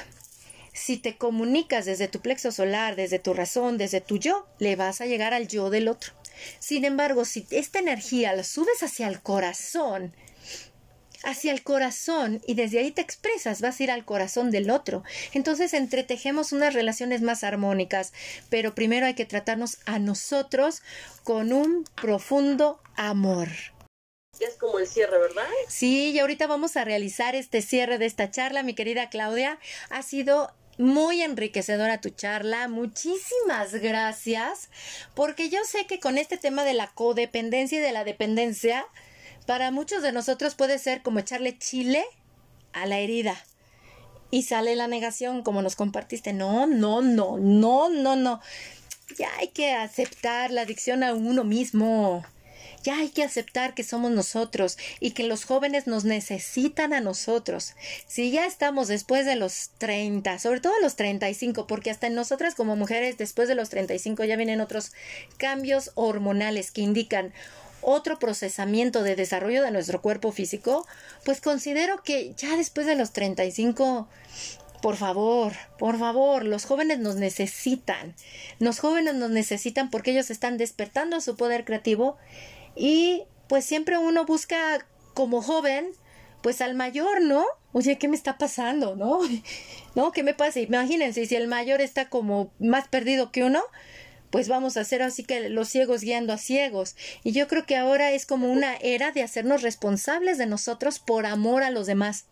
Si 0.73 0.97
te 0.97 1.19
comunicas 1.19 1.85
desde 1.85 2.09
tu 2.09 2.21
plexo 2.21 2.53
solar, 2.53 2.97
desde 2.97 3.19
tu 3.19 3.35
razón, 3.35 3.77
desde 3.77 4.01
tu 4.01 4.17
yo, 4.17 4.47
le 4.61 4.77
vas 4.77 5.03
a 5.03 5.07
llegar 5.07 5.35
al 5.35 5.47
yo 5.47 5.69
del 5.69 5.89
otro. 5.89 6.15
Sin 6.59 6.85
embargo, 6.85 7.25
si 7.25 7.47
esta 7.51 7.79
energía 7.79 8.35
la 8.35 8.45
subes 8.45 8.83
hacia 8.83 9.09
el 9.09 9.21
corazón, 9.21 10.15
hacia 11.25 11.53
el 11.53 11.63
corazón 11.63 12.41
y 12.47 12.55
desde 12.55 12.79
ahí 12.79 12.93
te 12.93 13.01
expresas, 13.01 13.61
vas 13.61 13.79
a 13.79 13.83
ir 13.83 13.91
al 13.91 14.05
corazón 14.05 14.51
del 14.51 14.71
otro. 14.71 15.03
Entonces 15.33 15.75
entretejemos 15.75 16.53
unas 16.53 16.75
relaciones 16.75 17.21
más 17.23 17.45
armónicas, 17.45 18.13
pero 18.49 18.75
primero 18.75 19.07
hay 19.07 19.15
que 19.15 19.27
tratarnos 19.27 19.79
a 19.87 19.99
nosotros 19.99 20.83
con 21.25 21.53
un 21.53 21.85
profundo 22.01 22.81
amor. 22.95 23.49
Es 24.39 24.57
como 24.57 24.79
el 24.79 24.87
cierre, 24.87 25.19
¿verdad? 25.19 25.47
Sí, 25.69 26.11
y 26.11 26.19
ahorita 26.19 26.47
vamos 26.47 26.77
a 26.77 26.85
realizar 26.85 27.35
este 27.35 27.63
cierre 27.63 27.99
de 27.99 28.07
esta 28.07 28.31
charla, 28.31 28.63
mi 28.63 28.75
querida 28.75 29.09
Claudia. 29.09 29.59
Ha 29.89 30.03
sido 30.03 30.53
muy 30.79 31.23
enriquecedora 31.23 32.01
tu 32.01 32.11
charla. 32.11 32.69
Muchísimas 32.69 33.75
gracias. 33.75 34.69
Porque 35.15 35.49
yo 35.49 35.59
sé 35.65 35.87
que 35.87 36.01
con 36.01 36.19
este 36.19 36.37
tema 36.37 36.65
de 36.65 36.75
la 36.75 36.89
codependencia 36.89 37.79
y 37.79 37.83
de 37.83 37.93
la 37.93 38.05
dependencia, 38.05 38.87
para 39.47 39.71
muchos 39.71 40.03
de 40.03 40.13
nosotros 40.13 40.55
puede 40.55 40.79
ser 40.79 41.03
como 41.03 41.19
echarle 41.19 41.59
chile 41.59 42.05
a 42.73 42.87
la 42.87 42.99
herida. 42.99 43.37
Y 44.31 44.43
sale 44.43 44.75
la 44.75 44.89
negación, 44.89 45.43
como 45.43 45.63
nos 45.63 45.77
compartiste. 45.77 46.33
No, 46.33 46.67
no, 46.67 47.01
no, 47.01 47.39
no, 47.39 47.89
no, 47.89 48.17
no. 48.17 48.41
Ya 49.19 49.31
hay 49.39 49.49
que 49.49 49.73
aceptar 49.73 50.51
la 50.51 50.63
adicción 50.63 51.05
a 51.05 51.15
uno 51.15 51.45
mismo. 51.45 52.25
Ya 52.87 52.99
hay 52.99 53.09
que 53.09 53.25
aceptar 53.25 53.75
que 53.75 53.83
somos 53.83 54.13
nosotros 54.13 54.79
y 55.01 55.11
que 55.11 55.25
los 55.25 55.45
jóvenes 55.45 55.89
nos 55.89 56.05
necesitan 56.05 56.93
a 56.93 57.01
nosotros. 57.01 57.75
Si 58.07 58.31
ya 58.31 58.47
estamos 58.47 58.87
después 58.87 59.27
de 59.27 59.35
los 59.35 59.71
30, 59.79 60.39
sobre 60.39 60.61
todo 60.61 60.73
los 60.81 60.95
35, 60.95 61.67
porque 61.67 61.91
hasta 61.91 62.07
en 62.07 62.15
nosotras 62.15 62.55
como 62.55 62.77
mujeres 62.77 63.19
después 63.19 63.49
de 63.49 63.57
los 63.57 63.71
35 63.71 64.23
ya 64.23 64.37
vienen 64.37 64.61
otros 64.61 64.93
cambios 65.37 65.91
hormonales 65.97 66.71
que 66.71 66.83
indican 66.83 67.33
otro 67.81 68.21
procesamiento 68.21 69.03
de 69.03 69.17
desarrollo 69.17 69.65
de 69.65 69.73
nuestro 69.73 70.01
cuerpo 70.01 70.31
físico, 70.31 70.87
pues 71.25 71.41
considero 71.41 72.05
que 72.05 72.35
ya 72.37 72.57
después 72.57 72.87
de 72.87 72.95
los 72.95 73.13
35 73.13 74.07
por 74.81 74.97
favor, 74.97 75.55
por 75.77 75.99
favor, 75.99 76.45
los 76.45 76.67
jóvenes 76.67 77.01
nos 77.01 77.17
necesitan. 77.17 78.15
Los 78.61 78.79
jóvenes 78.79 79.17
nos 79.17 79.31
necesitan 79.31 79.91
porque 79.91 80.13
ellos 80.13 80.31
están 80.31 80.59
despertando 80.59 81.21
su 81.21 81.35
poder 81.35 81.65
creativo 81.65 82.17
y 82.77 83.25
pues 83.49 83.65
siempre 83.65 83.99
uno 83.99 84.27
busca 84.27 84.87
como 85.15 85.43
joven, 85.43 85.93
pues 86.43 86.61
al 86.61 86.75
mayor, 86.75 87.23
¿no? 87.23 87.45
Oye, 87.73 87.99
¿qué 87.99 88.09
me 88.09 88.17
está 88.17 88.39
pasando? 88.39 88.97
¿No? 88.97 89.21
¿No? 89.95 90.13
¿Qué 90.13 90.23
me 90.23 90.35
pasa? 90.35 90.61
Imagínense, 90.61 91.27
si 91.27 91.35
el 91.35 91.49
mayor 91.49 91.81
está 91.81 92.09
como 92.09 92.53
más 92.59 92.89
perdido 92.89 93.33
que 93.33 93.45
uno, 93.45 93.63
pues 94.31 94.49
vamos 94.49 94.77
a 94.77 94.81
hacer 94.81 95.03
así 95.03 95.25
que 95.25 95.49
los 95.49 95.69
ciegos 95.69 96.03
guiando 96.03 96.33
a 96.33 96.39
ciegos. 96.39 96.97
Y 97.25 97.33
yo 97.33 97.49
creo 97.49 97.65
que 97.65 97.77
ahora 97.77 98.13
es 98.13 98.27
como 98.27 98.53
una 98.53 98.77
era 98.77 99.13
de 99.13 99.23
hacernos 99.23 99.63
responsables 99.63 100.39
de 100.39 100.47
nosotros 100.47 100.99
por 100.99 101.27
amor 101.27 101.63
a 101.63 101.71
los 101.71 101.87
demás. 101.87 102.27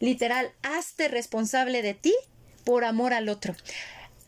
Literal, 0.00 0.52
hazte 0.62 1.08
responsable 1.08 1.82
de 1.82 1.94
ti 1.94 2.14
por 2.64 2.84
amor 2.84 3.12
al 3.12 3.28
otro. 3.28 3.54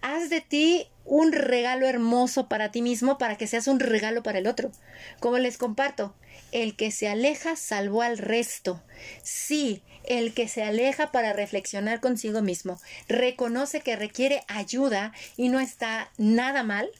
Haz 0.00 0.30
de 0.30 0.40
ti 0.40 0.86
un 1.04 1.32
regalo 1.32 1.86
hermoso 1.86 2.48
para 2.48 2.70
ti 2.70 2.82
mismo 2.82 3.18
para 3.18 3.36
que 3.36 3.46
seas 3.46 3.66
un 3.66 3.80
regalo 3.80 4.22
para 4.22 4.38
el 4.38 4.46
otro. 4.46 4.72
Como 5.20 5.38
les 5.38 5.58
comparto, 5.58 6.14
el 6.52 6.76
que 6.76 6.90
se 6.90 7.08
aleja 7.08 7.56
salvó 7.56 8.02
al 8.02 8.18
resto. 8.18 8.82
Sí, 9.22 9.82
el 10.04 10.34
que 10.34 10.48
se 10.48 10.62
aleja 10.62 11.12
para 11.12 11.32
reflexionar 11.32 12.00
consigo 12.00 12.42
mismo, 12.42 12.80
reconoce 13.08 13.80
que 13.80 13.96
requiere 13.96 14.42
ayuda 14.48 15.12
y 15.36 15.48
no 15.48 15.60
está 15.60 16.10
nada 16.18 16.62
mal. 16.62 16.90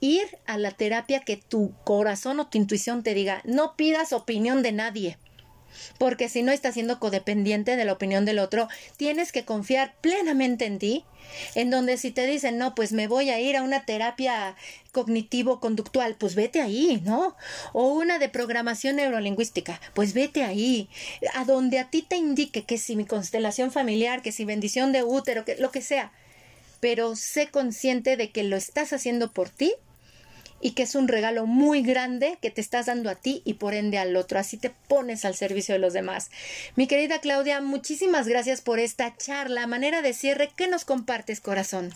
Ir 0.00 0.38
a 0.46 0.56
la 0.56 0.70
terapia 0.70 1.20
que 1.20 1.36
tu 1.36 1.74
corazón 1.84 2.40
o 2.40 2.46
tu 2.46 2.56
intuición 2.56 3.02
te 3.02 3.12
diga, 3.12 3.42
no 3.44 3.76
pidas 3.76 4.12
opinión 4.12 4.62
de 4.62 4.72
nadie 4.72 5.18
porque 5.98 6.28
si 6.28 6.42
no 6.42 6.52
estás 6.52 6.74
siendo 6.74 6.98
codependiente 6.98 7.76
de 7.76 7.84
la 7.84 7.92
opinión 7.92 8.24
del 8.24 8.38
otro, 8.38 8.68
tienes 8.96 9.32
que 9.32 9.44
confiar 9.44 9.94
plenamente 10.00 10.66
en 10.66 10.78
ti, 10.78 11.04
en 11.54 11.70
donde 11.70 11.96
si 11.96 12.10
te 12.10 12.26
dicen, 12.26 12.58
no, 12.58 12.74
pues 12.74 12.92
me 12.92 13.06
voy 13.06 13.30
a 13.30 13.40
ir 13.40 13.56
a 13.56 13.62
una 13.62 13.84
terapia 13.84 14.56
cognitivo-conductual, 14.92 16.16
pues 16.16 16.34
vete 16.34 16.60
ahí, 16.60 17.00
¿no? 17.04 17.36
O 17.72 17.92
una 17.92 18.18
de 18.18 18.28
programación 18.28 18.96
neurolingüística, 18.96 19.80
pues 19.94 20.14
vete 20.14 20.42
ahí, 20.42 20.88
a 21.34 21.44
donde 21.44 21.78
a 21.78 21.90
ti 21.90 22.02
te 22.02 22.16
indique 22.16 22.64
que 22.64 22.78
si 22.78 22.96
mi 22.96 23.04
constelación 23.04 23.70
familiar, 23.70 24.22
que 24.22 24.32
si 24.32 24.44
bendición 24.44 24.92
de 24.92 25.02
útero, 25.02 25.44
que 25.44 25.56
lo 25.56 25.70
que 25.70 25.82
sea, 25.82 26.12
pero 26.80 27.14
sé 27.14 27.48
consciente 27.48 28.16
de 28.16 28.30
que 28.30 28.42
lo 28.42 28.56
estás 28.56 28.92
haciendo 28.92 29.32
por 29.32 29.50
ti 29.50 29.74
y 30.60 30.72
que 30.72 30.82
es 30.82 30.94
un 30.94 31.08
regalo 31.08 31.46
muy 31.46 31.82
grande 31.82 32.38
que 32.40 32.50
te 32.50 32.60
estás 32.60 32.86
dando 32.86 33.10
a 33.10 33.14
ti 33.14 33.42
y 33.44 33.54
por 33.54 33.74
ende 33.74 33.98
al 33.98 34.16
otro. 34.16 34.38
Así 34.38 34.56
te 34.56 34.70
pones 34.88 35.24
al 35.24 35.34
servicio 35.34 35.74
de 35.74 35.78
los 35.78 35.92
demás. 35.92 36.30
Mi 36.76 36.86
querida 36.86 37.20
Claudia, 37.20 37.60
muchísimas 37.60 38.28
gracias 38.28 38.60
por 38.60 38.78
esta 38.78 39.16
charla. 39.16 39.66
Manera 39.66 40.02
de 40.02 40.12
cierre, 40.12 40.50
¿qué 40.56 40.68
nos 40.68 40.84
compartes, 40.84 41.40
corazón? 41.40 41.94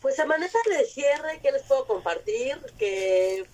Pues 0.00 0.18
a 0.18 0.24
manera 0.24 0.52
de 0.66 0.86
cierre, 0.86 1.40
¿qué 1.42 1.52
les 1.52 1.62
puedo 1.64 1.86
compartir? 1.86 2.58
Que 2.78 3.44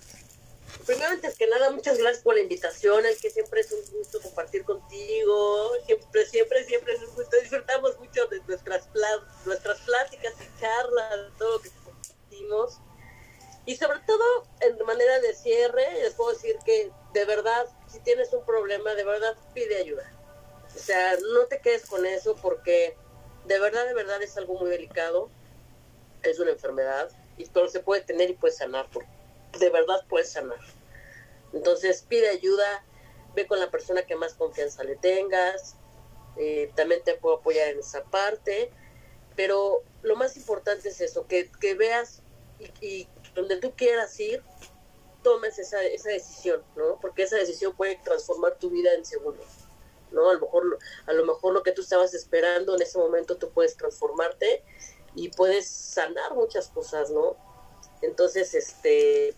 primero, 0.85 1.09
antes 1.09 1.35
que 1.35 1.47
nada, 1.47 1.71
muchas 1.71 1.97
gracias 1.97 2.23
por 2.23 2.35
la 2.35 2.41
invitación, 2.41 3.05
es 3.05 3.21
que 3.21 3.29
siempre 3.29 3.61
es 3.61 3.71
un 3.73 3.81
gusto 3.91 4.21
compartir 4.21 4.63
contigo, 4.63 5.71
siempre, 5.85 6.25
siempre, 6.25 6.63
siempre 6.63 6.93
es 6.93 7.01
un 7.01 7.15
gusto, 7.15 7.37
disfrutamos 7.41 7.99
mucho 7.99 8.25
de 8.27 8.39
nuestras, 8.47 8.87
nuestras 9.45 9.79
pláticas 9.79 10.33
y 10.39 10.61
charlas, 10.61 11.31
todo 11.37 11.57
lo 11.57 11.61
que 11.61 11.69
Y 13.65 13.75
sobre 13.75 13.99
todo, 14.07 14.47
en 14.61 14.77
manera 14.85 15.19
de 15.19 15.33
cierre, 15.33 15.85
les 16.01 16.13
puedo 16.13 16.31
decir 16.31 16.57
que 16.65 16.91
de 17.13 17.25
verdad, 17.25 17.67
si 17.87 17.99
tienes 17.99 18.31
un 18.33 18.45
problema, 18.45 18.93
de 18.95 19.03
verdad 19.03 19.35
pide 19.53 19.77
ayuda. 19.77 20.11
O 20.75 20.79
sea, 20.79 21.15
no 21.33 21.45
te 21.47 21.59
quedes 21.59 21.85
con 21.85 22.05
eso 22.05 22.35
porque 22.41 22.95
de 23.45 23.59
verdad, 23.59 23.85
de 23.85 23.93
verdad 23.93 24.21
es 24.21 24.37
algo 24.37 24.55
muy 24.55 24.69
delicado, 24.69 25.29
es 26.23 26.39
una 26.39 26.51
enfermedad 26.51 27.09
y 27.37 27.45
todo 27.45 27.67
se 27.67 27.79
puede 27.79 28.01
tener 28.01 28.29
y 28.29 28.33
puede 28.33 28.53
sanar, 28.53 28.87
de 29.57 29.69
verdad 29.69 30.05
puede 30.07 30.25
sanar. 30.25 30.59
Entonces 31.53 32.03
pide 32.07 32.29
ayuda, 32.29 32.83
ve 33.35 33.47
con 33.47 33.59
la 33.59 33.71
persona 33.71 34.03
que 34.03 34.15
más 34.15 34.33
confianza 34.33 34.83
le 34.83 34.97
tengas, 34.97 35.75
eh, 36.37 36.71
también 36.75 37.03
te 37.03 37.15
puedo 37.15 37.37
apoyar 37.37 37.69
en 37.69 37.79
esa 37.79 38.03
parte, 38.03 38.71
pero 39.35 39.83
lo 40.01 40.15
más 40.15 40.35
importante 40.35 40.89
es 40.89 40.99
eso, 40.99 41.25
que, 41.27 41.49
veas 41.75 42.21
y, 42.81 43.07
donde 43.35 43.57
tú 43.57 43.73
quieras 43.75 44.19
ir, 44.19 44.41
tomes 45.23 45.59
esa, 45.59 45.83
esa 45.83 46.09
decisión, 46.09 46.63
¿no? 46.75 46.99
Porque 46.99 47.23
esa 47.23 47.37
decisión 47.37 47.75
puede 47.75 47.97
transformar 48.03 48.57
tu 48.57 48.69
vida 48.69 48.93
en 48.93 49.05
segundos. 49.05 49.45
¿no? 50.11 50.29
A 50.29 50.33
lo 50.33 50.39
mejor 50.39 50.79
a 51.05 51.13
lo 51.13 51.25
mejor 51.25 51.53
lo 51.53 51.63
que 51.63 51.73
tú 51.73 51.81
estabas 51.81 52.13
esperando 52.13 52.75
en 52.75 52.81
ese 52.81 52.97
momento 52.97 53.35
tú 53.35 53.51
puedes 53.51 53.75
transformarte 53.75 54.63
y 55.15 55.29
puedes 55.29 55.67
sanar 55.67 56.33
muchas 56.33 56.69
cosas, 56.69 57.09
¿no? 57.09 57.35
Entonces, 58.01 58.53
este 58.53 59.35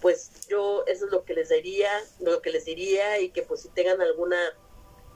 pues 0.00 0.30
yo 0.48 0.84
eso 0.86 1.06
es 1.06 1.12
lo 1.12 1.24
que 1.24 1.34
les 1.34 1.48
diría, 1.48 1.90
lo 2.20 2.42
que 2.42 2.50
les 2.50 2.64
diría 2.64 3.20
y 3.20 3.30
que 3.30 3.42
pues 3.42 3.62
si 3.62 3.68
tengan 3.70 4.00
alguna 4.00 4.36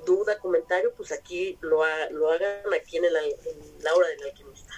duda, 0.07 0.39
comentario, 0.39 0.93
pues 0.95 1.13
aquí 1.13 1.59
lo, 1.61 1.83
lo 2.11 2.31
hagan 2.31 2.63
aquí 2.75 2.97
en, 2.97 3.05
el, 3.05 3.17
en 3.17 3.83
la 3.85 3.95
hora 3.95 4.09
del 4.09 4.23
alquimista. 4.25 4.70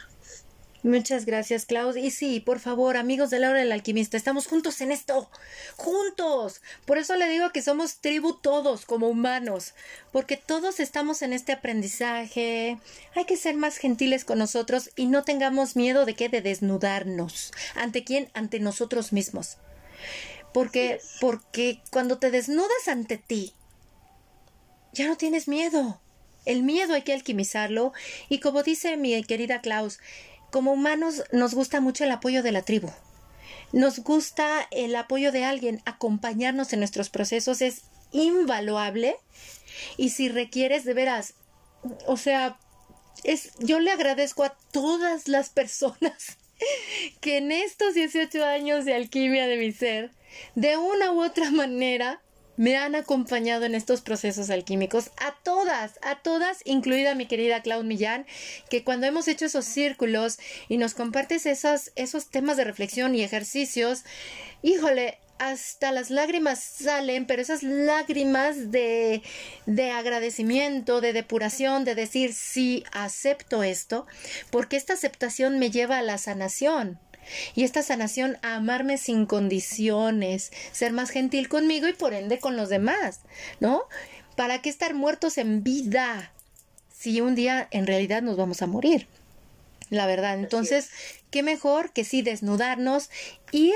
Muchas 0.83 1.26
gracias, 1.26 1.64
Klaus. 1.64 1.97
Y 1.97 2.11
sí, 2.11 2.41
por 2.41 2.59
favor, 2.59 2.97
amigos 2.97 3.30
de 3.30 3.39
la 3.39 3.51
hora 3.51 3.61
del 3.61 3.70
alquimista, 3.70 4.16
estamos 4.16 4.49
juntos 4.49 4.80
en 4.80 4.91
esto. 4.91 5.30
Juntos. 5.76 6.61
Por 6.87 6.99
eso 6.99 7.14
le 7.14 7.28
digo 7.28 7.51
que 7.53 7.62
somos 7.62 7.99
tribu 7.99 8.35
todos, 8.35 8.85
como 8.85 9.09
humanos. 9.09 9.74
Porque 10.11 10.37
todos 10.37 10.80
estamos 10.80 11.22
en 11.22 11.33
este 11.33 11.53
aprendizaje. 11.53 12.78
Hay 13.14 13.24
que 13.26 13.37
ser 13.37 13.57
más 13.57 13.76
gentiles 13.76 14.24
con 14.24 14.39
nosotros 14.39 14.91
y 14.97 15.07
no 15.07 15.22
tengamos 15.22 15.76
miedo 15.76 16.05
de 16.05 16.14
qué, 16.14 16.28
de 16.28 16.43
desnudarnos. 16.43 17.53
¿Ante 17.76 18.03
quién? 18.03 18.28
Ante 18.35 18.59
nosotros 18.59 19.12
mismos. 19.12 19.59
Porque, 20.53 21.01
porque 21.20 21.80
cuando 21.91 22.18
te 22.18 22.33
desnudas 22.33 22.89
ante 22.89 23.18
ti, 23.18 23.55
ya 24.93 25.07
no 25.07 25.16
tienes 25.16 25.47
miedo. 25.47 26.01
El 26.45 26.64
miedo 26.64 26.95
hay 26.95 27.03
que 27.03 27.12
alquimizarlo 27.12 27.93
y 28.28 28.41
como 28.41 28.64
dice 28.64 28.97
mi 28.97 29.22
querida 29.22 29.61
Klaus, 29.61 30.01
como 30.53 30.72
humanos 30.72 31.24
nos 31.32 31.55
gusta 31.55 31.80
mucho 31.80 32.05
el 32.05 32.12
apoyo 32.12 32.42
de 32.42 32.53
la 32.53 32.62
tribu. 32.62 32.90
Nos 33.72 34.00
gusta 34.00 34.68
el 34.70 34.94
apoyo 34.94 35.32
de 35.32 35.44
alguien, 35.44 35.80
acompañarnos 35.86 36.72
en 36.72 36.80
nuestros 36.80 37.09
procesos 37.09 37.62
es 37.62 37.84
invaluable 38.12 39.16
y 39.96 40.11
si 40.11 40.28
requieres 40.28 40.84
de 40.84 40.92
veras, 40.92 41.34
o 42.07 42.18
sea, 42.18 42.59
es 43.24 43.55
yo 43.59 43.80
le 43.80 43.90
agradezco 43.90 44.44
a 44.44 44.57
todas 44.70 45.26
las 45.26 45.48
personas 45.48 46.36
que 47.20 47.38
en 47.38 47.50
estos 47.50 47.94
18 47.94 48.44
años 48.44 48.84
de 48.84 48.94
alquimia 48.94 49.46
de 49.46 49.57
mi 49.57 49.72
ser, 49.72 50.12
de 50.55 50.76
una 50.76 51.12
u 51.12 51.24
otra 51.24 51.50
manera, 51.50 52.22
me 52.57 52.76
han 52.76 52.94
acompañado 52.94 53.64
en 53.64 53.74
estos 53.74 54.00
procesos 54.00 54.50
alquímicos, 54.50 55.11
a 55.18 55.34
todas, 55.42 55.98
a 56.03 56.20
todas, 56.22 56.59
incluida 56.64 57.14
mi 57.14 57.26
querida 57.26 57.62
Claude 57.62 57.84
Millán, 57.84 58.26
que 58.68 58.84
cuando 58.84 59.07
hemos 59.07 59.28
hecho 59.28 59.46
esos 59.46 59.64
círculos 59.64 60.38
y 60.68 60.76
nos 60.76 60.94
compartes 60.94 61.46
esos, 61.46 61.92
esos 61.96 62.28
temas 62.30 62.57
de 62.57 62.64
reflexión 62.64 63.14
y 63.14 63.22
ejercicios, 63.22 64.05
híjole, 64.62 65.18
hasta 65.38 65.90
las 65.90 66.11
lágrimas 66.11 66.62
salen, 66.62 67.26
pero 67.26 67.42
esas 67.42 67.64
lágrimas 67.64 68.70
de, 68.70 69.22
de 69.66 69.90
agradecimiento, 69.90 71.00
de 71.00 71.12
depuración, 71.12 71.84
de 71.84 71.96
decir 71.96 72.32
sí, 72.32 72.84
acepto 72.92 73.64
esto, 73.64 74.07
porque 74.50 74.76
esta 74.76 74.92
aceptación 74.92 75.59
me 75.59 75.70
lleva 75.70 75.98
a 75.98 76.03
la 76.03 76.18
sanación. 76.18 77.00
Y 77.55 77.64
esta 77.64 77.83
sanación 77.83 78.39
a 78.43 78.57
amarme 78.57 78.99
sin 78.99 79.27
condiciones, 79.27 80.53
ser 80.73 80.93
más 80.93 81.11
gentil 81.11 81.49
conmigo 81.49 81.89
y 81.89 81.93
por 81.93 82.14
ende 82.14 82.39
con 82.39 82.57
los 82.57 82.68
demás, 82.68 83.20
¿no? 83.61 83.83
¿Para 84.37 84.61
qué 84.62 84.70
estar 84.70 84.95
muertos 84.95 85.39
en 85.39 85.62
vida 85.62 86.33
si 86.93 87.20
un 87.20 87.35
día 87.35 87.68
en 87.70 87.87
realidad 87.87 88.23
nos 88.23 88.37
vamos 88.37 88.62
a 88.62 88.66
morir? 88.66 89.07
La 89.91 90.07
verdad, 90.07 90.39
entonces, 90.39 90.89
qué 91.31 91.43
mejor 91.43 91.93
que 91.93 92.05
sí 92.05 92.23
desnudarnos, 92.23 93.11
ir 93.51 93.75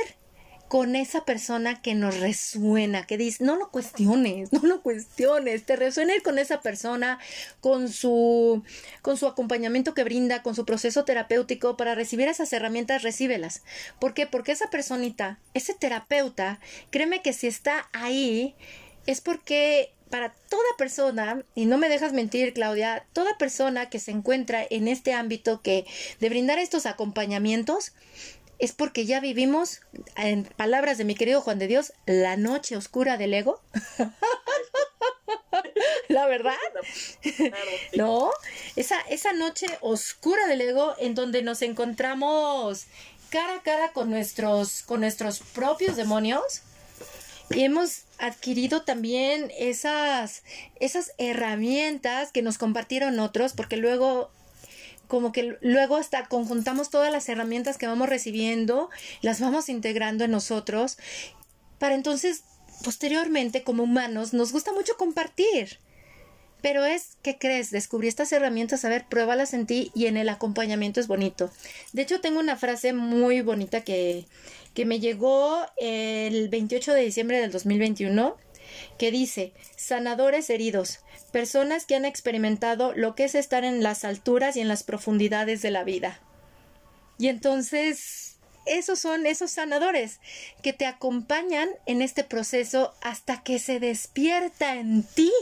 con 0.69 0.97
esa 0.97 1.25
persona 1.25 1.81
que 1.81 1.95
nos 1.95 2.19
resuena, 2.19 3.07
que 3.07 3.17
dice, 3.17 3.45
no 3.45 3.57
lo 3.57 3.71
cuestiones, 3.71 4.53
no 4.53 4.61
lo 4.63 4.83
cuestiones, 4.83 5.65
te 5.65 5.77
resuena 5.77 6.15
ir 6.15 6.23
con 6.23 6.39
esa 6.39 6.61
persona, 6.61 7.19
con 7.61 7.89
su, 7.89 8.63
con 9.03 9.17
su 9.17 9.27
acompañamiento 9.27 9.95
que 9.95 10.05
brinda, 10.05 10.43
con 10.43 10.55
su 10.55 10.65
proceso 10.65 11.05
terapéutico, 11.05 11.77
para 11.77 11.95
recibir 11.95 12.29
esas 12.29 12.53
herramientas, 12.53 13.03
recíbelas. 13.03 13.63
¿Por 14.01 14.15
qué? 14.15 14.27
Porque 14.27 14.53
esa 14.53 14.71
personita, 14.71 15.39
ese 15.55 15.75
terapeuta, 15.75 16.61
créeme 16.91 17.23
que 17.23 17.33
si 17.33 17.47
está 17.47 17.89
ahí, 17.93 18.55
es 19.07 19.21
porque 19.21 19.93
para 20.11 20.33
toda 20.49 20.63
persona, 20.79 21.45
y 21.55 21.67
no 21.67 21.79
me 21.79 21.89
dejas 21.89 22.13
mentir, 22.13 22.53
Claudia, 22.53 23.07
toda 23.13 23.39
persona 23.39 23.91
que 23.91 23.99
se 23.99 24.13
encuentra 24.13 24.65
en 24.69 24.89
este 24.89 25.13
ámbito 25.13 25.63
que 25.63 25.85
de 26.21 26.29
brindar 26.29 26.59
estos 26.59 26.87
acompañamientos, 26.87 27.93
es 28.59 28.73
porque 28.73 29.07
ya 29.07 29.21
vivimos, 29.21 29.81
en 30.17 30.45
palabras 30.45 30.99
de 30.99 31.05
mi 31.05 31.15
querido 31.15 31.41
Juan 31.41 31.59
de 31.59 31.67
Dios, 31.67 31.93
la 32.07 32.37
noche 32.37 32.77
oscura 32.77 33.17
del 33.17 33.35
ego. 33.35 33.61
la 36.09 36.27
verdad. 36.27 36.55
¿No? 37.95 38.31
Esa, 38.77 39.01
esa 39.03 39.33
noche 39.33 39.67
oscura 39.81 40.47
del 40.47 40.61
ego 40.61 40.95
en 40.99 41.15
donde 41.15 41.43
nos 41.43 41.63
encontramos 41.63 42.87
cara 43.31 43.57
a 43.57 43.63
cara 43.63 43.93
con 43.93 44.11
nuestros, 44.11 44.83
con 44.83 45.01
nuestros 45.01 45.41
propios 45.41 45.97
demonios. 45.97 46.63
Y 47.51 47.63
hemos 47.63 48.03
adquirido 48.19 48.83
también 48.83 49.53
esas, 49.57 50.43
esas 50.81 51.13
herramientas 51.19 52.33
que 52.33 52.43
nos 52.43 52.59
compartieron 52.59 53.21
otros, 53.21 53.53
porque 53.53 53.77
luego 53.77 54.31
como 55.09 55.33
que 55.33 55.57
luego 55.61 55.97
hasta 55.97 56.27
conjuntamos 56.27 56.91
todas 56.91 57.13
las 57.13 57.29
herramientas 57.29 57.79
que 57.79 57.87
vamos 57.87 58.09
recibiendo, 58.09 58.91
las 59.23 59.41
vamos 59.41 59.69
integrando 59.69 60.25
en 60.25 60.31
nosotros, 60.31 60.99
para 61.79 61.95
entonces, 61.95 62.45
posteriormente, 62.85 63.63
como 63.63 63.85
humanos, 63.85 64.33
nos 64.33 64.53
gusta 64.53 64.73
mucho 64.73 64.97
compartir. 64.97 65.79
Pero 66.63 66.85
es, 66.85 67.19
¿qué 67.23 67.39
crees? 67.39 67.71
Descubrí 67.71 68.09
estas 68.09 68.33
herramientas, 68.33 68.85
a 68.85 68.89
ver, 68.89 69.07
pruébalas 69.09 69.53
en 69.53 69.67
ti 69.67 69.93
y 69.95 70.07
en 70.07 70.17
el 70.17 70.29
acompañamiento 70.29 71.01
es 71.01 71.07
bonito. 71.07 71.51
De 71.93 72.03
hecho, 72.03 72.21
tengo 72.21 72.41
una 72.41 72.57
frase 72.57 72.93
muy 72.93 73.43
bonita 73.43 73.83
que, 73.83 74.25
que 74.75 74.87
me 74.87 74.99
llegó 74.99 75.61
el 75.77 76.49
28 76.49 76.95
de 76.95 77.03
diciembre 77.03 77.41
del 77.41 77.53
2021 77.53 78.37
que 78.99 79.11
dice, 79.11 79.53
sanadores 79.77 80.51
heridos, 80.51 81.01
personas 81.33 81.85
que 81.87 81.97
han 81.97 82.05
experimentado 82.05 82.93
lo 82.95 83.15
que 83.15 83.25
es 83.25 83.35
estar 83.35 83.65
en 83.65 83.83
las 83.83 84.05
alturas 84.05 84.57
y 84.57 84.61
en 84.61 84.69
las 84.69 84.83
profundidades 84.83 85.63
de 85.63 85.71
la 85.71 85.85
vida. 85.85 86.21
Y 87.19 87.29
entonces, 87.29 88.37
esos 88.67 88.99
son 88.99 89.27
esos 89.27 89.51
sanadores 89.51 90.21
que 90.63 90.73
te 90.73 90.87
acompañan 90.87 91.69
en 91.87 92.03
este 92.03 92.25
proceso 92.25 92.95
hasta 93.01 93.43
que 93.43 93.59
se 93.59 93.81
despierta 93.81 94.75
en 94.75 95.03
ti 95.03 95.33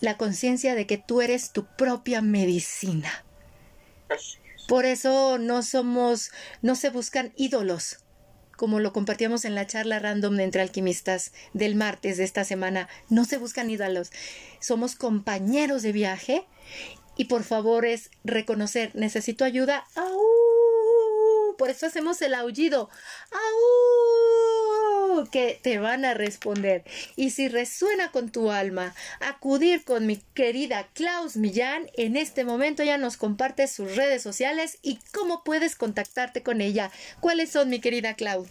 la 0.00 0.16
conciencia 0.16 0.74
de 0.74 0.86
que 0.86 0.98
tú 0.98 1.22
eres 1.22 1.52
tu 1.52 1.64
propia 1.64 2.20
medicina. 2.20 3.24
Por 4.68 4.84
eso 4.84 5.38
no 5.38 5.62
somos, 5.62 6.30
no 6.60 6.74
se 6.74 6.90
buscan 6.90 7.32
ídolos, 7.36 7.98
como 8.56 8.80
lo 8.80 8.92
compartíamos 8.92 9.44
en 9.44 9.54
la 9.54 9.66
charla 9.66 9.98
random 9.98 10.36
de 10.36 10.44
entre 10.44 10.62
alquimistas 10.62 11.32
del 11.52 11.74
martes 11.74 12.16
de 12.16 12.24
esta 12.24 12.44
semana, 12.44 12.88
no 13.08 13.24
se 13.24 13.38
buscan 13.38 13.70
ídolos, 13.70 14.10
somos 14.60 14.96
compañeros 14.96 15.82
de 15.82 15.92
viaje 15.92 16.46
y 17.16 17.26
por 17.26 17.44
favor 17.44 17.86
es 17.86 18.10
reconocer, 18.24 18.90
necesito 18.94 19.44
ayuda, 19.44 19.86
Por 21.56 21.70
eso 21.70 21.86
hacemos 21.86 22.20
el 22.20 22.34
aullido. 22.34 22.90
Que 25.24 25.58
te 25.62 25.78
van 25.78 26.04
a 26.04 26.14
responder. 26.14 26.84
Y 27.16 27.30
si 27.30 27.48
resuena 27.48 28.12
con 28.12 28.30
tu 28.30 28.50
alma, 28.50 28.94
acudir 29.20 29.84
con 29.84 30.06
mi 30.06 30.18
querida 30.34 30.88
Klaus 30.94 31.36
Millán, 31.36 31.90
en 31.96 32.16
este 32.16 32.44
momento 32.44 32.82
ya 32.82 32.98
nos 32.98 33.16
comparte 33.16 33.66
sus 33.66 33.96
redes 33.96 34.22
sociales 34.22 34.78
y 34.82 34.98
cómo 35.12 35.42
puedes 35.44 35.76
contactarte 35.76 36.42
con 36.42 36.60
ella. 36.60 36.90
¿Cuáles 37.20 37.50
son, 37.50 37.70
mi 37.70 37.80
querida 37.80 38.14
Klaus? 38.14 38.48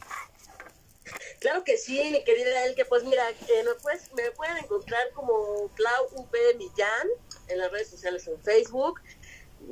Claro 1.40 1.64
que 1.64 1.78
sí, 1.78 2.02
mi 2.12 2.24
querida 2.24 2.66
Elke. 2.66 2.86
Pues 2.86 3.04
mira, 3.04 3.30
eh, 3.30 3.64
me, 3.64 4.24
me, 4.24 4.32
pueden 4.32 4.58
encontrar 4.58 5.12
como 5.14 5.70
Clau 5.76 6.08
V 6.14 6.56
Millán 6.56 7.08
en 7.48 7.60
las 7.60 7.72
redes 7.72 7.90
sociales 7.90 8.28
en 8.28 8.42
Facebook. 8.42 9.02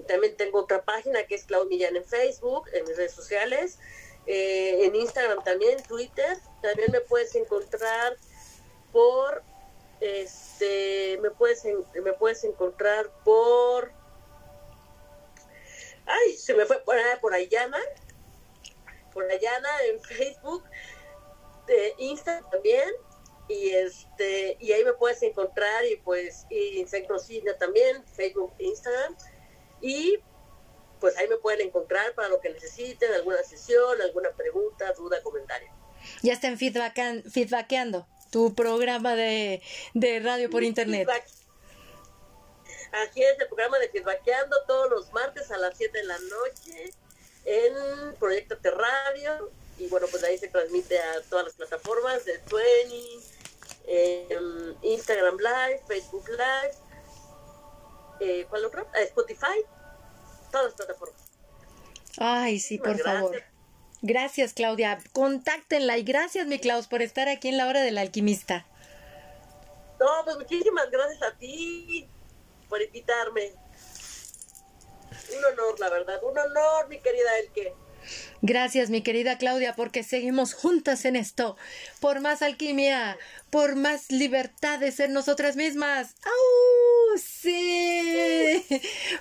También 0.07 0.35
tengo 0.37 0.59
otra 0.59 0.83
página 0.83 1.23
que 1.23 1.35
es 1.35 1.45
Clau 1.45 1.65
Millán 1.65 1.95
en 1.95 2.05
Facebook, 2.05 2.67
en 2.73 2.85
mis 2.85 2.95
redes 2.95 3.13
sociales. 3.13 3.79
Eh, 4.25 4.85
en 4.85 4.95
Instagram 4.95 5.43
también, 5.43 5.81
Twitter. 5.83 6.37
También 6.63 6.91
me 6.93 7.01
puedes 7.01 7.35
encontrar 7.35 8.17
por 8.93 9.43
este 9.99 11.17
me 11.21 11.29
puedes 11.31 11.63
me 11.65 12.13
puedes 12.13 12.43
encontrar 12.43 13.09
por 13.23 13.91
ay 16.05 16.37
se 16.37 16.53
me 16.53 16.65
fue 16.65 16.79
por, 16.83 16.95
por 17.21 17.33
Ayana 17.33 17.79
por 19.13 19.29
Ayana 19.29 19.69
en 19.89 20.01
Facebook 20.01 20.63
de 21.67 21.95
Instagram 21.97 22.49
también 22.49 22.89
y 23.47 23.71
este 23.71 24.57
y 24.59 24.71
ahí 24.71 24.83
me 24.85 24.93
puedes 24.93 25.21
encontrar 25.23 25.85
y 25.85 25.97
pues 25.97 26.45
y 26.49 26.79
en 26.79 27.57
también 27.57 28.05
Facebook 28.07 28.53
Instagram 28.57 29.15
y 29.81 30.17
pues 30.99 31.17
ahí 31.17 31.27
me 31.27 31.37
pueden 31.37 31.67
encontrar 31.67 32.13
para 32.15 32.29
lo 32.29 32.39
que 32.39 32.49
necesiten 32.49 33.13
alguna 33.13 33.43
sesión 33.43 34.01
alguna 34.01 34.31
pregunta 34.31 34.93
duda 34.93 35.21
comentario 35.21 35.82
ya 36.21 36.33
estén 36.33 36.57
feedbackeando 36.57 38.07
tu 38.31 38.55
programa 38.55 39.15
de, 39.15 39.61
de 39.93 40.19
radio 40.19 40.49
por 40.49 40.63
internet 40.63 41.07
Aquí 42.93 43.23
es 43.23 43.39
el 43.39 43.47
programa 43.47 43.79
de 43.79 43.89
Feedbackeando 43.89 44.55
todos 44.67 44.87
los 44.91 45.11
martes 45.13 45.49
a 45.49 45.57
las 45.57 45.75
7 45.75 45.97
de 45.97 46.03
la 46.03 46.19
noche 46.19 46.93
en 47.43 48.15
Proyecto 48.19 48.55
Radio 48.71 49.51
y 49.79 49.87
bueno, 49.87 50.05
pues 50.11 50.23
ahí 50.23 50.37
se 50.37 50.47
transmite 50.47 50.99
a 50.99 51.21
todas 51.27 51.45
las 51.45 51.53
plataformas 51.55 52.23
de 52.25 52.37
Twenty, 52.39 53.19
em, 53.87 54.75
Instagram 54.83 55.37
Live, 55.37 55.81
Facebook 55.87 56.29
Live, 56.29 56.75
eh, 58.19 58.45
¿cuál 58.47 58.65
otro? 58.65 58.87
Ah, 58.93 59.01
Spotify, 59.01 59.65
todas 60.51 60.67
las 60.67 60.75
plataformas. 60.75 61.21
Ay, 62.17 62.59
sí, 62.59 62.77
por 62.77 62.99
favor. 62.99 63.31
Gracias, 63.31 63.52
Claudia. 64.53 64.99
Contáctenla 65.13 65.97
y 65.97 66.03
gracias, 66.03 66.47
mi 66.47 66.59
Klaus, 66.59 66.87
por 66.87 67.01
estar 67.01 67.29
aquí 67.29 67.47
en 67.47 67.57
la 67.57 67.67
hora 67.67 67.81
del 67.81 67.97
alquimista. 67.97 68.65
No, 69.99 70.07
pues 70.25 70.37
muchísimas 70.37 70.89
gracias 70.91 71.21
a 71.23 71.37
ti 71.37 72.07
por 72.67 72.81
invitarme. 72.81 73.53
Un 75.37 75.45
honor, 75.45 75.79
la 75.79 75.89
verdad, 75.89 76.21
un 76.23 76.37
honor, 76.37 76.89
mi 76.89 76.99
querida 76.99 77.39
Elke. 77.39 77.73
Gracias, 78.41 78.89
mi 78.89 79.01
querida 79.01 79.37
Claudia, 79.37 79.73
porque 79.75 80.03
seguimos 80.03 80.53
juntas 80.53 81.05
en 81.05 81.15
esto. 81.15 81.55
Por 82.01 82.19
más 82.19 82.41
alquimia, 82.41 83.17
por 83.49 83.75
más 83.75 84.11
libertad 84.11 84.79
de 84.79 84.91
ser 84.91 85.09
nosotras 85.11 85.55
mismas. 85.55 86.15
¡Au! 86.25 87.17
Sí. 87.17 88.65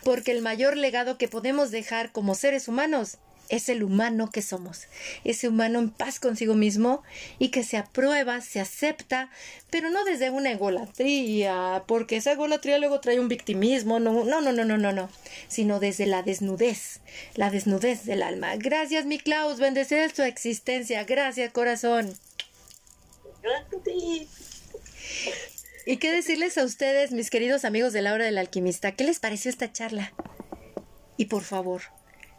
Porque 0.02 0.32
el 0.32 0.42
mayor 0.42 0.76
legado 0.76 1.18
que 1.18 1.28
podemos 1.28 1.70
dejar 1.70 2.10
como 2.10 2.34
seres 2.34 2.66
humanos 2.66 3.18
es 3.52 3.68
el 3.68 3.82
humano 3.82 4.30
que 4.30 4.40
somos, 4.40 4.88
ese 5.24 5.46
humano 5.46 5.78
en 5.78 5.90
paz 5.90 6.18
consigo 6.18 6.54
mismo 6.54 7.02
y 7.38 7.50
que 7.50 7.62
se 7.64 7.76
aprueba, 7.76 8.40
se 8.40 8.60
acepta, 8.60 9.28
pero 9.70 9.90
no 9.90 10.04
desde 10.04 10.30
una 10.30 10.52
egolatría, 10.52 11.84
porque 11.86 12.16
esa 12.16 12.32
egolatría 12.32 12.78
luego 12.78 13.00
trae 13.00 13.20
un 13.20 13.28
victimismo, 13.28 14.00
no, 14.00 14.24
no, 14.24 14.40
no, 14.40 14.52
no, 14.52 14.64
no, 14.64 14.78
no, 14.78 14.92
no, 14.92 15.10
sino 15.48 15.80
desde 15.80 16.06
la 16.06 16.22
desnudez, 16.22 17.00
la 17.34 17.50
desnudez 17.50 18.06
del 18.06 18.22
alma. 18.22 18.56
Gracias, 18.56 19.04
mi 19.04 19.18
Klaus, 19.18 19.58
bendecir 19.58 20.10
tu 20.12 20.22
existencia, 20.22 21.04
gracias, 21.04 21.52
corazón. 21.52 22.14
¿Y 25.84 25.98
qué 25.98 26.10
decirles 26.10 26.56
a 26.56 26.64
ustedes, 26.64 27.12
mis 27.12 27.28
queridos 27.28 27.66
amigos 27.66 27.92
de 27.92 28.00
la 28.00 28.14
hora 28.14 28.24
del 28.24 28.38
alquimista? 28.38 28.92
¿Qué 28.92 29.04
les 29.04 29.18
pareció 29.18 29.50
esta 29.50 29.70
charla? 29.70 30.14
Y 31.18 31.26
por 31.26 31.42
favor, 31.42 31.82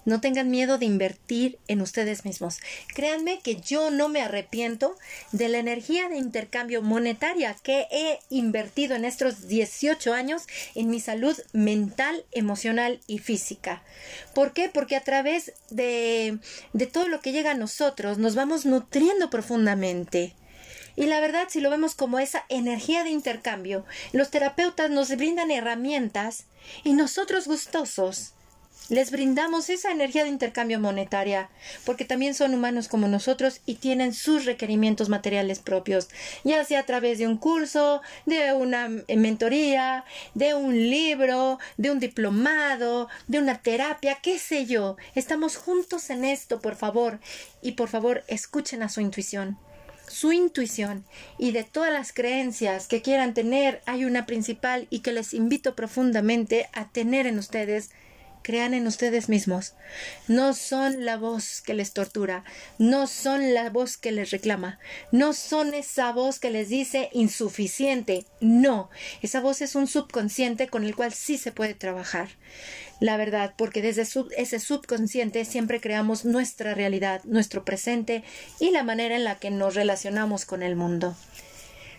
no 0.06 0.22
tengan 0.22 0.50
miedo 0.50 0.78
de 0.78 0.86
invertir 0.86 1.60
en 1.68 1.82
ustedes 1.82 2.26
mismos. 2.26 2.60
Créanme 2.94 3.40
que 3.40 3.56
yo 3.56 3.90
no 3.90 4.10
me 4.10 4.22
arrepiento 4.22 4.96
de 5.32 5.50
la 5.50 5.60
energía 5.60 6.10
de 6.10 6.18
intercambio 6.18 6.82
monetaria 6.82 7.56
que 7.64 7.88
he 7.92 8.20
invertido 8.30 8.96
en 8.96 9.06
estos 9.06 9.48
18 9.48 10.14
años 10.14 10.44
en 10.76 10.90
mi 10.90 11.00
salud 11.00 11.38
mental, 11.54 12.26
emocional 12.32 13.00
y 13.08 13.20
física. 13.20 13.84
¿Por 14.34 14.54
qué? 14.54 14.70
Porque 14.70 14.96
a 14.96 15.04
través 15.04 15.54
de, 15.70 16.40
de 16.74 16.88
todo 16.88 17.08
lo 17.08 17.22
que 17.22 17.32
llega 17.32 17.52
a 17.52 17.56
nosotros 17.56 18.18
nos 18.18 18.36
vamos 18.36 18.66
nutriendo 18.66 19.30
profundamente. 19.30 20.34
Y 20.96 21.06
la 21.06 21.20
verdad, 21.20 21.48
si 21.50 21.60
lo 21.60 21.70
vemos 21.70 21.96
como 21.96 22.20
esa 22.20 22.46
energía 22.50 23.04
de 23.04 23.10
intercambio, 23.10 23.86
los 24.12 24.30
terapeutas 24.30 24.92
nos 24.92 25.10
brindan 25.16 25.50
herramientas 25.50 26.46
y 26.84 26.94
nosotros 26.94 27.48
gustosos 27.48 28.33
les 28.90 29.12
brindamos 29.12 29.70
esa 29.70 29.92
energía 29.92 30.24
de 30.24 30.30
intercambio 30.30 30.80
monetaria, 30.80 31.50
porque 31.86 32.06
también 32.06 32.34
son 32.34 32.54
humanos 32.54 32.88
como 32.88 33.08
nosotros 33.08 33.62
y 33.66 33.76
tienen 33.76 34.14
sus 34.14 34.46
requerimientos 34.46 35.10
materiales 35.10 35.60
propios, 35.60 36.10
ya 36.44 36.64
sea 36.66 36.82
a 36.82 36.86
través 36.86 37.18
de 37.18 37.28
un 37.28 37.38
curso, 37.38 38.02
de 38.26 38.54
una 38.54 38.90
mentoría, 39.16 40.06
de 40.34 40.54
un 40.54 40.74
libro, 40.74 41.60
de 41.78 41.92
un 41.92 42.00
diplomado, 42.00 43.08
de 43.28 43.40
una 43.40 43.62
terapia, 43.62 44.20
qué 44.22 44.38
sé 44.38 44.66
yo. 44.66 44.98
Estamos 45.16 45.56
juntos 45.56 46.10
en 46.10 46.26
esto, 46.26 46.60
por 46.60 46.76
favor, 46.76 47.20
y 47.62 47.74
por 47.74 47.90
favor 47.90 48.24
escuchen 48.28 48.84
a 48.84 48.90
su 48.90 49.02
intuición. 49.02 49.58
Su 50.08 50.34
intuición. 50.34 51.06
Y 51.40 51.54
de 51.54 51.64
todas 51.64 51.92
las 51.92 52.12
creencias 52.12 52.88
que 52.88 53.02
quieran 53.02 53.34
tener, 53.34 53.82
hay 53.86 54.06
una 54.06 54.26
principal 54.26 54.86
y 54.90 55.00
que 55.00 55.14
les 55.14 55.34
invito 55.34 55.76
profundamente 55.76 56.70
a 56.74 56.90
tener 56.90 57.26
en 57.26 57.40
ustedes 57.40 57.90
crean 58.44 58.74
en 58.74 58.86
ustedes 58.86 59.30
mismos. 59.30 59.74
No 60.28 60.54
son 60.54 61.06
la 61.06 61.18
voz 61.18 61.62
que 61.62 61.74
les 61.74 61.94
tortura, 61.94 62.44
no 62.78 63.08
son 63.08 63.54
la 63.54 63.70
voz 63.70 63.98
que 63.98 64.12
les 64.12 64.32
reclama, 64.32 64.80
no 65.12 65.34
son 65.34 65.74
esa 65.74 66.12
voz 66.12 66.40
que 66.40 66.52
les 66.52 66.70
dice 66.70 67.10
insuficiente, 67.14 68.26
no, 68.42 68.90
esa 69.22 69.40
voz 69.40 69.62
es 69.62 69.76
un 69.76 69.88
subconsciente 69.88 70.68
con 70.68 70.84
el 70.84 70.96
cual 70.96 71.14
sí 71.14 71.38
se 71.38 71.52
puede 71.52 71.74
trabajar. 71.74 72.30
La 73.00 73.18
verdad, 73.18 73.54
porque 73.58 73.82
desde 73.82 74.06
ese 74.38 74.60
subconsciente 74.60 75.44
siempre 75.46 75.82
creamos 75.82 76.26
nuestra 76.26 76.74
realidad, 76.74 77.22
nuestro 77.26 77.66
presente 77.66 78.24
y 78.60 78.72
la 78.72 78.84
manera 78.84 79.16
en 79.16 79.24
la 79.24 79.40
que 79.40 79.52
nos 79.52 79.76
relacionamos 79.76 80.46
con 80.46 80.64
el 80.64 80.76
mundo. 80.76 81.16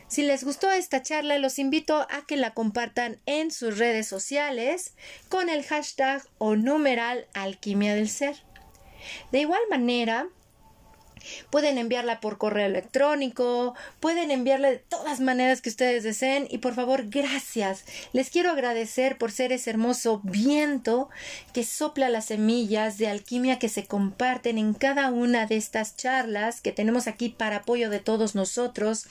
Si 0.09 0.22
les 0.22 0.44
gustó 0.44 0.70
esta 0.70 1.02
charla, 1.02 1.39
los 1.39 1.59
invito 1.59 2.06
a 2.10 2.24
que 2.26 2.36
la 2.36 2.52
compartan 2.52 3.18
en 3.26 3.51
sus 3.51 3.78
redes 3.78 4.06
sociales 4.06 4.94
con 5.28 5.48
el 5.48 5.64
hashtag 5.64 6.22
o 6.39 6.56
numeral 6.56 7.26
alquimia 7.35 7.94
del 7.94 8.09
ser. 8.09 8.36
De 9.32 9.40
igual 9.40 9.62
manera, 9.70 10.28
Pueden 11.51 11.79
enviarla 11.79 12.21
por 12.21 12.39
correo 12.39 12.67
electrónico, 12.67 13.75
pueden 14.01 14.31
enviarla 14.31 14.71
de 14.71 14.79
todas 14.79 15.21
maneras 15.21 15.61
que 15.61 15.71
ustedes 15.71 16.03
deseen 16.03 16.47
y 16.51 16.59
por 16.59 16.75
favor, 16.75 17.09
gracias. 17.09 17.85
Les 18.13 18.31
quiero 18.31 18.51
agradecer 18.51 19.19
por 19.19 19.33
ser 19.33 19.53
ese 19.53 19.71
hermoso 19.71 20.21
viento 20.23 21.09
que 21.53 21.65
sopla 21.65 22.09
las 22.09 22.27
semillas 22.27 22.99
de 22.99 23.09
alquimia 23.09 23.59
que 23.59 23.69
se 23.69 23.87
comparten 23.87 24.59
en 24.59 24.75
cada 24.75 25.11
una 25.11 25.47
de 25.47 25.57
estas 25.57 25.97
charlas 25.97 26.61
que 26.61 26.73
tenemos 26.73 27.07
aquí 27.07 27.29
para 27.29 27.57
apoyo 27.57 27.91
de 27.91 28.01
todos 28.01 28.35
nosotros 28.35 29.07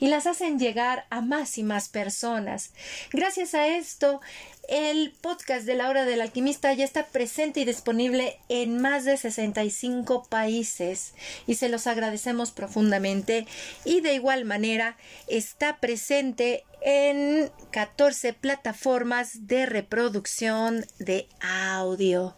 y 0.00 0.08
las 0.08 0.26
hacen 0.26 0.58
llegar 0.58 1.06
a 1.10 1.20
más 1.20 1.58
y 1.58 1.62
más 1.62 1.88
personas. 1.88 2.72
Gracias 3.12 3.54
a 3.54 3.68
esto, 3.68 4.20
el 4.68 5.12
podcast 5.20 5.64
de 5.66 5.74
la 5.74 5.88
hora 5.88 6.04
del 6.04 6.20
alquimista 6.20 6.72
ya 6.72 6.84
está 6.84 7.06
presente 7.06 7.60
y 7.60 7.64
disponible 7.64 8.38
en 8.48 8.80
más 8.80 9.04
de 9.04 9.16
65 9.16 10.24
países 10.28 11.14
y 11.46 11.54
se 11.54 11.68
los 11.68 11.86
agradecemos 11.86 12.50
profundamente 12.50 13.46
y 13.84 14.00
de 14.00 14.14
igual 14.14 14.44
manera 14.44 14.96
está 15.28 15.78
presente 15.78 16.64
en 16.82 17.50
14 17.70 18.32
plataformas 18.32 19.46
de 19.46 19.66
reproducción 19.66 20.84
de 20.98 21.28
audio. 21.40 22.36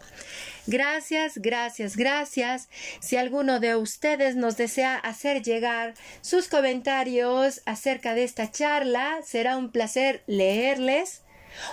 Gracias, 0.67 1.39
gracias, 1.39 1.97
gracias. 1.97 2.69
Si 3.01 3.17
alguno 3.17 3.59
de 3.59 3.77
ustedes 3.77 4.37
nos 4.37 4.57
desea 4.57 4.97
hacer 4.97 5.43
llegar 5.43 5.95
sus 6.21 6.49
comentarios 6.49 7.63
acerca 7.65 8.15
de 8.15 8.25
esta 8.25 8.51
charla, 8.51 9.21
será 9.25 9.57
un 9.57 9.71
placer 9.71 10.23
leerles 10.27 11.23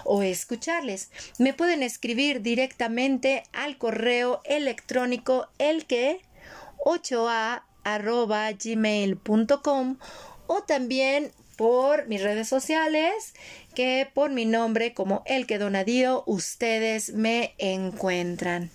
o 0.04 0.24
escucharles. 0.24 1.10
Me 1.38 1.54
pueden 1.54 1.84
escribir 1.84 2.42
directamente 2.42 3.44
al 3.54 3.78
correo 3.78 4.42
electrónico 4.46 5.48
elque 5.58 6.22
8a 6.86 7.64
gmail.com 8.64 9.98
o 10.48 10.64
también 10.64 11.32
por 11.56 12.08
mis 12.08 12.22
redes 12.22 12.48
sociales 12.48 13.34
que 13.74 14.10
por 14.14 14.32
mi 14.32 14.46
nombre 14.46 14.94
como 14.94 15.24
El 15.26 15.48
que 15.48 15.58
Donadío 15.58 16.24
ustedes 16.26 17.14
me 17.14 17.54
encuentran. 17.58 18.70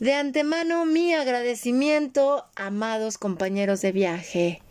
De 0.00 0.14
antemano 0.14 0.86
mi 0.86 1.14
agradecimiento, 1.14 2.46
amados 2.56 3.16
compañeros 3.16 3.80
de 3.80 3.92
viaje. 3.92 4.62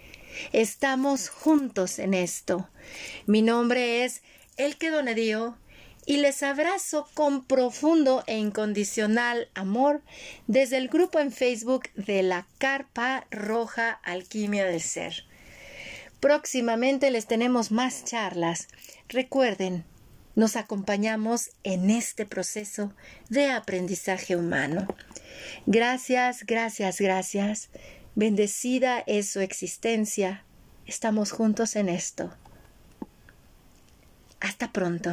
Estamos 0.51 1.29
juntos 1.29 1.99
en 1.99 2.13
esto. 2.13 2.67
Mi 3.25 3.41
nombre 3.41 4.03
es 4.03 4.21
El 4.57 4.77
que 4.77 4.91
Donadío 4.91 5.57
y 6.05 6.17
les 6.17 6.43
abrazo 6.43 7.07
con 7.13 7.43
profundo 7.43 8.23
e 8.27 8.37
incondicional 8.37 9.49
amor 9.55 10.01
desde 10.47 10.77
el 10.77 10.89
grupo 10.89 11.19
en 11.19 11.31
Facebook 11.31 11.89
de 11.95 12.21
la 12.23 12.45
Carpa 12.59 13.25
Roja 13.31 13.99
Alquimia 14.03 14.65
del 14.65 14.81
Ser. 14.81 15.25
Próximamente 16.19 17.09
les 17.09 17.25
tenemos 17.25 17.71
más 17.71 18.05
charlas. 18.05 18.67
Recuerden, 19.09 19.85
nos 20.35 20.55
acompañamos 20.55 21.51
en 21.63 21.89
este 21.89 22.25
proceso 22.25 22.93
de 23.29 23.49
aprendizaje 23.49 24.35
humano. 24.35 24.87
Gracias, 25.65 26.45
gracias, 26.45 26.99
gracias. 26.99 27.69
Bendecida 28.15 29.03
es 29.07 29.29
su 29.29 29.39
existencia. 29.39 30.43
Estamos 30.85 31.31
juntos 31.31 31.75
en 31.75 31.89
esto. 31.89 32.33
Hasta 34.43 34.67
pronto. 34.71 35.09